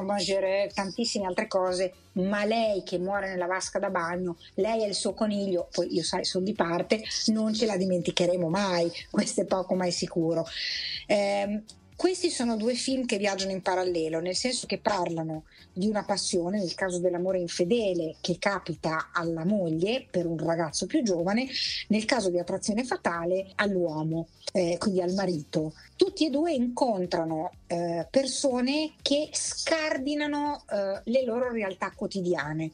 Mangeret 0.03 0.71
e 0.71 0.73
tantissime 0.73 1.25
altre 1.25 1.47
cose, 1.47 1.93
ma 2.13 2.45
lei 2.45 2.83
che 2.83 2.97
muore 2.97 3.27
nella 3.27 3.45
vasca 3.45 3.79
da 3.79 3.89
bagno, 3.89 4.37
lei 4.53 4.83
e 4.83 4.87
il 4.87 4.95
suo 4.95 5.13
coniglio, 5.13 5.67
poi 5.71 5.93
io 5.93 6.03
sai, 6.03 6.23
sono 6.23 6.45
di 6.45 6.53
parte, 6.53 7.03
non 7.27 7.53
ce 7.53 7.65
la 7.65 7.75
dimenticheremo 7.75 8.47
mai, 8.47 8.89
questo 9.11 9.41
è 9.41 9.45
poco 9.45 9.75
mai 9.75 9.91
sicuro. 9.91 10.47
Eh, 11.05 11.63
questi 11.95 12.29
sono 12.29 12.57
due 12.57 12.73
film 12.73 13.05
che 13.05 13.17
viaggiano 13.17 13.51
in 13.51 13.61
parallelo, 13.61 14.19
nel 14.19 14.35
senso 14.35 14.65
che 14.65 14.77
parlano 14.77 15.43
di 15.71 15.87
una 15.87 16.03
passione, 16.03 16.59
nel 16.59 16.75
caso 16.75 16.99
dell'amore 16.99 17.39
infedele 17.39 18.15
che 18.21 18.37
capita 18.39 19.09
alla 19.13 19.45
moglie 19.45 20.05
per 20.09 20.25
un 20.25 20.37
ragazzo 20.37 20.85
più 20.85 21.03
giovane, 21.03 21.47
nel 21.87 22.05
caso 22.05 22.29
di 22.29 22.39
attrazione 22.39 22.83
fatale 22.83 23.51
all'uomo, 23.55 24.27
eh, 24.51 24.77
quindi 24.79 25.01
al 25.01 25.13
marito. 25.13 25.73
Tutti 25.95 26.25
e 26.25 26.29
due 26.29 26.53
incontrano 26.53 27.51
eh, 27.67 28.07
persone 28.09 28.93
che 29.01 29.29
scardinano 29.31 30.63
eh, 30.69 31.01
le 31.03 31.23
loro 31.23 31.51
realtà 31.51 31.91
quotidiane. 31.95 32.71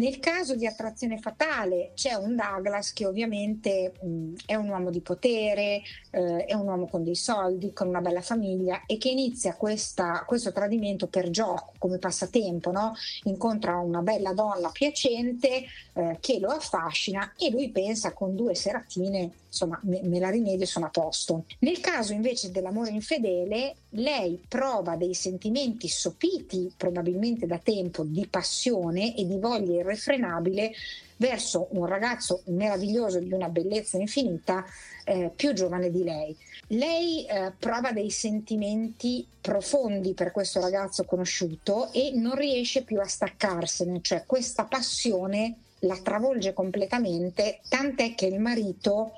Nel 0.00 0.18
caso 0.18 0.56
di 0.56 0.66
attrazione 0.66 1.18
fatale 1.18 1.90
c'è 1.94 2.14
un 2.14 2.34
Douglas 2.34 2.94
che 2.94 3.04
ovviamente 3.04 3.92
mh, 4.00 4.32
è 4.46 4.54
un 4.54 4.70
uomo 4.70 4.88
di 4.88 5.00
potere, 5.00 5.82
eh, 6.10 6.46
è 6.46 6.54
un 6.54 6.66
uomo 6.66 6.86
con 6.86 7.04
dei 7.04 7.14
soldi, 7.14 7.74
con 7.74 7.88
una 7.88 8.00
bella 8.00 8.22
famiglia 8.22 8.84
e 8.86 8.96
che 8.96 9.10
inizia 9.10 9.56
questa, 9.56 10.24
questo 10.26 10.52
tradimento 10.52 11.06
per 11.06 11.28
gioco, 11.28 11.74
come 11.76 11.98
passatempo, 11.98 12.70
no? 12.70 12.94
incontra 13.24 13.76
una 13.76 14.00
bella 14.00 14.32
donna 14.32 14.70
piacente 14.70 15.64
eh, 15.92 16.16
che 16.18 16.38
lo 16.38 16.48
affascina 16.48 17.34
e 17.36 17.50
lui 17.50 17.68
pensa 17.68 18.14
con 18.14 18.34
due 18.34 18.54
seratine 18.54 19.32
insomma 19.50 19.78
me, 19.82 20.00
me, 20.04 20.18
la 20.18 20.30
rimedio 20.30 20.62
e 20.62 20.66
sono 20.66 20.86
a 20.86 20.90
posto. 20.90 21.44
Nel 21.58 21.80
caso 21.80 22.12
invece 22.12 22.50
dell'amore 22.50 22.90
infedele, 22.90 23.74
lei 23.90 24.40
prova 24.48 24.96
dei 24.96 25.12
sentimenti 25.12 25.88
sopiti, 25.88 26.72
probabilmente 26.76 27.46
da 27.46 27.58
tempo, 27.58 28.04
di 28.04 28.26
passione 28.28 29.16
e 29.16 29.26
di 29.26 29.38
voglia 29.38 29.80
irrefrenabile 29.90 30.72
verso 31.16 31.68
un 31.72 31.86
ragazzo 31.86 32.42
meraviglioso 32.46 33.18
di 33.18 33.32
una 33.32 33.48
bellezza 33.48 33.98
infinita 33.98 34.64
eh, 35.04 35.30
più 35.34 35.52
giovane 35.52 35.90
di 35.90 36.02
lei. 36.02 36.36
Lei 36.68 37.26
eh, 37.26 37.52
prova 37.58 37.92
dei 37.92 38.10
sentimenti 38.10 39.26
profondi 39.40 40.14
per 40.14 40.30
questo 40.30 40.60
ragazzo 40.60 41.04
conosciuto 41.04 41.92
e 41.92 42.12
non 42.14 42.36
riesce 42.36 42.84
più 42.84 43.00
a 43.00 43.06
staccarsene, 43.06 44.00
cioè 44.02 44.24
questa 44.24 44.64
passione 44.64 45.56
la 45.80 45.98
travolge 46.02 46.52
completamente, 46.52 47.60
tant'è 47.68 48.14
che 48.14 48.26
il 48.26 48.38
marito 48.38 49.12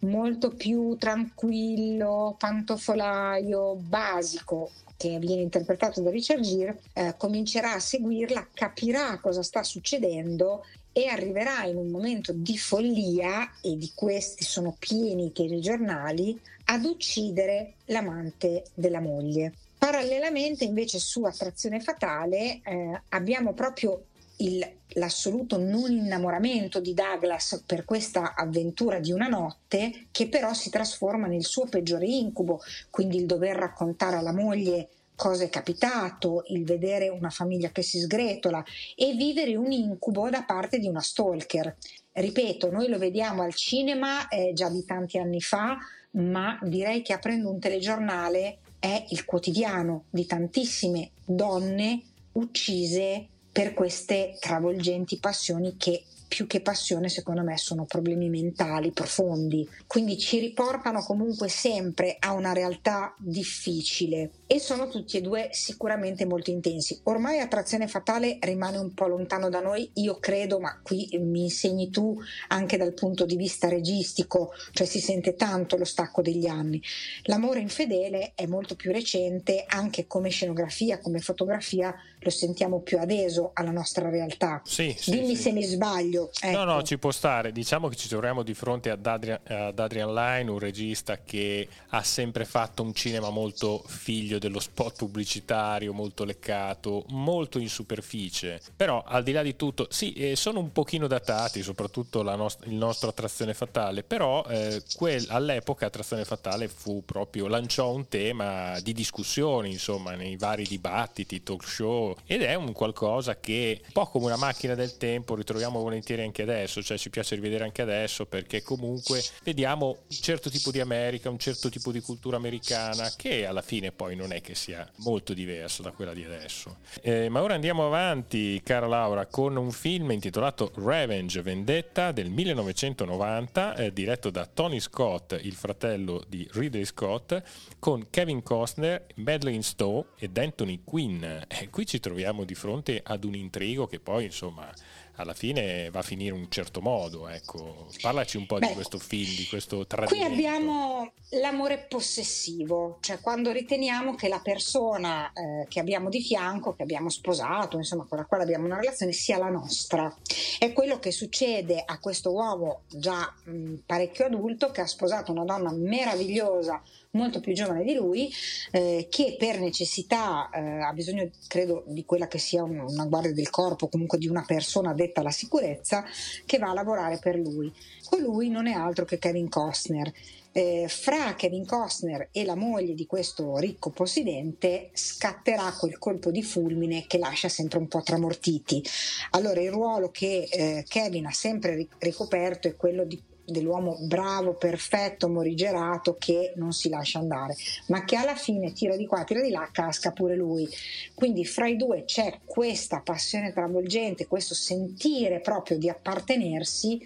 molto 0.00 0.50
più 0.50 0.96
tranquillo, 0.96 2.34
pantofolaio, 2.38 3.76
basico, 3.76 4.70
che 5.02 5.18
viene 5.18 5.42
interpretato 5.42 6.00
da 6.00 6.10
Richard 6.10 6.42
Gere, 6.42 6.80
eh, 6.92 7.14
comincerà 7.18 7.72
a 7.72 7.80
seguirla, 7.80 8.50
capirà 8.54 9.18
cosa 9.18 9.42
sta 9.42 9.64
succedendo 9.64 10.64
e 10.92 11.08
arriverà 11.08 11.64
in 11.64 11.76
un 11.76 11.88
momento 11.88 12.32
di 12.32 12.56
follia, 12.56 13.50
e 13.60 13.76
di 13.76 13.90
questi 13.96 14.44
sono 14.44 14.76
pieni 14.78 15.26
i 15.26 15.32
telegiornali, 15.32 16.40
ad 16.66 16.84
uccidere 16.84 17.74
l'amante 17.86 18.62
della 18.74 19.00
moglie. 19.00 19.54
Parallelamente 19.76 20.62
invece 20.62 21.00
su 21.00 21.24
Attrazione 21.24 21.80
Fatale 21.80 22.60
eh, 22.62 23.00
abbiamo 23.08 23.54
proprio 23.54 24.04
il, 24.42 24.68
l'assoluto 24.94 25.58
non 25.58 25.90
innamoramento 25.90 26.80
di 26.80 26.94
Douglas 26.94 27.62
per 27.66 27.84
questa 27.84 28.34
avventura 28.34 28.98
di 28.98 29.12
una 29.12 29.28
notte, 29.28 30.06
che 30.10 30.28
però 30.28 30.52
si 30.52 30.70
trasforma 30.70 31.26
nel 31.26 31.44
suo 31.44 31.66
peggiore 31.66 32.06
incubo, 32.06 32.60
quindi 32.90 33.16
il 33.16 33.26
dover 33.26 33.56
raccontare 33.56 34.16
alla 34.16 34.32
moglie 34.32 34.88
cosa 35.14 35.44
è 35.44 35.48
capitato, 35.48 36.44
il 36.48 36.64
vedere 36.64 37.08
una 37.08 37.30
famiglia 37.30 37.70
che 37.70 37.82
si 37.82 38.00
sgretola 38.00 38.64
e 38.96 39.12
vivere 39.12 39.54
un 39.54 39.70
incubo 39.70 40.28
da 40.28 40.42
parte 40.42 40.78
di 40.78 40.88
una 40.88 41.00
stalker. 41.00 41.76
Ripeto, 42.12 42.70
noi 42.70 42.88
lo 42.88 42.98
vediamo 42.98 43.42
al 43.42 43.54
cinema 43.54 44.28
eh, 44.28 44.52
già 44.52 44.68
di 44.68 44.84
tanti 44.84 45.18
anni 45.18 45.40
fa, 45.40 45.78
ma 46.12 46.58
direi 46.62 47.02
che 47.02 47.12
aprendo 47.12 47.50
un 47.50 47.58
telegiornale 47.58 48.58
è 48.78 49.04
il 49.10 49.24
quotidiano 49.24 50.04
di 50.10 50.26
tantissime 50.26 51.12
donne 51.24 52.02
uccise 52.32 53.28
per 53.52 53.74
queste 53.74 54.36
travolgenti 54.40 55.18
passioni 55.18 55.76
che 55.76 56.04
più 56.32 56.46
che 56.46 56.62
passione 56.62 57.10
secondo 57.10 57.42
me 57.42 57.58
sono 57.58 57.84
problemi 57.84 58.30
mentali 58.30 58.90
profondi, 58.90 59.68
quindi 59.86 60.16
ci 60.18 60.38
riportano 60.38 61.02
comunque 61.02 61.48
sempre 61.48 62.16
a 62.18 62.32
una 62.32 62.54
realtà 62.54 63.14
difficile 63.18 64.30
e 64.52 64.58
sono 64.58 64.86
tutti 64.86 65.16
e 65.16 65.22
due 65.22 65.48
sicuramente 65.52 66.26
molto 66.26 66.50
intensi. 66.50 67.00
Ormai 67.04 67.38
Attrazione 67.38 67.88
Fatale 67.88 68.36
rimane 68.42 68.76
un 68.76 68.92
po' 68.92 69.06
lontano 69.06 69.48
da 69.48 69.60
noi, 69.60 69.90
io 69.94 70.18
credo, 70.18 70.60
ma 70.60 70.78
qui 70.82 71.08
mi 71.22 71.44
insegni 71.44 71.88
tu 71.88 72.20
anche 72.48 72.76
dal 72.76 72.92
punto 72.92 73.24
di 73.24 73.36
vista 73.36 73.70
registico, 73.70 74.52
cioè 74.72 74.86
si 74.86 75.00
sente 75.00 75.36
tanto 75.36 75.78
lo 75.78 75.86
stacco 75.86 76.20
degli 76.20 76.46
anni. 76.46 76.82
L'amore 77.22 77.60
infedele 77.60 78.32
è 78.34 78.44
molto 78.44 78.76
più 78.76 78.92
recente, 78.92 79.64
anche 79.66 80.06
come 80.06 80.28
scenografia, 80.28 80.98
come 80.98 81.20
fotografia, 81.20 81.94
lo 82.18 82.30
sentiamo 82.30 82.80
più 82.80 82.98
adeso 82.98 83.52
alla 83.54 83.70
nostra 83.70 84.10
realtà. 84.10 84.60
Sì, 84.66 84.94
sì, 84.98 85.12
Dimmi 85.12 85.34
sì. 85.34 85.42
se 85.42 85.52
mi 85.52 85.62
sbaglio. 85.62 86.30
Ecco. 86.38 86.58
No, 86.58 86.64
no, 86.64 86.82
ci 86.82 86.98
può 86.98 87.10
stare. 87.10 87.52
Diciamo 87.52 87.88
che 87.88 87.96
ci 87.96 88.06
troviamo 88.06 88.42
di 88.42 88.52
fronte 88.52 88.90
ad 88.90 89.06
Adrian, 89.06 89.40
ad 89.46 89.78
Adrian 89.78 90.12
Line, 90.12 90.50
un 90.50 90.58
regista 90.58 91.22
che 91.22 91.66
ha 91.88 92.02
sempre 92.02 92.44
fatto 92.44 92.82
un 92.82 92.92
cinema 92.92 93.30
molto 93.30 93.82
figlio 93.86 94.38
dello 94.42 94.58
spot 94.58 94.96
pubblicitario, 94.96 95.92
molto 95.92 96.24
leccato, 96.24 97.04
molto 97.10 97.60
in 97.60 97.68
superficie. 97.68 98.60
Però 98.74 99.04
al 99.06 99.22
di 99.22 99.30
là 99.30 99.42
di 99.42 99.54
tutto, 99.54 99.86
sì, 99.88 100.12
eh, 100.14 100.34
sono 100.34 100.58
un 100.58 100.72
pochino 100.72 101.06
datati, 101.06 101.62
soprattutto 101.62 102.22
nost- 102.22 102.66
il 102.66 102.74
nostro 102.74 103.10
Attrazione 103.10 103.54
Fatale, 103.54 104.02
però 104.02 104.44
eh, 104.48 104.82
quel, 104.96 105.24
all'epoca 105.28 105.86
Attrazione 105.86 106.24
Fatale 106.24 106.66
fu 106.66 107.04
proprio, 107.04 107.46
lanciò 107.46 107.92
un 107.92 108.08
tema 108.08 108.80
di 108.80 108.92
discussione, 108.92 109.68
insomma, 109.68 110.14
nei 110.16 110.36
vari 110.36 110.64
dibattiti, 110.64 111.44
talk 111.44 111.64
show, 111.64 112.16
ed 112.26 112.42
è 112.42 112.54
un 112.54 112.72
qualcosa 112.72 113.38
che, 113.38 113.80
un 113.84 113.92
po' 113.92 114.06
come 114.06 114.26
una 114.26 114.36
macchina 114.36 114.74
del 114.74 114.96
tempo, 114.96 115.36
ritroviamo 115.36 115.80
volentieri 115.80 116.22
anche 116.22 116.42
adesso, 116.42 116.82
cioè 116.82 116.98
ci 116.98 117.10
piace 117.10 117.36
rivedere 117.36 117.62
anche 117.64 117.82
adesso 117.82 118.26
perché 118.26 118.62
comunque 118.62 119.22
vediamo 119.44 119.86
un 120.08 120.16
certo 120.16 120.50
tipo 120.50 120.72
di 120.72 120.80
America, 120.80 121.30
un 121.30 121.38
certo 121.38 121.68
tipo 121.68 121.92
di 121.92 122.00
cultura 122.00 122.36
americana 122.36 123.12
che 123.16 123.46
alla 123.46 123.62
fine 123.62 123.92
poi 123.92 124.16
non 124.16 124.31
è 124.34 124.40
che 124.40 124.54
sia 124.54 124.88
molto 124.96 125.34
diversa 125.34 125.82
da 125.82 125.90
quella 125.90 126.12
di 126.12 126.24
adesso. 126.24 126.78
Eh, 127.00 127.28
ma 127.28 127.42
ora 127.42 127.54
andiamo 127.54 127.86
avanti, 127.86 128.60
cara 128.62 128.86
Laura, 128.86 129.26
con 129.26 129.56
un 129.56 129.70
film 129.70 130.10
intitolato 130.10 130.72
Revenge 130.76 131.42
Vendetta 131.42 132.12
del 132.12 132.30
1990, 132.30 133.74
eh, 133.76 133.92
diretto 133.92 134.30
da 134.30 134.46
Tony 134.46 134.80
Scott, 134.80 135.38
il 135.42 135.54
fratello 135.54 136.22
di 136.28 136.48
Ridley 136.52 136.84
Scott, 136.84 137.42
con 137.78 138.06
Kevin 138.10 138.42
Costner, 138.42 139.06
Madeline 139.16 139.62
Stowe 139.62 140.06
ed 140.18 140.36
Anthony 140.36 140.80
Quinn. 140.84 141.22
Eh, 141.22 141.68
qui 141.70 141.86
ci 141.86 142.00
troviamo 142.00 142.44
di 142.44 142.54
fronte 142.54 143.00
ad 143.04 143.24
un 143.24 143.34
intrigo 143.34 143.86
che 143.86 144.00
poi, 144.00 144.24
insomma, 144.24 144.70
alla 145.16 145.34
fine 145.34 145.90
va 145.90 146.00
a 146.00 146.02
finire 146.02 146.34
in 146.34 146.42
un 146.42 146.50
certo 146.50 146.80
modo. 146.80 147.28
Ecco. 147.28 147.88
Parlaci 148.00 148.36
un 148.36 148.46
po' 148.46 148.58
Beh, 148.58 148.68
di 148.68 148.74
questo 148.74 148.98
film, 148.98 149.34
di 149.36 149.46
questo 149.46 149.86
tradimento. 149.86 150.26
Qui 150.26 150.34
abbiamo 150.34 151.12
l'amore 151.40 151.86
possessivo, 151.88 152.98
cioè 153.00 153.20
quando 153.20 153.52
riteniamo 153.52 154.14
che 154.14 154.28
la 154.28 154.40
persona 154.40 155.32
eh, 155.32 155.66
che 155.68 155.80
abbiamo 155.80 156.08
di 156.08 156.22
fianco, 156.22 156.74
che 156.74 156.82
abbiamo 156.82 157.08
sposato, 157.08 157.76
insomma 157.76 158.04
con 158.04 158.18
la 158.18 158.24
quale 158.24 158.44
abbiamo 158.44 158.64
una 158.64 158.78
relazione, 158.78 159.12
sia 159.12 159.38
la 159.38 159.48
nostra. 159.48 160.14
È 160.58 160.72
quello 160.72 160.98
che 160.98 161.10
succede 161.10 161.82
a 161.84 161.98
questo 161.98 162.32
uomo 162.32 162.82
già 162.88 163.32
mh, 163.44 163.74
parecchio 163.86 164.26
adulto 164.26 164.70
che 164.70 164.80
ha 164.80 164.86
sposato 164.86 165.32
una 165.32 165.44
donna 165.44 165.72
meravigliosa 165.72 166.82
molto 167.12 167.40
più 167.40 167.52
giovane 167.52 167.84
di 167.84 167.94
lui, 167.94 168.30
eh, 168.70 169.06
che 169.10 169.36
per 169.38 169.60
necessità 169.60 170.48
eh, 170.50 170.80
ha 170.80 170.92
bisogno, 170.92 171.28
credo, 171.46 171.84
di 171.86 172.04
quella 172.04 172.28
che 172.28 172.38
sia 172.38 172.62
una 172.62 173.04
guardia 173.06 173.32
del 173.32 173.50
corpo, 173.50 173.88
comunque 173.88 174.18
di 174.18 174.28
una 174.28 174.44
persona 174.46 174.90
addetta 174.90 175.20
alla 175.20 175.30
sicurezza, 175.30 176.04
che 176.46 176.58
va 176.58 176.70
a 176.70 176.74
lavorare 176.74 177.18
per 177.18 177.36
lui. 177.36 177.72
Colui 178.08 178.48
non 178.48 178.66
è 178.66 178.72
altro 178.72 179.04
che 179.04 179.18
Kevin 179.18 179.48
Costner. 179.48 180.12
Eh, 180.54 180.84
fra 180.86 181.34
Kevin 181.34 181.64
Costner 181.64 182.28
e 182.30 182.44
la 182.44 182.54
moglie 182.54 182.92
di 182.92 183.06
questo 183.06 183.56
ricco 183.56 183.88
possidente 183.88 184.90
scatterà 184.92 185.74
quel 185.78 185.96
colpo 185.96 186.30
di 186.30 186.42
fulmine 186.42 187.06
che 187.06 187.16
lascia 187.16 187.48
sempre 187.48 187.78
un 187.78 187.88
po' 187.88 188.02
tramortiti. 188.02 188.84
Allora 189.30 189.62
il 189.62 189.70
ruolo 189.70 190.10
che 190.10 190.46
eh, 190.50 190.84
Kevin 190.86 191.24
ha 191.24 191.32
sempre 191.32 191.88
ricoperto 191.98 192.68
è 192.68 192.76
quello 192.76 193.04
di 193.04 193.18
dell'uomo 193.52 193.96
bravo, 194.00 194.54
perfetto, 194.54 195.28
morigerato 195.28 196.16
che 196.18 196.52
non 196.56 196.72
si 196.72 196.88
lascia 196.88 197.20
andare, 197.20 197.54
ma 197.86 198.04
che 198.04 198.16
alla 198.16 198.34
fine 198.34 198.72
tira 198.72 198.96
di 198.96 199.06
qua, 199.06 199.22
tira 199.22 199.40
di 199.40 199.50
là, 199.50 199.68
casca 199.70 200.10
pure 200.10 200.34
lui. 200.34 200.68
Quindi 201.14 201.44
fra 201.44 201.68
i 201.68 201.76
due 201.76 202.04
c'è 202.04 202.40
questa 202.44 203.00
passione 203.00 203.52
travolgente, 203.52 204.26
questo 204.26 204.54
sentire 204.54 205.40
proprio 205.40 205.78
di 205.78 205.88
appartenersi 205.88 207.00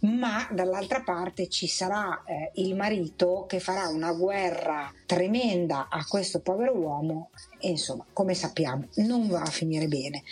ma 0.00 0.48
dall'altra 0.52 1.00
parte 1.00 1.48
ci 1.48 1.66
sarà 1.66 2.22
eh, 2.24 2.52
il 2.60 2.76
marito 2.76 3.46
che 3.48 3.58
farà 3.58 3.88
una 3.88 4.12
guerra 4.12 4.92
tremenda 5.06 5.88
a 5.90 6.04
questo 6.06 6.40
povero 6.40 6.76
uomo 6.76 7.30
e 7.58 7.70
insomma, 7.70 8.04
come 8.12 8.34
sappiamo, 8.34 8.86
non 8.96 9.28
va 9.28 9.42
a 9.42 9.50
finire 9.50 9.88
bene. 9.88 10.22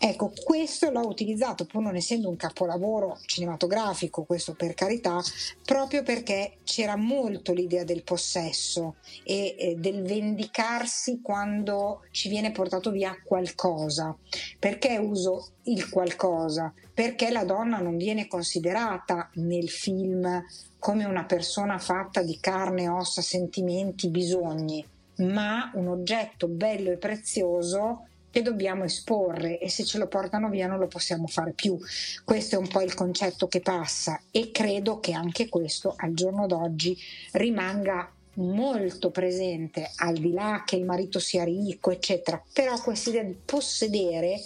Ecco, 0.00 0.32
questo 0.44 0.92
l'ho 0.92 1.08
utilizzato, 1.08 1.66
pur 1.66 1.82
non 1.82 1.96
essendo 1.96 2.28
un 2.28 2.36
capolavoro 2.36 3.18
cinematografico, 3.26 4.22
questo 4.22 4.54
per 4.54 4.74
carità, 4.74 5.20
proprio 5.64 6.04
perché 6.04 6.58
c'era 6.62 6.94
molto 6.94 7.52
l'idea 7.52 7.82
del 7.82 8.04
possesso 8.04 8.94
e 9.24 9.56
eh, 9.58 9.74
del 9.76 10.02
vendicarsi 10.02 11.20
quando 11.20 12.02
ci 12.12 12.28
viene 12.28 12.52
portato 12.52 12.92
via 12.92 13.20
qualcosa. 13.24 14.16
Perché 14.60 14.98
uso 14.98 15.54
il 15.64 15.88
qualcosa? 15.88 16.72
Perché 16.94 17.30
la 17.30 17.44
donna 17.44 17.78
non 17.78 17.96
viene 17.96 18.28
considerata 18.28 19.28
nel 19.34 19.68
film 19.68 20.44
come 20.78 21.04
una 21.06 21.24
persona 21.24 21.76
fatta 21.78 22.22
di 22.22 22.38
carne, 22.38 22.88
ossa, 22.88 23.20
sentimenti, 23.20 24.10
bisogni, 24.10 24.86
ma 25.16 25.72
un 25.74 25.88
oggetto 25.88 26.46
bello 26.46 26.92
e 26.92 26.98
prezioso 26.98 28.07
che 28.38 28.42
dobbiamo 28.42 28.84
esporre 28.84 29.58
e 29.58 29.68
se 29.68 29.84
ce 29.84 29.98
lo 29.98 30.06
portano 30.06 30.48
via 30.48 30.68
non 30.68 30.78
lo 30.78 30.86
possiamo 30.86 31.26
fare 31.26 31.52
più. 31.52 31.76
Questo 32.24 32.54
è 32.54 32.58
un 32.58 32.68
po' 32.68 32.82
il 32.82 32.94
concetto 32.94 33.48
che 33.48 33.60
passa 33.60 34.20
e 34.30 34.52
credo 34.52 35.00
che 35.00 35.12
anche 35.12 35.48
questo 35.48 35.94
al 35.96 36.14
giorno 36.14 36.46
d'oggi 36.46 36.96
rimanga 37.32 38.10
molto 38.34 39.10
presente, 39.10 39.90
al 39.96 40.14
di 40.14 40.32
là 40.32 40.62
che 40.64 40.76
il 40.76 40.84
marito 40.84 41.18
sia 41.18 41.42
ricco, 41.42 41.90
eccetera, 41.90 42.40
però 42.52 42.80
questa 42.80 43.10
idea 43.10 43.24
di 43.24 43.36
possedere 43.44 44.40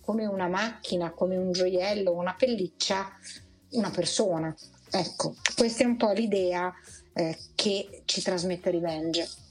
come 0.00 0.24
una 0.26 0.46
macchina, 0.46 1.10
come 1.10 1.36
un 1.36 1.50
gioiello, 1.50 2.12
una 2.12 2.34
pelliccia, 2.34 3.10
una 3.70 3.90
persona. 3.90 4.54
Ecco, 4.88 5.34
questa 5.56 5.82
è 5.82 5.86
un 5.86 5.96
po' 5.96 6.12
l'idea 6.12 6.72
eh, 7.14 7.36
che 7.56 8.02
ci 8.04 8.22
trasmette 8.22 8.70
Revenge. 8.70 9.41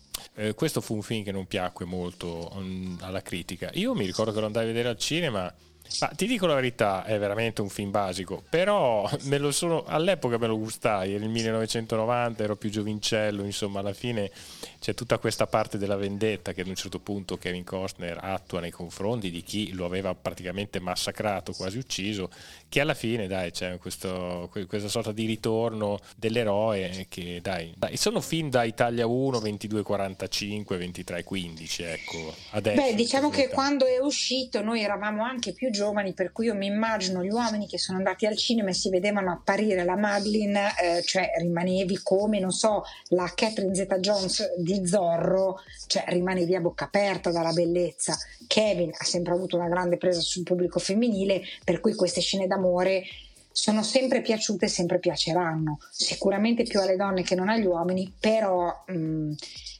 Eh, 0.42 0.56
questo 0.56 0.82
fu 0.82 0.96
un 0.96 1.04
film 1.04 1.24
che 1.24 1.32
non 1.32 1.46
piacque 1.46 1.86
molto 1.86 2.50
um, 2.54 2.98
alla 3.02 3.22
critica. 3.22 3.70
Io 3.74 3.94
mi 3.94 4.06
ricordo 4.06 4.32
che 4.34 4.40
lo 4.40 4.48
andai 4.48 4.64
a 4.64 4.68
vedere 4.68 4.90
al 4.90 4.98
cinema. 4.98 5.54
Ma 6.00 6.08
ti 6.08 6.26
dico 6.26 6.46
la 6.46 6.56
verità, 6.56 7.04
è 7.04 7.18
veramente 7.20 7.62
un 7.62 7.70
film 7.70 7.92
basico, 7.92 8.44
però 8.50 9.10
sono, 9.50 9.84
all'epoca 9.86 10.38
me 10.38 10.48
lo 10.48 10.58
gustai, 10.58 11.14
era 11.14 11.24
il 11.24 11.30
1990, 11.30 12.44
ero 12.44 12.56
più 12.56 12.70
giovincello, 12.70 13.44
insomma 13.44 13.80
alla 13.80 13.94
fine 13.94 14.32
c'è 14.80 14.94
tutta 14.94 15.20
questa 15.20 15.46
parte 15.48 15.78
della 15.78 15.96
vendetta 15.96 16.54
che 16.54 16.62
ad 16.62 16.68
un 16.68 16.76
certo 16.76 17.00
punto 17.00 17.38
Kevin 17.38 17.64
Costner 17.64 18.18
attua 18.20 18.60
nei 18.60 18.72
confronti 18.72 19.30
di 19.30 19.44
chi 19.44 19.74
lo 19.74 19.86
aveva 19.86 20.16
praticamente 20.16 20.80
massacrato, 20.80 21.54
quasi 21.54 21.78
ucciso, 21.78 22.30
che 22.68 22.80
alla 22.80 22.94
fine 22.94 23.28
dai 23.28 23.52
c'è 23.52 23.78
questo, 23.78 24.50
questa 24.68 24.88
sorta 24.88 25.12
di 25.12 25.26
ritorno 25.26 26.00
dell'eroe 26.16 27.06
che 27.10 27.40
dai, 27.42 27.74
dai 27.76 27.98
sono 27.98 28.22
film 28.22 28.50
da 28.50 28.64
Italia 28.64 29.06
1, 29.06 29.40
22, 29.40 29.84
45, 29.84 30.78
23, 30.78 31.24
15, 31.24 31.84
ecco. 31.84 32.34
Adesso, 32.52 32.82
Beh, 32.82 32.96
diciamo 32.96 33.30
che 33.30 33.50
quando 33.50 33.86
è 33.86 34.00
uscito 34.00 34.62
noi 34.62 34.82
eravamo 34.82 35.24
anche 35.24 35.54
più 35.54 35.70
giovani, 35.70 35.80
per 36.14 36.32
cui 36.32 36.46
io 36.46 36.54
mi 36.54 36.68
immagino 36.68 37.24
gli 37.24 37.32
uomini 37.32 37.68
che 37.68 37.78
sono 37.78 37.98
andati 37.98 38.26
al 38.26 38.38
cinema 38.38 38.70
e 38.70 38.74
si 38.74 38.90
vedevano 38.90 39.32
apparire 39.32 39.84
la 39.84 39.96
Madeline, 39.96 40.72
eh, 40.80 41.02
cioè 41.02 41.32
rimanevi 41.38 42.00
come, 42.04 42.40
non 42.40 42.52
so, 42.52 42.84
la 43.10 43.32
Catherine 43.34 43.74
Zeta 43.74 43.98
Jones 44.00 44.56
di 44.58 44.86
Zorro, 44.86 45.60
cioè 45.88 46.06
rimanevi 46.08 46.56
a 46.56 46.62
bocca 46.62 46.86
aperta 46.86 47.32
dalla 47.32 47.52
bellezza. 47.52 48.16
Kevin 48.48 48.92
ha 48.96 49.04
sempre 49.04 49.34
avuto 49.34 49.58
una 49.58 49.70
grande 49.70 49.98
presa 49.98 50.20
sul 50.20 50.44
pubblico 50.44 50.80
femminile, 50.80 51.42
per 51.64 51.80
cui 51.80 51.96
queste 51.96 52.22
scene 52.22 52.48
d'amore 52.48 53.04
sono 53.52 53.84
sempre 53.84 54.22
piaciute 54.22 54.66
e 54.66 54.70
sempre 54.70 55.00
piaceranno. 55.00 55.80
Sicuramente 55.92 56.64
più 56.64 56.80
alle 56.80 56.96
donne 56.96 57.24
che 57.24 57.36
non 57.36 57.50
agli 57.50 57.66
uomini, 57.66 58.14
però 58.20 58.84
mh, 58.88 59.34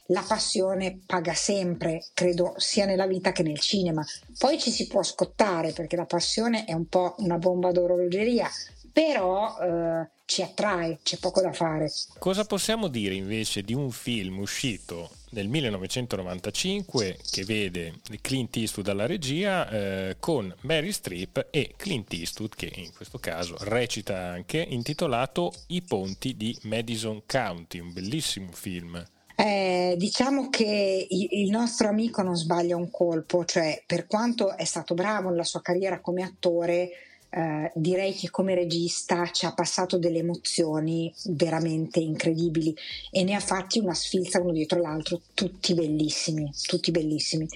la 0.06 0.24
passione 0.26 1.00
paga 1.06 1.34
sempre, 1.34 2.04
credo 2.14 2.54
sia 2.56 2.84
nella 2.84 3.06
vita 3.06 3.32
che 3.32 3.42
nel 3.42 3.60
cinema. 3.60 4.04
Poi 4.38 4.58
ci 4.58 4.70
si 4.70 4.86
può 4.86 5.02
scottare 5.02 5.72
perché 5.72 5.96
la 5.96 6.06
passione 6.06 6.64
è 6.64 6.72
un 6.72 6.86
po' 6.86 7.14
una 7.18 7.38
bomba 7.38 7.72
d'orologeria, 7.72 8.48
però 8.92 9.56
eh, 9.58 10.08
ci 10.24 10.42
attrae, 10.42 10.98
c'è 11.02 11.18
poco 11.18 11.40
da 11.40 11.52
fare. 11.52 11.90
Cosa 12.18 12.44
possiamo 12.44 12.88
dire 12.88 13.14
invece 13.14 13.62
di 13.62 13.74
un 13.74 13.90
film 13.90 14.38
uscito 14.38 15.10
nel 15.32 15.48
1995 15.48 17.18
che 17.30 17.44
vede 17.44 17.94
Clint 18.20 18.56
Eastwood 18.56 18.88
alla 18.88 19.06
regia 19.06 19.68
eh, 19.68 20.16
con 20.18 20.54
Mary 20.62 20.92
Streep 20.92 21.48
e 21.50 21.74
Clint 21.76 22.12
Eastwood 22.12 22.54
che 22.54 22.72
in 22.74 22.92
questo 22.94 23.18
caso 23.18 23.56
recita 23.60 24.16
anche 24.16 24.58
intitolato 24.58 25.52
I 25.68 25.82
ponti 25.82 26.36
di 26.36 26.56
Madison 26.62 27.22
County, 27.26 27.78
un 27.78 27.92
bellissimo 27.92 28.52
film. 28.52 29.04
Eh, 29.34 29.94
diciamo 29.96 30.50
che 30.50 31.06
il 31.08 31.50
nostro 31.50 31.88
amico 31.88 32.22
non 32.22 32.36
sbaglia 32.36 32.76
un 32.76 32.90
colpo, 32.90 33.44
cioè 33.44 33.82
per 33.86 34.06
quanto 34.06 34.56
è 34.56 34.64
stato 34.64 34.94
bravo 34.94 35.30
nella 35.30 35.44
sua 35.44 35.62
carriera 35.62 36.00
come 36.00 36.22
attore, 36.22 36.90
eh, 37.34 37.72
direi 37.74 38.12
che 38.12 38.28
come 38.28 38.54
regista 38.54 39.30
ci 39.30 39.46
ha 39.46 39.54
passato 39.54 39.96
delle 39.96 40.18
emozioni 40.18 41.12
veramente 41.28 41.98
incredibili 41.98 42.76
e 43.10 43.24
ne 43.24 43.34
ha 43.34 43.40
fatti 43.40 43.78
una 43.78 43.94
sfilza 43.94 44.38
uno 44.40 44.52
dietro 44.52 44.80
l'altro, 44.80 45.22
tutti 45.32 45.72
bellissimi, 45.72 46.52
tutti 46.66 46.90
bellissimi. 46.90 47.48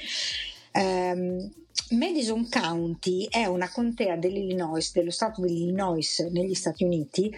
Um, 0.72 1.50
Madison 1.90 2.48
County 2.48 3.28
è 3.30 3.46
una 3.46 3.70
contea 3.70 4.16
dell'Illinois, 4.16 4.90
dello 4.92 5.12
stato 5.12 5.40
dell'Illinois 5.40 6.18
negli 6.32 6.54
Stati 6.54 6.82
Uniti, 6.82 7.32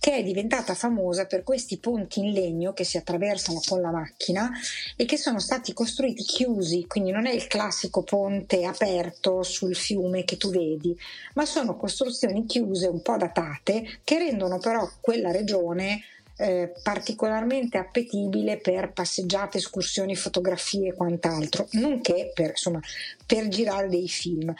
che 0.00 0.16
è 0.16 0.24
diventata 0.24 0.74
famosa 0.74 1.26
per 1.26 1.44
questi 1.44 1.78
ponti 1.78 2.18
in 2.18 2.32
legno 2.32 2.72
che 2.72 2.82
si 2.82 2.96
attraversano 2.96 3.60
con 3.64 3.80
la 3.80 3.92
macchina 3.92 4.50
e 4.96 5.04
che 5.04 5.16
sono 5.16 5.38
stati 5.38 5.72
costruiti 5.72 6.24
chiusi, 6.24 6.84
quindi 6.88 7.12
non 7.12 7.26
è 7.26 7.32
il 7.32 7.46
classico 7.46 8.02
ponte 8.02 8.64
aperto 8.64 9.44
sul 9.44 9.76
fiume 9.76 10.24
che 10.24 10.36
tu 10.36 10.50
vedi, 10.50 10.98
ma 11.34 11.44
sono 11.44 11.76
costruzioni 11.76 12.44
chiuse 12.44 12.88
un 12.88 13.02
po' 13.02 13.16
datate 13.16 14.00
che 14.02 14.18
rendono 14.18 14.58
però 14.58 14.90
quella 15.00 15.30
regione 15.30 16.02
eh, 16.36 16.72
particolarmente 16.82 17.78
appetibile 17.78 18.58
per 18.58 18.92
passeggiate, 18.92 19.58
escursioni, 19.58 20.16
fotografie 20.16 20.88
e 20.88 20.94
quant'altro, 20.94 21.68
nonché 21.72 22.30
per, 22.34 22.50
insomma, 22.50 22.80
per 23.26 23.48
girare 23.48 23.88
dei 23.88 24.08
film. 24.08 24.54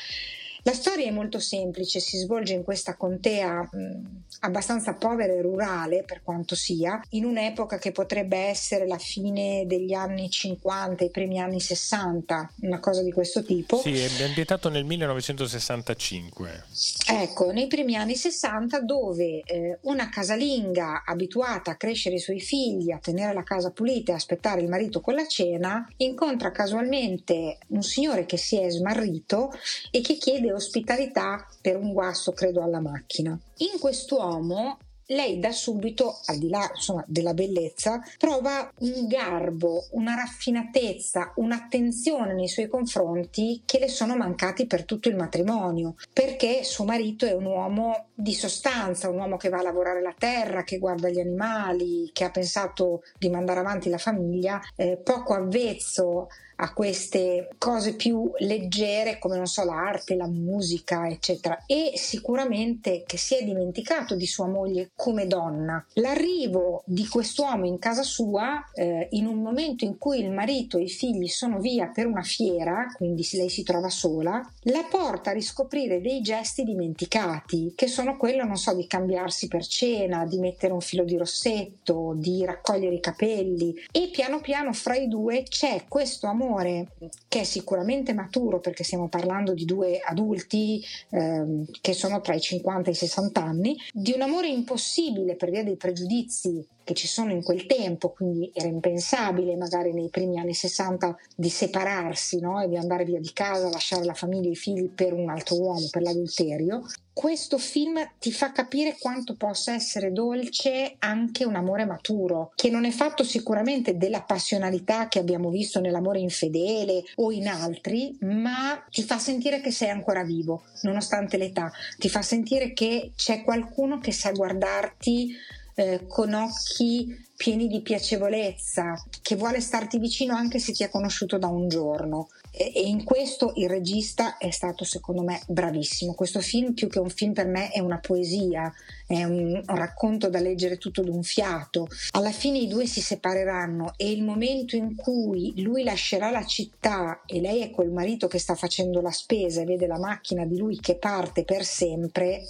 La 0.64 0.75
storia 0.75 1.07
è 1.07 1.11
molto 1.11 1.40
semplice, 1.40 1.98
si 1.98 2.18
svolge 2.18 2.55
in 2.55 2.62
questa 2.62 2.94
contea 2.94 3.68
mh, 3.68 4.22
abbastanza 4.40 4.94
povera 4.94 5.33
e 5.33 5.42
rurale 5.42 6.05
per 6.05 6.22
quanto 6.22 6.55
sia, 6.55 7.03
in 7.11 7.25
un'epoca 7.25 7.79
che 7.79 7.90
potrebbe 7.90 8.37
essere 8.37 8.87
la 8.87 8.98
fine 8.98 9.64
degli 9.66 9.92
anni 9.92 10.31
50, 10.31 11.03
i 11.03 11.11
primi 11.11 11.40
anni 11.40 11.59
60, 11.59 12.53
una 12.61 12.79
cosa 12.79 13.03
di 13.03 13.11
questo 13.11 13.42
tipo. 13.42 13.79
Sì, 13.79 13.98
è 13.98 14.22
ambientato 14.22 14.68
nel 14.68 14.85
1965. 14.85 16.64
Ecco, 17.09 17.51
nei 17.51 17.66
primi 17.66 17.96
anni 17.96 18.14
60 18.14 18.81
dove 18.83 19.42
eh, 19.44 19.79
una 19.83 20.09
casalinga 20.11 21.03
abituata 21.05 21.72
a 21.72 21.77
crescere 21.77 22.16
i 22.16 22.20
suoi 22.20 22.38
figli, 22.40 22.92
a 22.92 22.98
tenere 22.98 23.35
la 23.35 23.42
casa 23.42 23.72
pulita 23.72 24.12
e 24.12 24.14
aspettare 24.14 24.61
il 24.61 24.68
marito 24.68 25.01
con 25.01 25.14
la 25.14 25.27
cena, 25.27 25.88
incontra 25.96 26.53
casualmente 26.53 27.59
un 27.68 27.83
signore 27.83 28.27
che 28.27 28.37
si 28.37 28.61
è 28.61 28.70
smarrito 28.70 29.53
e 29.90 30.01
che 30.01 30.16
chiede 30.16 30.51
ospitalità 30.52 31.46
per 31.60 31.76
un 31.76 31.92
guasto, 31.92 32.32
credo, 32.32 32.62
alla 32.62 32.80
macchina. 32.80 33.38
In 33.58 33.78
quest'uomo 33.78 34.78
lei 35.06 35.38
da 35.38 35.52
subito, 35.52 36.20
al 36.26 36.38
di 36.38 36.48
là 36.48 36.70
insomma, 36.74 37.04
della 37.06 37.34
bellezza, 37.34 38.00
trova 38.18 38.70
un 38.78 39.06
garbo, 39.06 39.86
una 39.92 40.14
raffinatezza, 40.14 41.32
un'attenzione 41.36 42.34
nei 42.34 42.48
suoi 42.48 42.68
confronti 42.68 43.62
che 43.64 43.78
le 43.78 43.88
sono 43.88 44.16
mancati 44.16 44.66
per 44.66 44.84
tutto 44.84 45.08
il 45.08 45.16
matrimonio, 45.16 45.96
perché 46.12 46.64
suo 46.64 46.84
marito 46.84 47.26
è 47.26 47.32
un 47.32 47.44
uomo 47.44 48.06
di 48.14 48.34
sostanza, 48.34 49.08
un 49.08 49.18
uomo 49.18 49.36
che 49.36 49.48
va 49.48 49.58
a 49.58 49.62
lavorare 49.62 50.00
la 50.00 50.14
terra, 50.16 50.64
che 50.64 50.78
guarda 50.78 51.08
gli 51.08 51.20
animali, 51.20 52.10
che 52.12 52.24
ha 52.24 52.30
pensato 52.30 53.02
di 53.18 53.28
mandare 53.28 53.60
avanti 53.60 53.88
la 53.88 53.98
famiglia, 53.98 54.60
eh, 54.76 54.96
poco 54.96 55.34
avvezzo 55.34 56.28
a 56.62 56.72
queste 56.72 57.48
cose 57.59 57.94
più 57.96 58.31
leggere 58.38 59.18
come 59.18 59.37
non 59.37 59.46
so 59.46 59.64
l'arte, 59.64 60.14
la 60.14 60.29
musica 60.29 61.09
eccetera 61.09 61.64
e 61.66 61.92
sicuramente 61.96 63.03
che 63.05 63.18
si 63.18 63.37
è 63.37 63.42
dimenticato 63.42 64.14
di 64.14 64.27
sua 64.27 64.46
moglie 64.46 64.90
come 64.94 65.27
donna. 65.27 65.85
L'arrivo 65.94 66.83
di 66.87 67.07
quest'uomo 67.07 67.66
in 67.66 67.79
casa 67.79 68.03
sua 68.05 68.64
eh, 68.75 69.09
in 69.11 69.27
un 69.27 69.42
momento 69.42 69.85
in 69.85 69.98
cui 69.98 70.20
il 70.20 70.31
marito 70.31 70.79
e 70.79 70.83
i 70.83 70.88
figli 70.88 71.27
sono 71.27 71.59
via 71.59 71.88
per 71.88 72.07
una 72.07 72.22
fiera, 72.22 72.87
quindi 72.94 73.27
lei 73.33 73.48
si 73.48 73.64
trova 73.64 73.88
sola, 73.88 74.40
la 74.64 74.87
porta 74.88 75.31
a 75.31 75.35
riscoprire 75.35 76.01
dei 76.01 76.20
gesti 76.20 76.62
dimenticati 76.62 77.72
che 77.75 77.88
sono 77.88 78.16
quello 78.16 78.44
non 78.44 78.57
so 78.57 78.72
di 78.75 78.87
cambiarsi 78.87 79.48
per 79.48 79.66
cena, 79.66 80.27
di 80.27 80.38
mettere 80.38 80.72
un 80.72 80.81
filo 80.81 81.05
di 81.05 81.16
rossetto, 81.16 82.14
di 82.14 82.44
raccogliere 82.44 82.94
i 82.94 83.01
capelli 83.01 83.75
e 83.90 84.11
piano 84.12 84.40
piano 84.40 84.72
fra 84.72 84.94
i 84.94 85.09
due 85.09 85.42
c'è 85.42 85.87
questo 85.88 86.29
amore 86.29 86.51
amore 86.52 86.88
che 87.28 87.40
è 87.40 87.44
sicuramente 87.44 88.12
maturo 88.12 88.60
perché 88.60 88.84
stiamo 88.84 89.08
parlando 89.08 89.54
di 89.54 89.64
due 89.64 89.98
adulti 89.98 90.82
ehm, 91.10 91.64
che 91.80 91.94
sono 91.94 92.20
tra 92.20 92.34
i 92.34 92.40
50 92.40 92.90
e 92.90 92.92
i 92.92 92.96
60 92.96 93.42
anni, 93.42 93.76
di 93.92 94.12
un 94.12 94.20
amore 94.20 94.48
impossibile 94.48 95.34
per 95.36 95.50
via 95.50 95.64
dei 95.64 95.76
pregiudizi 95.76 96.64
che 96.85 96.95
ci 96.95 97.07
sono 97.07 97.33
in 97.33 97.42
quel 97.42 97.66
tempo, 97.66 98.11
quindi 98.11 98.51
era 98.55 98.68
impensabile 98.68 99.57
magari 99.57 99.92
nei 99.92 100.09
primi 100.09 100.38
anni 100.38 100.55
60 100.55 101.16
di 101.37 101.49
separarsi 101.49 102.40
no? 102.40 102.61
e 102.61 102.68
di 102.68 102.77
andare 102.77 103.05
via 103.05 103.21
di 103.21 103.33
casa, 103.33 103.68
lasciare 103.68 104.05
la 104.05 104.14
famiglia 104.14 104.49
e 104.49 104.53
i 104.53 104.57
figli 104.57 104.88
per 104.88 105.12
un 105.12 105.31
altro 105.31 105.61
uomo, 105.61 105.88
per 105.90 106.03
l'adulterio. 106.03 106.85
Questo 107.14 107.59
film 107.59 108.01
ti 108.18 108.33
fa 108.33 108.53
capire 108.53 108.97
quanto 108.99 109.37
possa 109.37 109.75
essere 109.75 110.12
dolce 110.12 110.97
anche 110.99 111.45
un 111.45 111.57
amore 111.57 111.85
maturo, 111.85 112.53
che 112.55 112.71
non 112.71 112.87
è 112.87 112.90
fatto 112.90 113.23
sicuramente 113.23 113.99
della 113.99 114.23
passionalità 114.23 115.09
che 115.09 115.18
abbiamo 115.18 115.51
visto 115.51 115.79
nell'amore 115.79 116.21
infedele 116.21 117.05
o 117.16 117.31
in 117.31 117.49
altri, 117.49 118.16
ma 118.21 118.83
ti 118.88 119.03
fa 119.03 119.18
sentire 119.18 119.61
che 119.61 119.71
sei 119.71 119.90
ancora 119.90 120.25
vivo, 120.25 120.62
nonostante 120.83 121.37
l'età, 121.37 121.71
ti 121.99 122.09
fa 122.09 122.23
sentire 122.23 122.73
che 122.73 123.12
c'è 123.14 123.42
qualcuno 123.42 123.99
che 123.99 124.12
sa 124.12 124.31
guardarti 124.33 125.37
eh, 125.74 126.06
con 126.06 126.32
occhi 126.35 127.30
pieni 127.42 127.66
di 127.66 127.80
piacevolezza, 127.80 128.94
che 129.20 129.35
vuole 129.35 129.61
starti 129.61 129.98
vicino 129.98 130.35
anche 130.37 130.61
se 130.61 130.72
ti 130.72 130.85
ha 130.85 130.88
conosciuto 130.88 131.38
da 131.38 131.48
un 131.48 131.68
giorno. 131.68 132.28
E, 132.52 132.70
e 132.72 132.82
in 132.82 133.02
questo 133.02 133.54
il 133.56 133.68
regista 133.68 134.37
è 134.37 134.50
stato 134.50 134.85
secondo 134.85 135.22
me 135.22 135.40
bravissimo. 135.48 136.14
Questo 136.14 136.40
film 136.40 136.72
più 136.72 136.87
che 136.88 137.00
un 137.00 137.08
film 137.08 137.32
per 137.32 137.46
me 137.46 137.70
è 137.70 137.80
una 137.80 137.98
poesia, 137.98 138.72
è 139.06 139.24
un, 139.24 139.61
un 139.66 139.76
racconto 139.76 140.28
da 140.28 140.38
leggere 140.38 140.78
tutto 140.78 141.02
d'un 141.02 141.24
fiato. 141.24 141.88
Alla 142.12 142.30
fine 142.30 142.58
i 142.58 142.68
due 142.68 142.87
si 142.87 143.00
separeranno 143.00 143.94
e 143.96 144.12
il 144.12 144.22
momento 144.22 144.76
in 144.76 144.94
cui 144.94 145.52
lui 145.62 145.82
lascerà 145.82 146.30
la 146.30 146.44
città 146.44 147.22
e 147.26 147.40
lei 147.40 147.62
è 147.62 147.70
col 147.70 147.90
marito 147.90 148.28
che 148.28 148.38
sta 148.38 148.54
facendo 148.54 149.00
la 149.00 149.11
spesa 149.11 149.62
e 149.62 149.64
vede 149.64 149.88
la 149.88 149.98
macchina 149.98 150.44
di 150.44 150.58
lui 150.58 150.78
che 150.78 150.94
parte 150.94 151.42
per 151.42 151.64
sempre, 151.64 152.46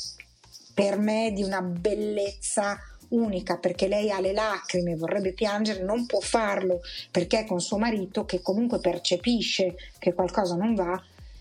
per 0.74 0.98
me 0.98 1.28
è 1.28 1.32
di 1.32 1.42
una 1.42 1.62
bellezza 1.62 2.78
unica 3.12 3.56
perché 3.56 3.88
lei 3.88 4.10
ha 4.10 4.20
le 4.20 4.32
lacrime, 4.32 4.96
vorrebbe 4.96 5.32
piangere, 5.32 5.82
non 5.82 6.06
può 6.06 6.20
farlo 6.20 6.80
perché 7.10 7.40
è 7.40 7.46
con 7.46 7.60
suo 7.60 7.78
marito 7.78 8.24
che 8.24 8.40
comunque 8.40 8.78
percepisce 8.80 9.74
che 9.98 10.12
qualcosa 10.12 10.54
non 10.54 10.74
va, 10.74 11.00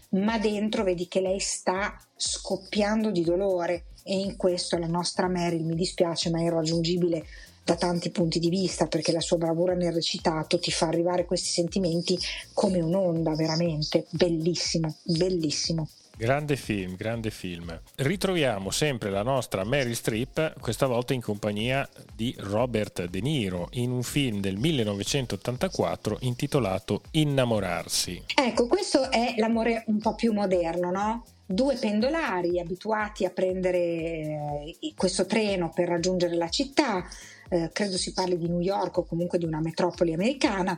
ma 0.10 0.38
dentro 0.38 0.84
vedi 0.84 1.08
che 1.08 1.22
lei 1.22 1.40
sta 1.40 1.98
scoppiando 2.16 3.12
di 3.12 3.24
dolore 3.24 3.86
e 4.04 4.18
in 4.18 4.36
questo 4.36 4.78
la 4.78 4.88
nostra 4.88 5.28
Meryl 5.28 5.64
mi 5.64 5.76
dispiace 5.76 6.30
ma 6.30 6.40
è 6.40 6.44
irraggiungibile 6.44 7.24
da 7.64 7.76
tanti 7.76 8.10
punti 8.10 8.40
di 8.40 8.50
vista 8.50 8.88
perché 8.88 9.12
la 9.12 9.22
sua 9.22 9.38
bravura 9.38 9.74
nel 9.74 9.94
recitato 9.94 10.60
ti 10.60 10.72
fa 10.72 10.88
arrivare 10.88 11.26
questi 11.26 11.50
sentimenti 11.50 12.18
come 12.54 12.82
un'onda 12.82 13.36
veramente 13.36 14.08
bellissimo, 14.10 14.96
bellissimo. 15.04 15.88
Grande 16.22 16.56
film, 16.56 16.96
grande 16.98 17.32
film. 17.32 17.82
Ritroviamo 17.96 18.70
sempre 18.70 19.10
la 19.10 19.24
nostra 19.24 19.64
Mary 19.64 19.96
Streep, 19.96 20.60
questa 20.60 20.86
volta 20.86 21.16
in 21.16 21.22
compagnia 21.22 21.90
di 22.14 22.36
Robert 22.38 23.06
De 23.06 23.22
Niro, 23.22 23.70
in 23.72 23.90
un 23.90 24.04
film 24.04 24.40
del 24.40 24.58
1984 24.58 26.20
intitolato 26.20 27.02
Innamorarsi. 27.14 28.22
Ecco, 28.36 28.68
questo 28.68 29.10
è 29.10 29.34
l'amore 29.38 29.84
un 29.88 29.98
po' 29.98 30.14
più 30.14 30.32
moderno, 30.32 30.92
no? 30.92 31.26
Due 31.44 31.76
pendolari 31.78 32.60
abituati 32.60 33.26
a 33.26 33.32
prendere 33.32 33.80
eh, 33.80 34.94
questo 34.96 35.26
treno 35.26 35.72
per 35.74 35.88
raggiungere 35.88 36.36
la 36.36 36.50
città, 36.50 37.04
eh, 37.52 37.70
credo 37.74 37.98
si 37.98 38.14
parli 38.14 38.38
di 38.38 38.48
New 38.48 38.62
York 38.62 39.00
o 39.00 39.04
comunque 39.04 39.38
di 39.38 39.44
una 39.44 39.60
metropoli 39.60 40.14
americana, 40.14 40.78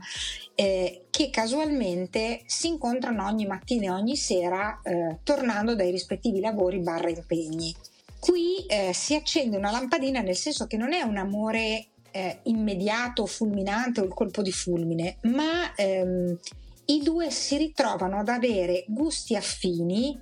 eh, 0.55 1.05
che 1.11 1.29
casualmente 1.29 2.41
si 2.47 2.67
incontrano 2.67 3.25
ogni 3.25 3.45
mattina 3.45 3.85
e 3.85 3.89
ogni 3.91 4.15
sera 4.15 4.81
eh, 4.83 5.19
tornando 5.23 5.75
dai 5.75 5.91
rispettivi 5.91 6.39
lavori 6.39 6.79
barra 6.79 7.09
impegni. 7.09 7.75
Qui 8.19 8.65
eh, 8.65 8.91
si 8.93 9.13
accende 9.13 9.55
una 9.55 9.69
lampadina 9.69 10.21
nel 10.21 10.35
senso 10.35 10.65
che 10.65 10.77
non 10.77 10.93
è 10.93 11.01
un 11.01 11.17
amore 11.17 11.89
eh, 12.09 12.39
immediato, 12.43 13.27
fulminante 13.27 14.01
o 14.01 14.05
il 14.05 14.13
colpo 14.13 14.41
di 14.41 14.51
fulmine, 14.51 15.17
ma 15.23 15.75
ehm, 15.75 16.39
i 16.85 17.01
due 17.03 17.29
si 17.29 17.57
ritrovano 17.57 18.17
ad 18.17 18.29
avere 18.29 18.85
gusti 18.87 19.35
affini 19.35 20.19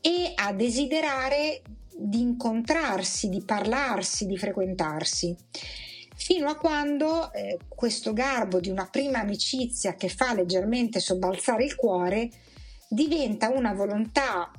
e 0.00 0.32
a 0.34 0.52
desiderare 0.52 1.62
di 2.02 2.20
incontrarsi, 2.20 3.28
di 3.28 3.42
parlarsi, 3.44 4.26
di 4.26 4.36
frequentarsi 4.36 5.36
fino 6.22 6.48
a 6.48 6.56
quando 6.56 7.32
eh, 7.32 7.58
questo 7.68 8.12
garbo 8.12 8.60
di 8.60 8.70
una 8.70 8.86
prima 8.86 9.18
amicizia 9.18 9.94
che 9.94 10.08
fa 10.08 10.34
leggermente 10.34 11.00
sobbalzare 11.00 11.64
il 11.64 11.74
cuore 11.74 12.30
diventa 12.88 13.48
una 13.48 13.72
volontà 13.72 14.50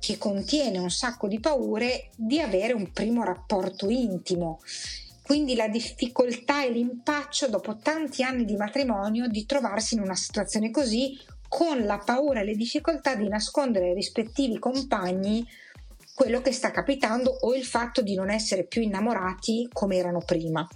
che 0.00 0.18
contiene 0.18 0.78
un 0.78 0.90
sacco 0.90 1.28
di 1.28 1.38
paure 1.38 2.10
di 2.16 2.40
avere 2.40 2.72
un 2.72 2.90
primo 2.92 3.22
rapporto 3.22 3.88
intimo. 3.88 4.60
Quindi 5.22 5.54
la 5.54 5.68
difficoltà 5.68 6.64
e 6.64 6.70
l'impaccio 6.70 7.48
dopo 7.48 7.76
tanti 7.76 8.22
anni 8.22 8.44
di 8.44 8.56
matrimonio 8.56 9.28
di 9.28 9.44
trovarsi 9.46 9.94
in 9.94 10.00
una 10.00 10.14
situazione 10.14 10.70
così 10.70 11.18
con 11.48 11.84
la 11.84 11.98
paura 11.98 12.40
e 12.40 12.44
le 12.44 12.54
difficoltà 12.54 13.14
di 13.14 13.28
nascondere 13.28 13.88
ai 13.88 13.94
rispettivi 13.94 14.58
compagni 14.58 15.46
quello 16.16 16.40
che 16.40 16.50
sta 16.50 16.70
capitando 16.70 17.28
o 17.42 17.54
il 17.54 17.66
fatto 17.66 18.00
di 18.00 18.14
non 18.14 18.30
essere 18.30 18.64
più 18.64 18.80
innamorati 18.80 19.68
come 19.70 19.96
erano 19.96 20.22
prima. 20.24 20.66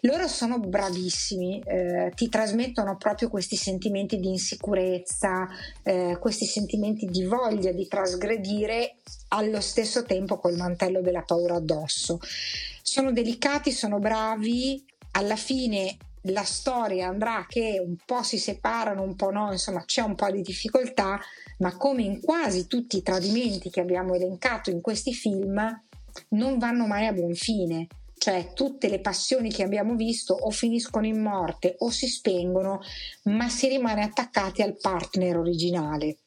Loro 0.00 0.28
sono 0.28 0.58
bravissimi, 0.58 1.62
eh, 1.64 2.12
ti 2.14 2.28
trasmettono 2.28 2.98
proprio 2.98 3.30
questi 3.30 3.56
sentimenti 3.56 4.18
di 4.18 4.28
insicurezza, 4.28 5.48
eh, 5.82 6.18
questi 6.20 6.44
sentimenti 6.44 7.06
di 7.06 7.24
voglia 7.24 7.72
di 7.72 7.88
trasgredire 7.88 8.96
allo 9.28 9.62
stesso 9.62 10.04
tempo 10.04 10.38
col 10.38 10.56
mantello 10.56 11.00
della 11.00 11.22
paura 11.22 11.54
addosso. 11.54 12.18
Sono 12.82 13.12
delicati, 13.12 13.72
sono 13.72 13.98
bravi, 13.98 14.84
alla 15.12 15.36
fine 15.36 15.96
la 16.24 16.44
storia 16.44 17.08
andrà 17.08 17.46
che 17.48 17.82
un 17.84 17.96
po' 18.04 18.22
si 18.22 18.38
separano, 18.38 19.02
un 19.02 19.16
po' 19.16 19.30
no, 19.30 19.50
insomma 19.52 19.84
c'è 19.84 20.02
un 20.02 20.14
po' 20.14 20.30
di 20.30 20.42
difficoltà, 20.42 21.18
ma 21.58 21.76
come 21.76 22.02
in 22.02 22.20
quasi 22.20 22.66
tutti 22.66 22.98
i 22.98 23.02
tradimenti 23.02 23.70
che 23.70 23.80
abbiamo 23.80 24.14
elencato 24.14 24.70
in 24.70 24.80
questi 24.80 25.14
film, 25.14 25.82
non 26.30 26.58
vanno 26.58 26.86
mai 26.86 27.06
a 27.06 27.12
buon 27.12 27.34
fine. 27.34 27.86
Cioè 28.20 28.52
tutte 28.52 28.90
le 28.90 29.00
passioni 29.00 29.50
che 29.50 29.62
abbiamo 29.62 29.94
visto 29.94 30.34
o 30.34 30.50
finiscono 30.50 31.06
in 31.06 31.22
morte 31.22 31.76
o 31.78 31.88
si 31.88 32.06
spengono, 32.06 32.80
ma 33.24 33.48
si 33.48 33.66
rimane 33.68 34.02
attaccati 34.02 34.60
al 34.60 34.76
partner 34.76 35.38
originale. 35.38 36.18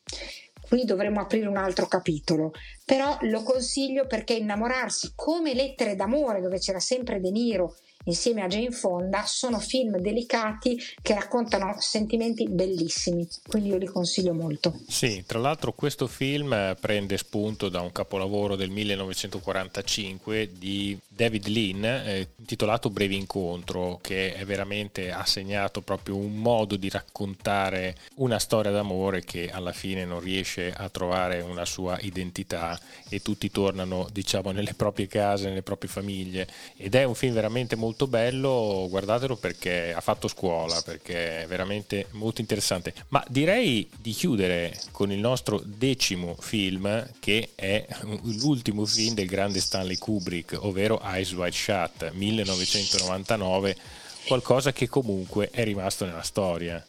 qui 0.67 0.85
dovremmo 0.85 1.21
aprire 1.21 1.47
un 1.47 1.57
altro 1.57 1.85
capitolo, 1.85 2.51
però 2.83 3.15
lo 3.21 3.43
consiglio 3.43 4.07
perché 4.07 4.33
innamorarsi 4.33 5.11
come 5.13 5.53
lettere 5.53 5.95
d'amore 5.95 6.41
dove 6.41 6.57
c'era 6.57 6.79
sempre 6.79 7.19
De 7.19 7.29
Niro 7.29 7.75
insieme 8.05 8.41
a 8.41 8.47
Jane 8.47 8.71
Fonda 8.71 9.23
sono 9.25 9.59
film 9.59 9.97
delicati 9.97 10.79
che 11.01 11.13
raccontano 11.13 11.75
sentimenti 11.79 12.47
bellissimi, 12.49 13.27
quindi 13.47 13.69
io 13.69 13.77
li 13.77 13.85
consiglio 13.85 14.33
molto. 14.33 14.79
Sì, 14.87 15.23
tra 15.25 15.39
l'altro 15.39 15.73
questo 15.73 16.07
film 16.07 16.75
prende 16.79 17.17
spunto 17.17 17.69
da 17.69 17.81
un 17.81 17.91
capolavoro 17.91 18.55
del 18.55 18.69
1945 18.69 20.51
di 20.57 20.97
David 21.07 21.47
Lean 21.47 21.83
eh, 21.83 22.29
intitolato 22.37 22.89
Breve 22.89 23.15
Incontro 23.15 23.99
che 24.01 24.33
è 24.33 24.45
veramente 24.45 25.11
ha 25.11 25.25
segnato 25.25 25.81
proprio 25.81 26.15
un 26.15 26.37
modo 26.37 26.75
di 26.75 26.89
raccontare 26.89 27.95
una 28.15 28.39
storia 28.39 28.71
d'amore 28.71 29.23
che 29.23 29.49
alla 29.49 29.71
fine 29.71 30.05
non 30.05 30.19
riesce 30.19 30.73
a 30.73 30.89
trovare 30.89 31.41
una 31.41 31.65
sua 31.65 31.97
identità 32.01 32.79
e 33.09 33.21
tutti 33.21 33.51
tornano 33.51 34.07
diciamo 34.11 34.51
nelle 34.51 34.73
proprie 34.73 35.07
case, 35.07 35.49
nelle 35.49 35.61
proprie 35.61 35.89
famiglie 35.89 36.47
ed 36.75 36.95
è 36.95 37.03
un 37.03 37.15
film 37.15 37.33
veramente 37.33 37.75
molto 37.75 37.92
molto 37.93 38.07
bello, 38.07 38.87
guardatelo 38.89 39.35
perché 39.35 39.93
ha 39.93 40.01
fatto 40.01 40.27
scuola, 40.27 40.81
perché 40.81 41.43
è 41.43 41.47
veramente 41.47 42.07
molto 42.11 42.41
interessante. 42.41 42.91
Ma 43.09 43.23
direi 43.27 43.87
di 43.99 44.11
chiudere 44.13 44.75
con 44.89 45.11
il 45.11 45.19
nostro 45.19 45.61
decimo 45.63 46.35
film, 46.39 47.07
che 47.19 47.49
è 47.53 47.85
l'ultimo 48.23 48.85
film 48.85 49.13
del 49.13 49.27
grande 49.27 49.59
Stanley 49.59 49.97
Kubrick, 49.97 50.57
ovvero 50.61 50.99
Eyes 51.03 51.33
Wide 51.33 51.51
Shut, 51.51 52.11
1999, 52.13 53.77
qualcosa 54.25 54.73
che 54.73 54.89
comunque 54.89 55.49
è 55.51 55.63
rimasto 55.63 56.05
nella 56.05 56.23
storia. 56.23 56.83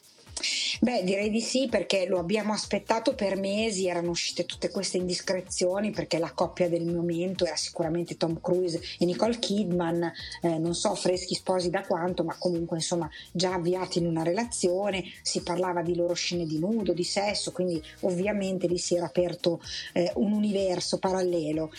Beh, 0.81 1.03
direi 1.03 1.29
di 1.29 1.39
sì 1.39 1.67
perché 1.69 2.05
lo 2.05 2.19
abbiamo 2.19 2.51
aspettato 2.51 3.15
per 3.15 3.37
mesi, 3.37 3.87
erano 3.87 4.09
uscite 4.09 4.45
tutte 4.45 4.69
queste 4.69 4.97
indiscrezioni 4.97 5.91
perché 5.91 6.17
la 6.19 6.33
coppia 6.33 6.67
del 6.67 6.85
momento 6.85 7.45
era 7.45 7.55
sicuramente 7.55 8.17
Tom 8.17 8.39
Cruise 8.41 8.81
e 8.99 9.05
Nicole 9.05 9.39
Kidman, 9.39 10.11
eh, 10.41 10.57
non 10.57 10.75
so 10.75 10.93
freschi 10.95 11.35
sposi 11.35 11.69
da 11.69 11.83
quanto, 11.83 12.23
ma 12.23 12.35
comunque 12.37 12.77
insomma 12.77 13.09
già 13.31 13.53
avviati 13.53 13.99
in 13.99 14.07
una 14.07 14.23
relazione, 14.23 15.05
si 15.21 15.41
parlava 15.41 15.81
di 15.81 15.95
loro 15.95 16.13
scene 16.13 16.45
di 16.45 16.59
nudo, 16.59 16.91
di 16.93 17.05
sesso, 17.05 17.53
quindi 17.53 17.81
ovviamente 18.01 18.67
lì 18.67 18.77
si 18.77 18.95
era 18.95 19.05
aperto 19.05 19.61
eh, 19.93 20.11
un 20.15 20.33
universo 20.33 20.99
parallelo. 20.99 21.71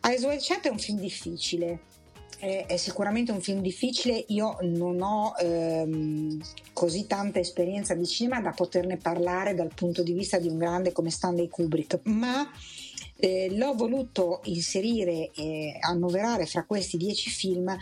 Eyes 0.00 0.22
Wide 0.22 0.40
Shut 0.40 0.66
è 0.66 0.70
un 0.70 0.78
film 0.78 0.98
difficile, 0.98 1.80
è, 2.38 2.76
sicuramente 2.76 3.32
un 3.32 3.40
film 3.40 3.60
difficile, 3.60 4.24
io 4.28 4.58
non 4.62 5.00
ho 5.02 5.34
ehm, 5.38 6.40
così 6.72 7.06
tanta 7.06 7.38
esperienza 7.38 7.94
di 7.94 8.06
cinema 8.06 8.40
da 8.40 8.50
poterne 8.50 8.96
parlare 8.96 9.54
dal 9.54 9.72
punto 9.74 10.02
di 10.02 10.12
vista 10.12 10.38
di 10.38 10.48
un 10.48 10.58
grande 10.58 10.92
come 10.92 11.10
Stanley 11.10 11.48
Kubrick, 11.48 12.00
ma 12.04 12.48
eh, 13.16 13.48
l'ho 13.56 13.74
voluto 13.74 14.40
inserire 14.44 15.30
e 15.34 15.76
annoverare 15.80 16.46
fra 16.46 16.64
questi 16.64 16.96
dieci 16.96 17.30
film 17.30 17.76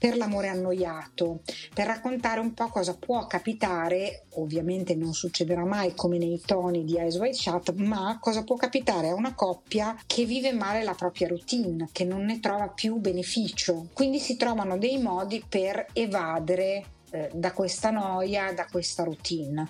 per 0.00 0.16
l'amore 0.16 0.48
annoiato, 0.48 1.40
per 1.74 1.86
raccontare 1.86 2.40
un 2.40 2.54
po' 2.54 2.68
cosa 2.68 2.96
può 2.96 3.26
capitare, 3.26 4.24
ovviamente 4.36 4.94
non 4.94 5.12
succederà 5.12 5.66
mai 5.66 5.92
come 5.94 6.16
nei 6.16 6.40
toni 6.42 6.86
di 6.86 6.96
Eyes 6.96 7.18
Wide 7.18 7.34
Shut, 7.34 7.74
ma 7.74 8.16
cosa 8.18 8.42
può 8.42 8.56
capitare 8.56 9.10
a 9.10 9.14
una 9.14 9.34
coppia 9.34 9.94
che 10.06 10.24
vive 10.24 10.52
male 10.52 10.82
la 10.82 10.94
propria 10.94 11.28
routine, 11.28 11.90
che 11.92 12.04
non 12.04 12.24
ne 12.24 12.40
trova 12.40 12.68
più 12.68 12.96
beneficio. 12.96 13.88
Quindi 13.92 14.18
si 14.18 14.38
trovano 14.38 14.78
dei 14.78 14.96
modi 14.96 15.44
per 15.46 15.88
evadere 15.92 16.84
eh, 17.10 17.28
da 17.34 17.52
questa 17.52 17.90
noia, 17.90 18.54
da 18.54 18.66
questa 18.70 19.04
routine. 19.04 19.68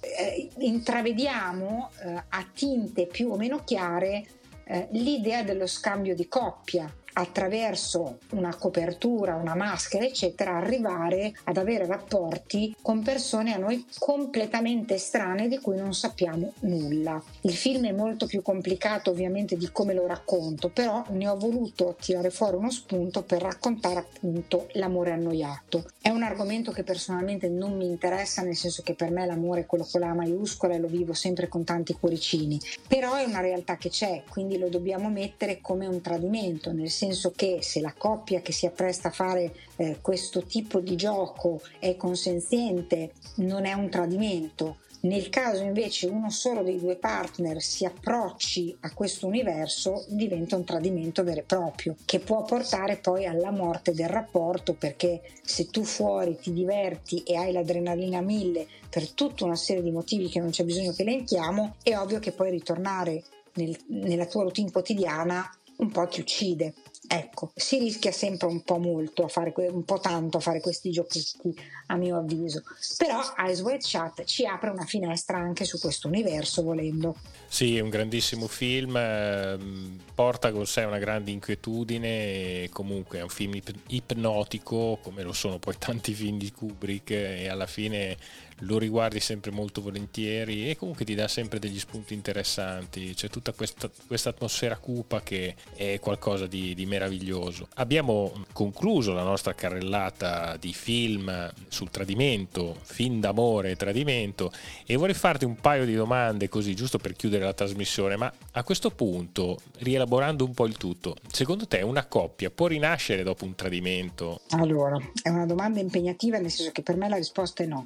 Eh, 0.00 0.48
intravediamo 0.58 1.90
eh, 2.04 2.22
a 2.28 2.46
tinte 2.54 3.06
più 3.06 3.32
o 3.32 3.36
meno 3.36 3.64
chiare 3.64 4.24
eh, 4.64 4.88
l'idea 4.92 5.42
dello 5.42 5.66
scambio 5.66 6.14
di 6.14 6.28
coppia, 6.28 6.92
attraverso 7.18 8.18
una 8.30 8.54
copertura, 8.54 9.36
una 9.36 9.54
maschera, 9.54 10.04
eccetera, 10.04 10.56
arrivare 10.56 11.34
ad 11.44 11.56
avere 11.56 11.86
rapporti 11.86 12.76
con 12.82 13.02
persone 13.02 13.54
a 13.54 13.58
noi 13.58 13.86
completamente 13.98 14.94
estranee 14.94 15.48
di 15.48 15.58
cui 15.58 15.76
non 15.76 15.94
sappiamo 15.94 16.52
nulla. 16.60 17.22
Il 17.42 17.54
film 17.54 17.86
è 17.86 17.92
molto 17.92 18.26
più 18.26 18.42
complicato 18.42 19.10
ovviamente 19.10 19.56
di 19.56 19.70
come 19.72 19.94
lo 19.94 20.06
racconto, 20.06 20.68
però 20.68 21.04
ne 21.10 21.26
ho 21.26 21.36
voluto 21.38 21.96
tirare 21.98 22.30
fuori 22.30 22.56
uno 22.56 22.70
spunto 22.70 23.22
per 23.22 23.40
raccontare 23.40 24.00
appunto 24.00 24.68
l'amore 24.72 25.12
annoiato. 25.12 25.86
È 26.00 26.10
un 26.10 26.22
argomento 26.22 26.70
che 26.70 26.82
personalmente 26.82 27.48
non 27.48 27.76
mi 27.76 27.86
interessa, 27.86 28.42
nel 28.42 28.56
senso 28.56 28.82
che 28.82 28.94
per 28.94 29.10
me 29.10 29.24
l'amore 29.24 29.62
è 29.62 29.66
quello 29.66 29.88
con 29.90 30.02
la 30.02 30.12
maiuscola 30.12 30.74
e 30.74 30.78
lo 30.78 30.88
vivo 30.88 31.14
sempre 31.14 31.48
con 31.48 31.64
tanti 31.64 31.94
cuoricini, 31.94 32.60
però 32.86 33.14
è 33.14 33.24
una 33.24 33.40
realtà 33.40 33.76
che 33.76 33.88
c'è, 33.88 34.22
quindi 34.28 34.58
lo 34.58 34.68
dobbiamo 34.68 35.08
mettere 35.08 35.60
come 35.62 35.86
un 35.86 36.02
tradimento, 36.02 36.72
nel 36.72 36.90
senso 36.90 37.04
senso 37.06 37.32
che 37.34 37.58
se 37.62 37.80
la 37.80 37.94
coppia 37.96 38.40
che 38.40 38.52
si 38.52 38.66
appresta 38.66 39.08
a 39.08 39.12
fare 39.12 39.54
eh, 39.76 39.98
questo 40.00 40.42
tipo 40.42 40.80
di 40.80 40.96
gioco 40.96 41.60
è 41.78 41.96
consenziente, 41.96 43.12
non 43.36 43.64
è 43.64 43.72
un 43.72 43.88
tradimento. 43.88 44.78
Nel 45.02 45.28
caso 45.28 45.62
invece 45.62 46.08
uno 46.08 46.30
solo 46.30 46.64
dei 46.64 46.80
due 46.80 46.96
partner 46.96 47.62
si 47.62 47.84
approcci 47.84 48.76
a 48.80 48.92
questo 48.92 49.28
universo, 49.28 50.04
diventa 50.08 50.56
un 50.56 50.64
tradimento 50.64 51.22
vero 51.22 51.40
e 51.40 51.44
proprio, 51.44 51.94
che 52.04 52.18
può 52.18 52.42
portare 52.42 52.96
poi 52.96 53.24
alla 53.24 53.52
morte 53.52 53.92
del 53.92 54.08
rapporto, 54.08 54.74
perché 54.74 55.20
se 55.42 55.66
tu 55.66 55.84
fuori 55.84 56.36
ti 56.40 56.52
diverti 56.52 57.22
e 57.22 57.36
hai 57.36 57.52
l'adrenalina 57.52 58.18
a 58.18 58.22
mille 58.22 58.66
per 58.90 59.10
tutta 59.10 59.44
una 59.44 59.54
serie 59.54 59.82
di 59.82 59.92
motivi 59.92 60.28
che 60.28 60.40
non 60.40 60.50
c'è 60.50 60.64
bisogno 60.64 60.92
che 60.92 61.02
elenchiamo, 61.02 61.76
è 61.82 61.96
ovvio 61.96 62.18
che 62.18 62.32
poi 62.32 62.50
ritornare 62.50 63.22
nel, 63.54 63.78
nella 63.88 64.26
tua 64.26 64.42
routine 64.42 64.72
quotidiana 64.72 65.48
un 65.76 65.90
po' 65.90 66.06
ti 66.06 66.20
uccide. 66.20 66.74
Ecco, 67.08 67.52
si 67.54 67.78
rischia 67.78 68.10
sempre 68.10 68.48
un 68.48 68.62
po' 68.62 68.78
molto 68.78 69.24
a 69.24 69.28
fare, 69.28 69.52
un 69.56 69.84
po' 69.84 70.00
tanto 70.00 70.38
a 70.38 70.40
fare 70.40 70.60
questi 70.60 70.90
giochetti, 70.90 71.54
a 71.86 71.96
mio 71.96 72.18
avviso. 72.18 72.62
Però 72.96 73.20
Eyes 73.38 73.60
Wide 73.60 73.82
Shut 73.82 74.24
ci 74.24 74.44
apre 74.44 74.70
una 74.70 74.84
finestra 74.84 75.38
anche 75.38 75.64
su 75.64 75.78
questo 75.78 76.08
universo, 76.08 76.62
volendo. 76.62 77.16
Sì, 77.46 77.76
è 77.76 77.80
un 77.80 77.90
grandissimo 77.90 78.48
film, 78.48 78.96
ehm, 78.96 80.00
porta 80.14 80.50
con 80.50 80.66
sé 80.66 80.82
una 80.82 80.98
grande 80.98 81.30
inquietudine, 81.30 82.64
e 82.64 82.70
comunque 82.72 83.18
è 83.18 83.22
un 83.22 83.28
film 83.28 83.60
ipnotico, 83.86 84.98
come 85.00 85.22
lo 85.22 85.32
sono 85.32 85.58
poi 85.58 85.76
tanti 85.78 86.12
film 86.12 86.38
di 86.38 86.50
Kubrick, 86.50 87.10
e 87.10 87.48
alla 87.48 87.66
fine 87.66 88.16
lo 88.60 88.78
riguardi 88.78 89.20
sempre 89.20 89.50
molto 89.50 89.82
volentieri 89.82 90.70
e 90.70 90.76
comunque 90.76 91.04
ti 91.04 91.14
dà 91.14 91.28
sempre 91.28 91.58
degli 91.58 91.78
spunti 91.78 92.14
interessanti, 92.14 93.12
c'è 93.14 93.28
tutta 93.28 93.52
questa, 93.52 93.90
atmosfera 94.28 94.76
cupa 94.78 95.20
che 95.22 95.54
è 95.74 95.98
qualcosa 96.00 96.46
di, 96.46 96.74
di, 96.74 96.86
meraviglioso. 96.86 97.68
Abbiamo 97.74 98.32
concluso 98.52 99.12
la 99.12 99.22
nostra 99.22 99.54
carrellata 99.54 100.56
di 100.56 100.72
film 100.72 101.52
sul 101.68 101.90
tradimento, 101.90 102.76
film 102.82 103.20
d'amore 103.20 103.72
e 103.72 103.76
tradimento 103.76 104.52
e 104.86 104.96
vorrei 104.96 105.14
farti 105.14 105.44
un 105.44 105.56
paio 105.56 105.84
di 105.84 105.94
domande 105.94 106.48
così 106.48 106.74
giusto 106.74 106.98
per 106.98 107.14
chiudere 107.14 107.44
la 107.44 107.52
trasmissione, 107.52 108.16
ma 108.16 108.32
a 108.52 108.62
questo 108.62 108.90
punto, 108.90 109.58
rielaborando 109.78 110.44
un 110.44 110.54
po' 110.54 110.66
il 110.66 110.76
tutto, 110.76 111.16
secondo 111.30 111.66
te 111.66 111.82
una 111.82 112.06
coppia 112.06 112.50
può 112.50 112.66
rinascere 112.68 113.22
dopo 113.22 113.44
un 113.44 113.54
tradimento? 113.54 114.40
Allora, 114.50 114.98
è 115.22 115.28
una 115.28 115.46
domanda 115.46 115.80
impegnativa 115.80 116.38
nel 116.38 116.50
senso 116.50 116.72
che 116.72 116.82
per 116.82 116.96
me 116.96 117.08
la 117.08 117.16
risposta 117.16 117.62
è 117.62 117.66
no 117.66 117.84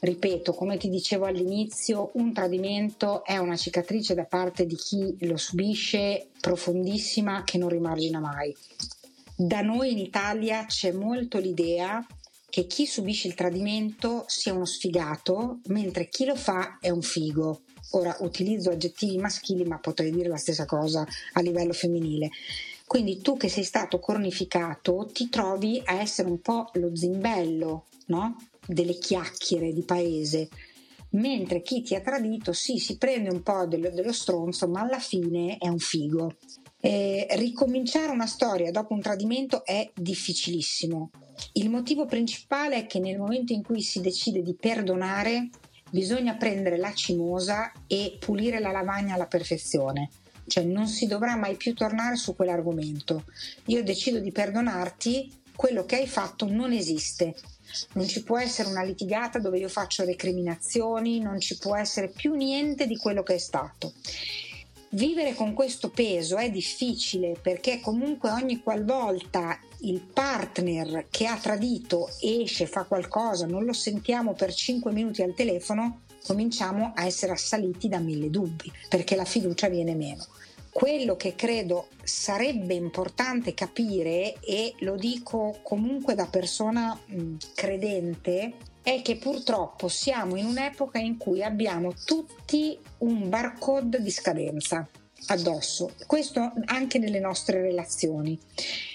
ripeto, 0.00 0.52
come 0.52 0.76
ti 0.76 0.88
dicevo 0.88 1.26
all'inizio, 1.26 2.10
un 2.14 2.32
tradimento 2.32 3.24
è 3.24 3.36
una 3.38 3.56
cicatrice 3.56 4.14
da 4.14 4.24
parte 4.24 4.66
di 4.66 4.76
chi 4.76 5.16
lo 5.20 5.36
subisce 5.36 6.28
profondissima 6.40 7.42
che 7.44 7.58
non 7.58 7.68
rimargina 7.68 8.20
mai. 8.20 8.54
Da 9.34 9.60
noi 9.60 9.92
in 9.92 9.98
Italia 9.98 10.64
c'è 10.66 10.92
molto 10.92 11.38
l'idea 11.38 12.04
che 12.50 12.66
chi 12.66 12.86
subisce 12.86 13.28
il 13.28 13.34
tradimento 13.34 14.24
sia 14.26 14.54
uno 14.54 14.64
sfigato, 14.64 15.60
mentre 15.66 16.08
chi 16.08 16.24
lo 16.24 16.34
fa 16.34 16.78
è 16.80 16.90
un 16.90 17.02
figo. 17.02 17.60
Ora 17.92 18.16
utilizzo 18.20 18.70
aggettivi 18.70 19.16
maschili, 19.18 19.64
ma 19.64 19.78
potrei 19.78 20.10
dire 20.10 20.28
la 20.28 20.36
stessa 20.36 20.64
cosa 20.64 21.06
a 21.34 21.40
livello 21.40 21.72
femminile. 21.72 22.30
Quindi 22.86 23.20
tu 23.20 23.36
che 23.36 23.48
sei 23.48 23.64
stato 23.64 23.98
cornificato 23.98 25.08
ti 25.12 25.28
trovi 25.28 25.80
a 25.84 26.00
essere 26.00 26.28
un 26.28 26.40
po' 26.40 26.70
lo 26.74 26.96
zimbello, 26.96 27.84
no? 28.06 28.36
Delle 28.68 28.98
chiacchiere 28.98 29.72
di 29.72 29.82
paese, 29.82 30.48
mentre 31.10 31.62
chi 31.62 31.80
ti 31.80 31.94
ha 31.94 32.00
tradito 32.00 32.52
sì, 32.52 32.76
si 32.78 32.98
prende 32.98 33.30
un 33.30 33.42
po' 33.42 33.66
dello, 33.66 33.90
dello 33.90 34.12
stronzo, 34.12 34.68
ma 34.68 34.82
alla 34.82 34.98
fine 34.98 35.56
è 35.56 35.68
un 35.68 35.78
figo. 35.78 36.36
Eh, 36.80 37.26
ricominciare 37.30 38.12
una 38.12 38.26
storia 38.26 38.70
dopo 38.70 38.92
un 38.92 39.00
tradimento 39.00 39.64
è 39.64 39.90
difficilissimo. 39.94 41.10
Il 41.54 41.70
motivo 41.70 42.04
principale 42.04 42.76
è 42.76 42.86
che 42.86 43.00
nel 43.00 43.18
momento 43.18 43.52
in 43.52 43.62
cui 43.62 43.80
si 43.80 44.00
decide 44.00 44.42
di 44.42 44.54
perdonare, 44.54 45.48
bisogna 45.90 46.36
prendere 46.36 46.76
la 46.76 46.92
cimosa 46.92 47.72
e 47.86 48.18
pulire 48.20 48.60
la 48.60 48.70
lavagna 48.70 49.14
alla 49.14 49.26
perfezione. 49.26 50.10
Cioè 50.46 50.64
non 50.64 50.86
si 50.86 51.06
dovrà 51.06 51.36
mai 51.36 51.56
più 51.56 51.74
tornare 51.74 52.16
su 52.16 52.36
quell'argomento. 52.36 53.24
Io 53.66 53.82
decido 53.82 54.18
di 54.18 54.30
perdonarti, 54.30 55.32
quello 55.56 55.84
che 55.84 55.96
hai 55.96 56.06
fatto 56.06 56.46
non 56.46 56.72
esiste. 56.72 57.34
Non 57.92 58.06
ci 58.06 58.22
può 58.22 58.38
essere 58.38 58.68
una 58.68 58.82
litigata 58.82 59.38
dove 59.38 59.58
io 59.58 59.68
faccio 59.68 60.04
recriminazioni, 60.04 61.20
non 61.20 61.40
ci 61.40 61.56
può 61.58 61.76
essere 61.76 62.08
più 62.08 62.34
niente 62.34 62.86
di 62.86 62.96
quello 62.96 63.22
che 63.22 63.34
è 63.34 63.38
stato. 63.38 63.92
Vivere 64.90 65.34
con 65.34 65.52
questo 65.52 65.90
peso 65.90 66.38
è 66.38 66.50
difficile 66.50 67.36
perché 67.40 67.78
comunque 67.80 68.30
ogni 68.30 68.62
qualvolta 68.62 69.60
il 69.80 70.00
partner 70.00 71.06
che 71.10 71.26
ha 71.26 71.36
tradito 71.36 72.08
esce, 72.20 72.66
fa 72.66 72.84
qualcosa, 72.84 73.46
non 73.46 73.64
lo 73.64 73.74
sentiamo 73.74 74.32
per 74.32 74.52
5 74.54 74.90
minuti 74.92 75.22
al 75.22 75.34
telefono, 75.34 76.00
cominciamo 76.24 76.92
a 76.94 77.04
essere 77.04 77.32
assaliti 77.32 77.88
da 77.88 77.98
mille 77.98 78.30
dubbi 78.30 78.72
perché 78.88 79.14
la 79.14 79.26
fiducia 79.26 79.68
viene 79.68 79.94
meno. 79.94 80.26
Quello 80.78 81.16
che 81.16 81.34
credo 81.34 81.88
sarebbe 82.04 82.72
importante 82.72 83.52
capire, 83.52 84.34
e 84.38 84.74
lo 84.78 84.94
dico 84.94 85.58
comunque 85.64 86.14
da 86.14 86.26
persona 86.26 86.96
credente, 87.52 88.52
è 88.80 89.02
che 89.02 89.16
purtroppo 89.16 89.88
siamo 89.88 90.36
in 90.36 90.46
un'epoca 90.46 91.00
in 91.00 91.16
cui 91.16 91.42
abbiamo 91.42 91.94
tutti 92.04 92.78
un 92.98 93.28
barcode 93.28 94.00
di 94.00 94.10
scadenza 94.12 94.88
addosso, 95.26 95.94
questo 96.06 96.52
anche 96.66 97.00
nelle 97.00 97.18
nostre 97.18 97.60
relazioni. 97.60 98.38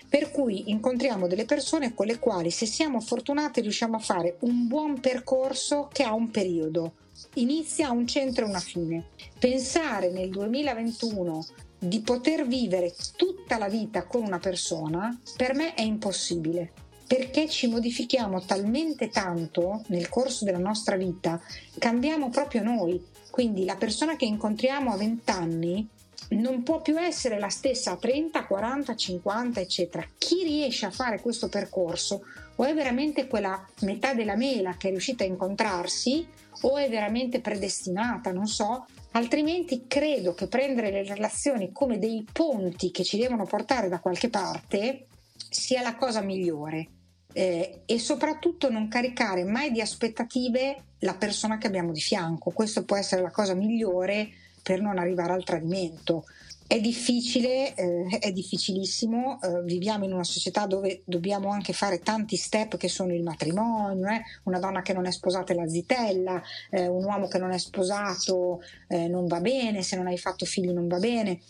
Per 0.07 0.31
cui 0.31 0.69
incontriamo 0.69 1.27
delle 1.27 1.43
persone 1.43 1.93
con 1.93 2.05
le 2.05 2.17
quali, 2.17 2.49
se 2.49 2.65
siamo 2.65 3.01
fortunati, 3.01 3.59
riusciamo 3.59 3.97
a 3.97 3.99
fare 3.99 4.37
un 4.39 4.67
buon 4.67 5.01
percorso 5.01 5.89
che 5.91 6.03
ha 6.03 6.13
un 6.13 6.31
periodo. 6.31 6.93
Inizia 7.35 7.91
un 7.91 8.07
centro 8.07 8.45
e 8.45 8.49
una 8.49 8.59
fine. 8.59 9.09
Pensare 9.37 10.11
nel 10.11 10.29
2021 10.29 11.45
di 11.87 12.01
poter 12.01 12.47
vivere 12.47 12.93
tutta 13.15 13.57
la 13.57 13.67
vita 13.67 14.03
con 14.05 14.23
una 14.23 14.39
persona, 14.39 15.19
per 15.35 15.53
me 15.53 15.73
è 15.73 15.81
impossibile 15.81 16.71
perché 17.05 17.47
ci 17.47 17.67
modifichiamo 17.67 18.43
talmente 18.43 19.09
tanto 19.09 19.83
nel 19.87 20.09
corso 20.09 20.45
della 20.45 20.57
nostra 20.57 20.95
vita, 20.95 21.39
cambiamo 21.77 22.29
proprio 22.29 22.63
noi. 22.63 22.99
Quindi 23.29 23.65
la 23.65 23.75
persona 23.75 24.15
che 24.15 24.25
incontriamo 24.25 24.91
a 24.91 24.97
20 24.97 25.31
anni 25.31 25.87
non 26.29 26.63
può 26.63 26.81
più 26.81 26.99
essere 26.99 27.37
la 27.37 27.49
stessa 27.49 27.91
a 27.91 27.97
30, 27.97 28.45
40, 28.45 28.95
50, 28.95 29.59
eccetera. 29.59 30.07
Chi 30.17 30.43
riesce 30.43 30.87
a 30.87 30.91
fare 30.91 31.21
questo 31.21 31.49
percorso 31.49 32.23
o 32.55 32.63
è 32.63 32.73
veramente 32.73 33.27
quella 33.27 33.63
metà 33.81 34.13
della 34.13 34.35
mela 34.35 34.75
che 34.77 34.87
è 34.87 34.91
riuscita 34.91 35.23
a 35.23 35.27
incontrarsi 35.27 36.27
o 36.61 36.77
è 36.77 36.89
veramente 36.89 37.41
predestinata, 37.41 38.31
non 38.31 38.47
so. 38.47 38.85
Altrimenti 39.15 39.85
credo 39.87 40.33
che 40.33 40.47
prendere 40.47 40.89
le 40.89 41.03
relazioni 41.03 41.71
come 41.71 41.99
dei 41.99 42.25
ponti 42.31 42.89
che 42.89 43.03
ci 43.03 43.17
devono 43.17 43.45
portare 43.45 43.87
da 43.87 43.99
qualche 43.99 44.29
parte 44.29 45.05
sia 45.49 45.81
la 45.81 45.95
cosa 45.95 46.21
migliore. 46.21 46.87
Eh, 47.35 47.81
e 47.85 47.99
soprattutto 47.99 48.69
non 48.69 48.87
caricare 48.87 49.43
mai 49.43 49.71
di 49.71 49.81
aspettative 49.81 50.83
la 50.99 51.15
persona 51.15 51.57
che 51.57 51.67
abbiamo 51.67 51.91
di 51.91 51.99
fianco. 51.99 52.51
Questo 52.51 52.85
può 52.85 52.95
essere 52.95 53.21
la 53.21 53.31
cosa 53.31 53.53
migliore 53.53 54.29
per 54.61 54.81
non 54.81 54.97
arrivare 54.97 55.33
al 55.33 55.43
tradimento. 55.43 56.25
È 56.65 56.79
difficile, 56.79 57.75
eh, 57.75 58.17
è 58.19 58.31
difficilissimo, 58.31 59.39
eh, 59.41 59.61
viviamo 59.63 60.05
in 60.05 60.13
una 60.13 60.23
società 60.23 60.65
dove 60.65 61.01
dobbiamo 61.05 61.49
anche 61.49 61.73
fare 61.73 61.99
tanti 61.99 62.35
step 62.35 62.77
che 62.77 62.87
sono 62.87 63.13
il 63.13 63.21
matrimonio, 63.21 64.07
eh? 64.07 64.21
una 64.43 64.59
donna 64.59 64.81
che 64.81 64.93
non 64.93 65.05
è 65.05 65.11
sposata 65.11 65.53
è 65.53 65.55
la 65.55 65.67
zitella, 65.67 66.41
eh, 66.71 66.87
un 66.87 67.03
uomo 67.03 67.27
che 67.27 67.37
non 67.37 67.51
è 67.51 67.57
sposato 67.57 68.61
eh, 68.87 69.07
non 69.07 69.27
va 69.27 69.39
bene, 69.39 69.83
se 69.83 69.95
non 69.95 70.07
hai 70.07 70.17
fatto 70.17 70.45
figli 70.45 70.71
non 70.71 70.87
va 70.87 70.97
bene, 70.97 71.41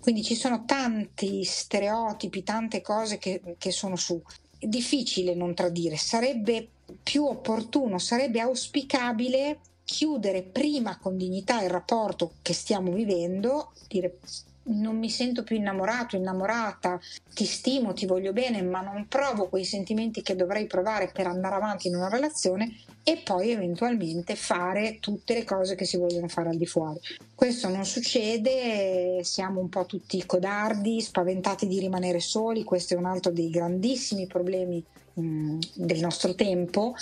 quindi 0.00 0.24
ci 0.24 0.34
sono 0.34 0.64
tanti 0.64 1.44
stereotipi, 1.44 2.42
tante 2.42 2.80
cose 2.80 3.18
che, 3.18 3.56
che 3.58 3.70
sono 3.70 3.96
su. 3.96 4.20
È 4.58 4.66
difficile 4.66 5.34
non 5.34 5.54
tradire, 5.54 5.96
sarebbe 5.96 6.68
più 7.02 7.26
opportuno, 7.26 7.98
sarebbe 7.98 8.40
auspicabile 8.40 9.58
chiudere 9.84 10.42
prima 10.42 10.98
con 10.98 11.16
dignità 11.16 11.62
il 11.62 11.70
rapporto 11.70 12.32
che 12.42 12.54
stiamo 12.54 12.90
vivendo, 12.92 13.72
dire 13.86 14.18
non 14.66 14.98
mi 14.98 15.10
sento 15.10 15.42
più 15.42 15.56
innamorato, 15.56 16.16
innamorata, 16.16 16.98
ti 17.34 17.44
stimo, 17.44 17.92
ti 17.92 18.06
voglio 18.06 18.32
bene, 18.32 18.62
ma 18.62 18.80
non 18.80 19.06
provo 19.08 19.48
quei 19.48 19.64
sentimenti 19.64 20.22
che 20.22 20.36
dovrei 20.36 20.66
provare 20.66 21.10
per 21.12 21.26
andare 21.26 21.56
avanti 21.56 21.88
in 21.88 21.96
una 21.96 22.08
relazione 22.08 22.76
e 23.02 23.20
poi 23.22 23.50
eventualmente 23.50 24.34
fare 24.34 24.98
tutte 25.00 25.34
le 25.34 25.44
cose 25.44 25.74
che 25.74 25.84
si 25.84 25.98
vogliono 25.98 26.28
fare 26.28 26.48
al 26.48 26.56
di 26.56 26.66
fuori. 26.66 26.98
Questo 27.34 27.68
non 27.68 27.84
succede, 27.84 29.20
siamo 29.22 29.60
un 29.60 29.68
po' 29.68 29.84
tutti 29.84 30.24
codardi, 30.24 31.00
spaventati 31.00 31.66
di 31.66 31.78
rimanere 31.78 32.20
soli, 32.20 32.64
questo 32.64 32.94
è 32.94 32.96
un 32.96 33.06
altro 33.06 33.30
dei 33.30 33.50
grandissimi 33.50 34.26
problemi 34.26 34.82
mh, 35.14 35.22
mm, 35.22 35.58
del 35.74 36.00
nostro 36.00 36.34
tempo 36.34 36.94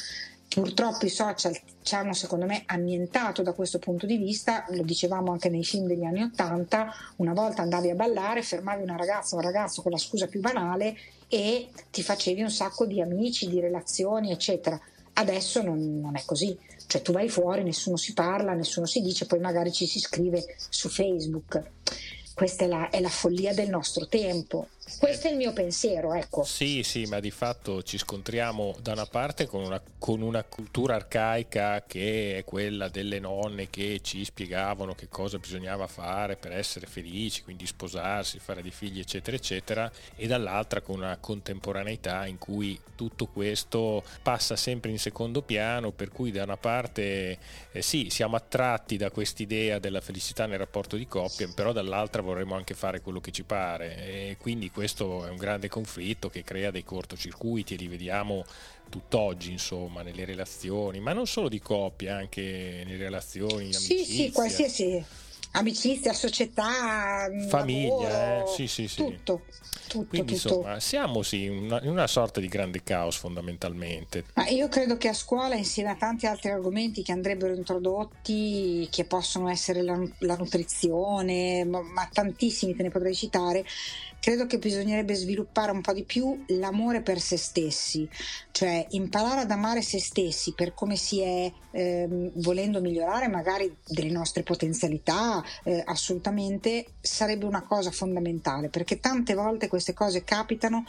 Purtroppo 0.55 1.07
i 1.07 1.09
social 1.09 1.59
ci 1.83 1.95
hanno 1.95 2.13
secondo 2.13 2.45
me 2.45 2.65
annientato 2.67 3.43
da 3.43 3.55
questo 3.55 3.79
punto 3.79 4.05
di 4.05 4.19
vista, 4.19 4.67
lo 4.69 4.83
dicevamo 4.83 5.33
anche 5.33 5.49
nei 5.49 5.65
film 5.65 5.87
degli 5.87 6.05
anni 6.05 6.23
Ottanta, 6.23 6.93
una 7.17 7.33
volta 7.33 7.63
andavi 7.63 7.89
a 7.89 7.95
ballare, 7.95 8.43
fermavi 8.43 8.83
una 8.83 8.97
ragazza 8.97 9.35
o 9.35 9.39
un 9.39 9.45
ragazzo 9.45 9.81
con 9.81 9.93
la 9.93 9.97
scusa 9.97 10.27
più 10.27 10.41
banale 10.41 10.95
e 11.29 11.71
ti 11.91 12.03
facevi 12.03 12.43
un 12.43 12.51
sacco 12.51 12.85
di 12.85 13.01
amici, 13.01 13.49
di 13.49 13.61
relazioni, 13.61 14.31
eccetera. 14.31 14.79
Adesso 15.15 15.63
non, 15.63 16.01
non 16.01 16.17
è 16.17 16.23
così, 16.27 16.55
cioè 16.87 17.01
tu 17.01 17.13
vai 17.13 17.31
fuori, 17.31 17.63
nessuno 17.63 17.97
si 17.97 18.13
parla, 18.13 18.53
nessuno 18.53 18.85
si 18.85 19.01
dice, 19.01 19.25
poi 19.25 19.41
magari 19.41 19.73
ci 19.73 19.87
si 19.87 20.01
scrive 20.01 20.55
su 20.69 20.91
Facebook. 20.91 21.63
Questa 22.35 22.65
è 22.65 22.67
la, 22.67 22.91
è 22.91 23.01
la 23.01 23.09
follia 23.09 23.55
del 23.55 23.71
nostro 23.71 24.07
tempo 24.07 24.69
questo 24.99 25.29
è 25.29 25.31
il 25.31 25.37
mio 25.37 25.53
pensiero, 25.53 26.15
ecco. 26.15 26.45
Sì, 26.45 26.83
sì, 26.83 27.05
ma 27.07 27.21
di 27.21 27.31
fatto 27.31 27.83
ci 27.83 27.99
scontriamo 27.99 28.77
da 28.81 28.93
una 28.93 29.07
parte 29.07 29.47
con 29.47 29.65
una, 29.65 29.81
con 29.99 30.21
una, 30.21 30.45
cultura 30.45 30.97
arcaica 30.97 31.85
che 31.87 32.39
è 32.39 32.45
quella 32.45 32.89
delle 32.89 33.19
nonne 33.19 33.71
che 33.71 34.01
ci 34.03 34.25
spiegavano 34.25 34.95
che 34.95 35.09
cosa 35.09 35.39
bisognava 35.39 35.87
fare 35.87 36.37
per 36.37 36.53
essere 36.53 36.87
felici, 36.87 37.43
quindi 37.43 37.67
sposarsi, 37.67 38.39
fare 38.39 38.63
dei 38.63 38.71
figli, 38.71 39.01
eccetera, 39.01 39.37
eccetera, 39.37 39.91
e 40.15 40.27
dall'altra 40.27 40.81
con 40.81 40.97
una 40.97 41.17
contemporaneità 41.19 42.27
in 42.27 42.39
cui 42.39 42.79
tutto 42.95 43.27
questo 43.27 44.05
passa 44.23 44.57
sempre 44.57 44.91
in 44.91 44.99
secondo 44.99 45.43
piano, 45.43 45.91
per 45.91 46.11
cui 46.11 46.31
da 46.31 46.45
una 46.45 46.57
parte 46.57 47.39
eh, 47.73 47.83
sì, 47.83 48.09
siamo 48.11 48.37
attratti 48.37 48.97
da 48.97 49.11
quest'idea 49.11 49.79
della 49.79 50.01
felicità 50.01 50.47
nel 50.47 50.59
rapporto 50.59 50.97
di 50.97 51.07
coppia, 51.07 51.49
però 51.55 51.73
dall'altra 51.73 52.23
vorremmo 52.23 52.55
anche 52.55 52.75
fare 52.75 53.01
quello 53.01 53.21
che 53.21 53.33
ci 53.33 53.43
pare 53.43 53.97
e 53.97 54.37
quindi 54.39 54.71
questo 54.71 54.82
è 54.85 55.31
un 55.31 55.37
grande 55.37 55.69
conflitto 55.69 56.29
che 56.29 56.43
crea 56.43 56.71
dei 56.71 56.85
cortocircuiti 56.85 57.75
e 57.75 57.77
li 57.77 57.89
vediamo 57.89 58.45
tutt'oggi, 58.89 59.51
insomma, 59.51 60.03
nelle 60.03 60.25
relazioni, 60.25 61.01
ma 61.01 61.13
non 61.13 61.27
solo 61.27 61.49
di 61.49 61.61
coppia, 61.61 62.17
anche 62.17 62.83
nelle 62.85 63.05
relazioni, 63.05 63.67
in 63.67 63.73
Sì, 63.73 64.05
sì, 64.05 64.31
qualsiasi 64.31 65.03
amicizia, 65.53 66.13
società, 66.13 67.29
famiglia, 67.49 68.09
lavoro, 68.09 68.45
eh? 68.45 68.55
sì, 68.55 68.67
sì, 68.67 68.89
sì. 68.89 68.97
tutto. 68.97 69.43
Tutto, 69.89 70.07
Quindi 70.09 70.37
tutto. 70.37 70.55
insomma 70.55 70.81
siamo 70.81 71.23
sì, 71.23 71.45
in 71.45 71.65
una, 71.65 71.83
in 71.83 71.91
una, 71.91 72.07
sorta 72.07 72.41
di 72.41 72.49
grande 72.49 72.83
caos 72.83 73.17
fondamentalmente. 73.17 74.25
Ma 74.35 74.49
io 74.49 74.69
credo 74.69 74.97
che 74.97 75.09
a 75.09 75.13
scuola 75.13 75.55
insieme 75.55 75.91
a 75.91 75.97
tanti 75.97 76.25
altri 76.25 76.51
argomenti 76.51 77.03
che 77.03 77.13
andrebbero 77.13 77.55
introdotti, 77.55 78.89
che 78.91 79.05
possono 79.05 79.51
essere 79.51 79.83
la, 79.83 80.01
la 80.21 80.37
nutrizione, 80.37 81.65
ma, 81.65 81.83
ma 81.83 82.09
tantissimi 82.11 82.75
te 82.75 82.85
ne 82.85 82.91
potrei 82.91 83.15
citare, 83.15 83.67
credo 84.23 84.47
che 84.47 84.59
bisognerebbe 84.59 85.15
sviluppare 85.15 85.73
un 85.73 85.81
po' 85.81 85.93
di 85.93 86.05
più 86.05 86.45
l'amore 86.47 87.03
per 87.03 87.19
se 87.19 87.37
stessi, 87.37 88.09
cioè 88.53 88.87
imparare 88.91 89.41
ad 89.41 89.51
amare 89.51 89.83
se 89.83 89.99
stessi 89.99 90.53
per 90.53 90.75
come 90.75 90.95
si 90.95 91.21
è, 91.21 91.53
ehm, 91.73 92.31
volendo 92.37 92.81
migliorare 92.81 93.27
magari 93.27 93.75
delle 93.85 94.13
nostre 94.13 94.45
potenzialità, 94.45 95.43
eh, 95.65 95.83
assolutamente 95.85 96.87
sarebbe 97.01 97.47
una 97.47 97.63
cosa 97.63 97.91
fondamentale, 97.91 98.69
perché 98.69 99.01
tante 99.01 99.35
volte 99.35 99.67
queste 99.67 99.93
cose 99.93 100.23
capitano 100.23 100.85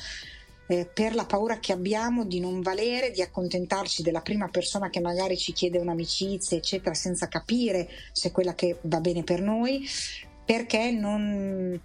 eh, 0.67 0.85
per 0.85 1.15
la 1.15 1.25
paura 1.25 1.57
che 1.57 1.73
abbiamo 1.73 2.25
di 2.25 2.39
non 2.39 2.61
valere, 2.61 3.09
di 3.09 3.23
accontentarci 3.23 4.03
della 4.03 4.21
prima 4.21 4.47
persona 4.47 4.91
che 4.91 4.99
magari 4.99 5.37
ci 5.37 5.53
chiede 5.53 5.79
un'amicizia, 5.79 6.55
eccetera, 6.55 6.93
senza 6.93 7.27
capire 7.27 7.89
se 8.11 8.31
quella 8.31 8.53
che 8.53 8.77
va 8.81 8.99
bene 8.99 9.23
per 9.23 9.41
noi, 9.41 9.83
perché 10.45 10.91
non, 10.91 11.79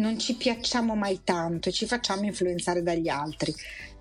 non 0.00 0.18
ci 0.18 0.34
piacciamo 0.34 0.96
mai 0.96 1.20
tanto 1.22 1.68
e 1.68 1.72
ci 1.72 1.86
facciamo 1.86 2.24
influenzare 2.24 2.82
dagli 2.82 3.08
altri. 3.08 3.54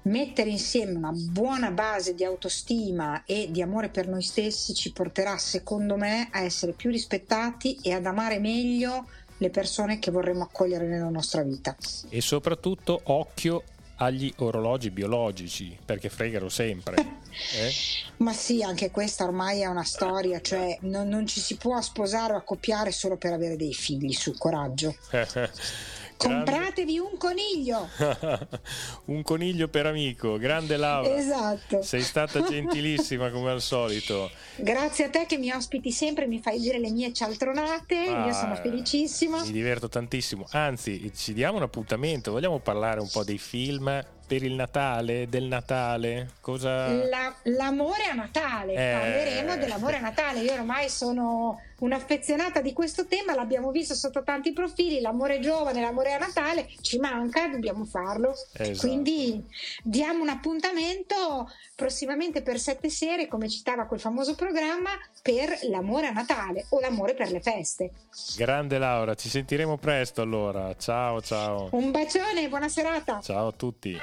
Mettere 0.03 0.49
insieme 0.49 0.93
una 0.93 1.11
buona 1.11 1.71
base 1.71 2.15
di 2.15 2.23
autostima 2.23 3.23
e 3.25 3.49
di 3.51 3.61
amore 3.61 3.89
per 3.89 4.07
noi 4.07 4.23
stessi 4.23 4.73
ci 4.73 4.91
porterà, 4.93 5.37
secondo 5.37 5.97
me, 5.97 6.29
a 6.31 6.39
essere 6.39 6.71
più 6.71 6.89
rispettati 6.89 7.77
e 7.83 7.91
ad 7.91 8.05
amare 8.05 8.39
meglio 8.39 9.07
le 9.37 9.49
persone 9.49 9.99
che 9.99 10.09
vorremmo 10.09 10.43
accogliere 10.43 10.87
nella 10.87 11.09
nostra 11.09 11.43
vita. 11.43 11.75
E 12.09 12.21
soprattutto 12.21 12.99
occhio 13.03 13.63
agli 13.99 14.31
orologi 14.37 14.89
biologici, 14.91 15.77
perché 15.83 16.09
fregano 16.09 16.49
sempre. 16.49 17.17
Eh? 17.55 17.71
Ma 18.17 18.33
sì, 18.33 18.63
anche 18.63 18.91
questa 18.91 19.23
ormai 19.23 19.61
è 19.61 19.65
una 19.65 19.85
storia, 19.85 20.41
cioè 20.41 20.77
non, 20.81 21.07
non, 21.07 21.25
ci 21.25 21.39
si 21.39 21.55
può 21.55 21.79
sposare 21.79 22.33
o 22.33 22.37
accoppiare 22.37 22.91
solo 22.91 23.15
per 23.15 23.31
avere 23.31 23.55
dei 23.55 23.73
figli, 23.73 24.11
su 24.11 24.35
coraggio. 24.37 24.93
Compratevi 26.19 26.99
un 26.99 27.17
coniglio. 27.17 27.87
un 29.05 29.23
coniglio 29.23 29.69
per 29.69 29.85
amico, 29.85 30.37
grande 30.37 30.75
Laura. 30.75 31.15
Esatto. 31.15 31.81
Sei 31.81 32.01
stata 32.01 32.41
gentilissima 32.41 33.31
come 33.31 33.51
al 33.51 33.61
solito. 33.61 34.29
Grazie 34.57 35.05
a 35.05 35.09
te 35.09 35.25
che 35.25 35.37
mi 35.37 35.49
ospiti 35.49 35.93
sempre, 35.93 36.27
mi 36.27 36.41
fai 36.41 36.59
dire 36.59 36.77
le 36.77 36.91
mie 36.91 37.13
cialtronate, 37.13 37.95
ah, 37.95 38.25
io 38.25 38.33
sono 38.33 38.55
felicissima. 38.55 39.41
Mi 39.41 39.51
diverto 39.53 39.87
tantissimo, 39.87 40.45
anzi 40.51 41.09
ci 41.15 41.31
diamo 41.31 41.55
un 41.55 41.63
appuntamento, 41.63 42.31
vogliamo 42.31 42.59
parlare 42.59 42.99
un 42.99 43.09
po' 43.09 43.23
dei 43.23 43.37
film 43.37 44.05
per 44.27 44.43
il 44.43 44.55
Natale, 44.55 45.29
del 45.29 45.45
Natale? 45.45 46.31
Cosa... 46.41 46.91
La, 46.91 47.33
l'amore 47.43 48.03
a 48.11 48.13
Natale, 48.13 48.73
eh... 48.73 48.93
parleremo 48.93 49.55
dell'amore 49.55 49.97
a 49.97 50.01
Natale. 50.01 50.41
Io 50.41 50.51
ormai 50.51 50.89
sono 50.89 51.59
un'affezionata 51.79 52.61
di 52.61 52.73
questo 52.73 53.05
tema, 53.05 53.35
l'abbiamo 53.35 53.71
visto 53.71 53.93
sotto 53.93 54.23
tanti 54.23 54.53
profili, 54.53 55.01
l'amore 55.01 55.39
giovane, 55.39 55.81
l'amore 55.81 56.13
a 56.13 56.17
Natale, 56.17 56.69
ci 56.81 56.97
manca, 56.99 57.47
dobbiamo 57.47 57.85
farlo. 57.85 58.33
Esatto. 58.53 58.87
Quindi 58.87 59.43
diamo 59.83 60.21
un 60.21 60.29
appuntamento 60.29 61.49
prossimamente 61.75 62.41
per 62.41 62.59
sette 62.59 62.89
serie, 62.89 63.27
come 63.27 63.49
citava 63.49 63.85
quel 63.85 63.99
famoso 63.99 64.35
programma, 64.35 64.89
per 65.21 65.57
l'amore 65.69 66.07
a 66.07 66.11
Natale 66.11 66.65
o 66.69 66.79
l'amore 66.79 67.13
per 67.13 67.31
le 67.31 67.41
feste. 67.41 67.91
Grande 68.35 68.77
Laura, 68.77 69.15
ci 69.15 69.29
sentiremo 69.29 69.77
presto 69.77 70.21
allora. 70.21 70.75
Ciao 70.75 71.21
ciao. 71.21 71.69
Un 71.71 71.91
bacione, 71.91 72.47
buona 72.49 72.69
serata. 72.69 73.19
Ciao 73.21 73.47
a 73.47 73.51
tutti. 73.51 73.97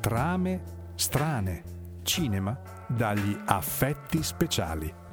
Trame 0.00 0.62
strane. 0.94 1.62
Cinema 2.02 2.58
dagli 2.88 3.38
affetti 3.44 4.22
speciali. 4.22 5.07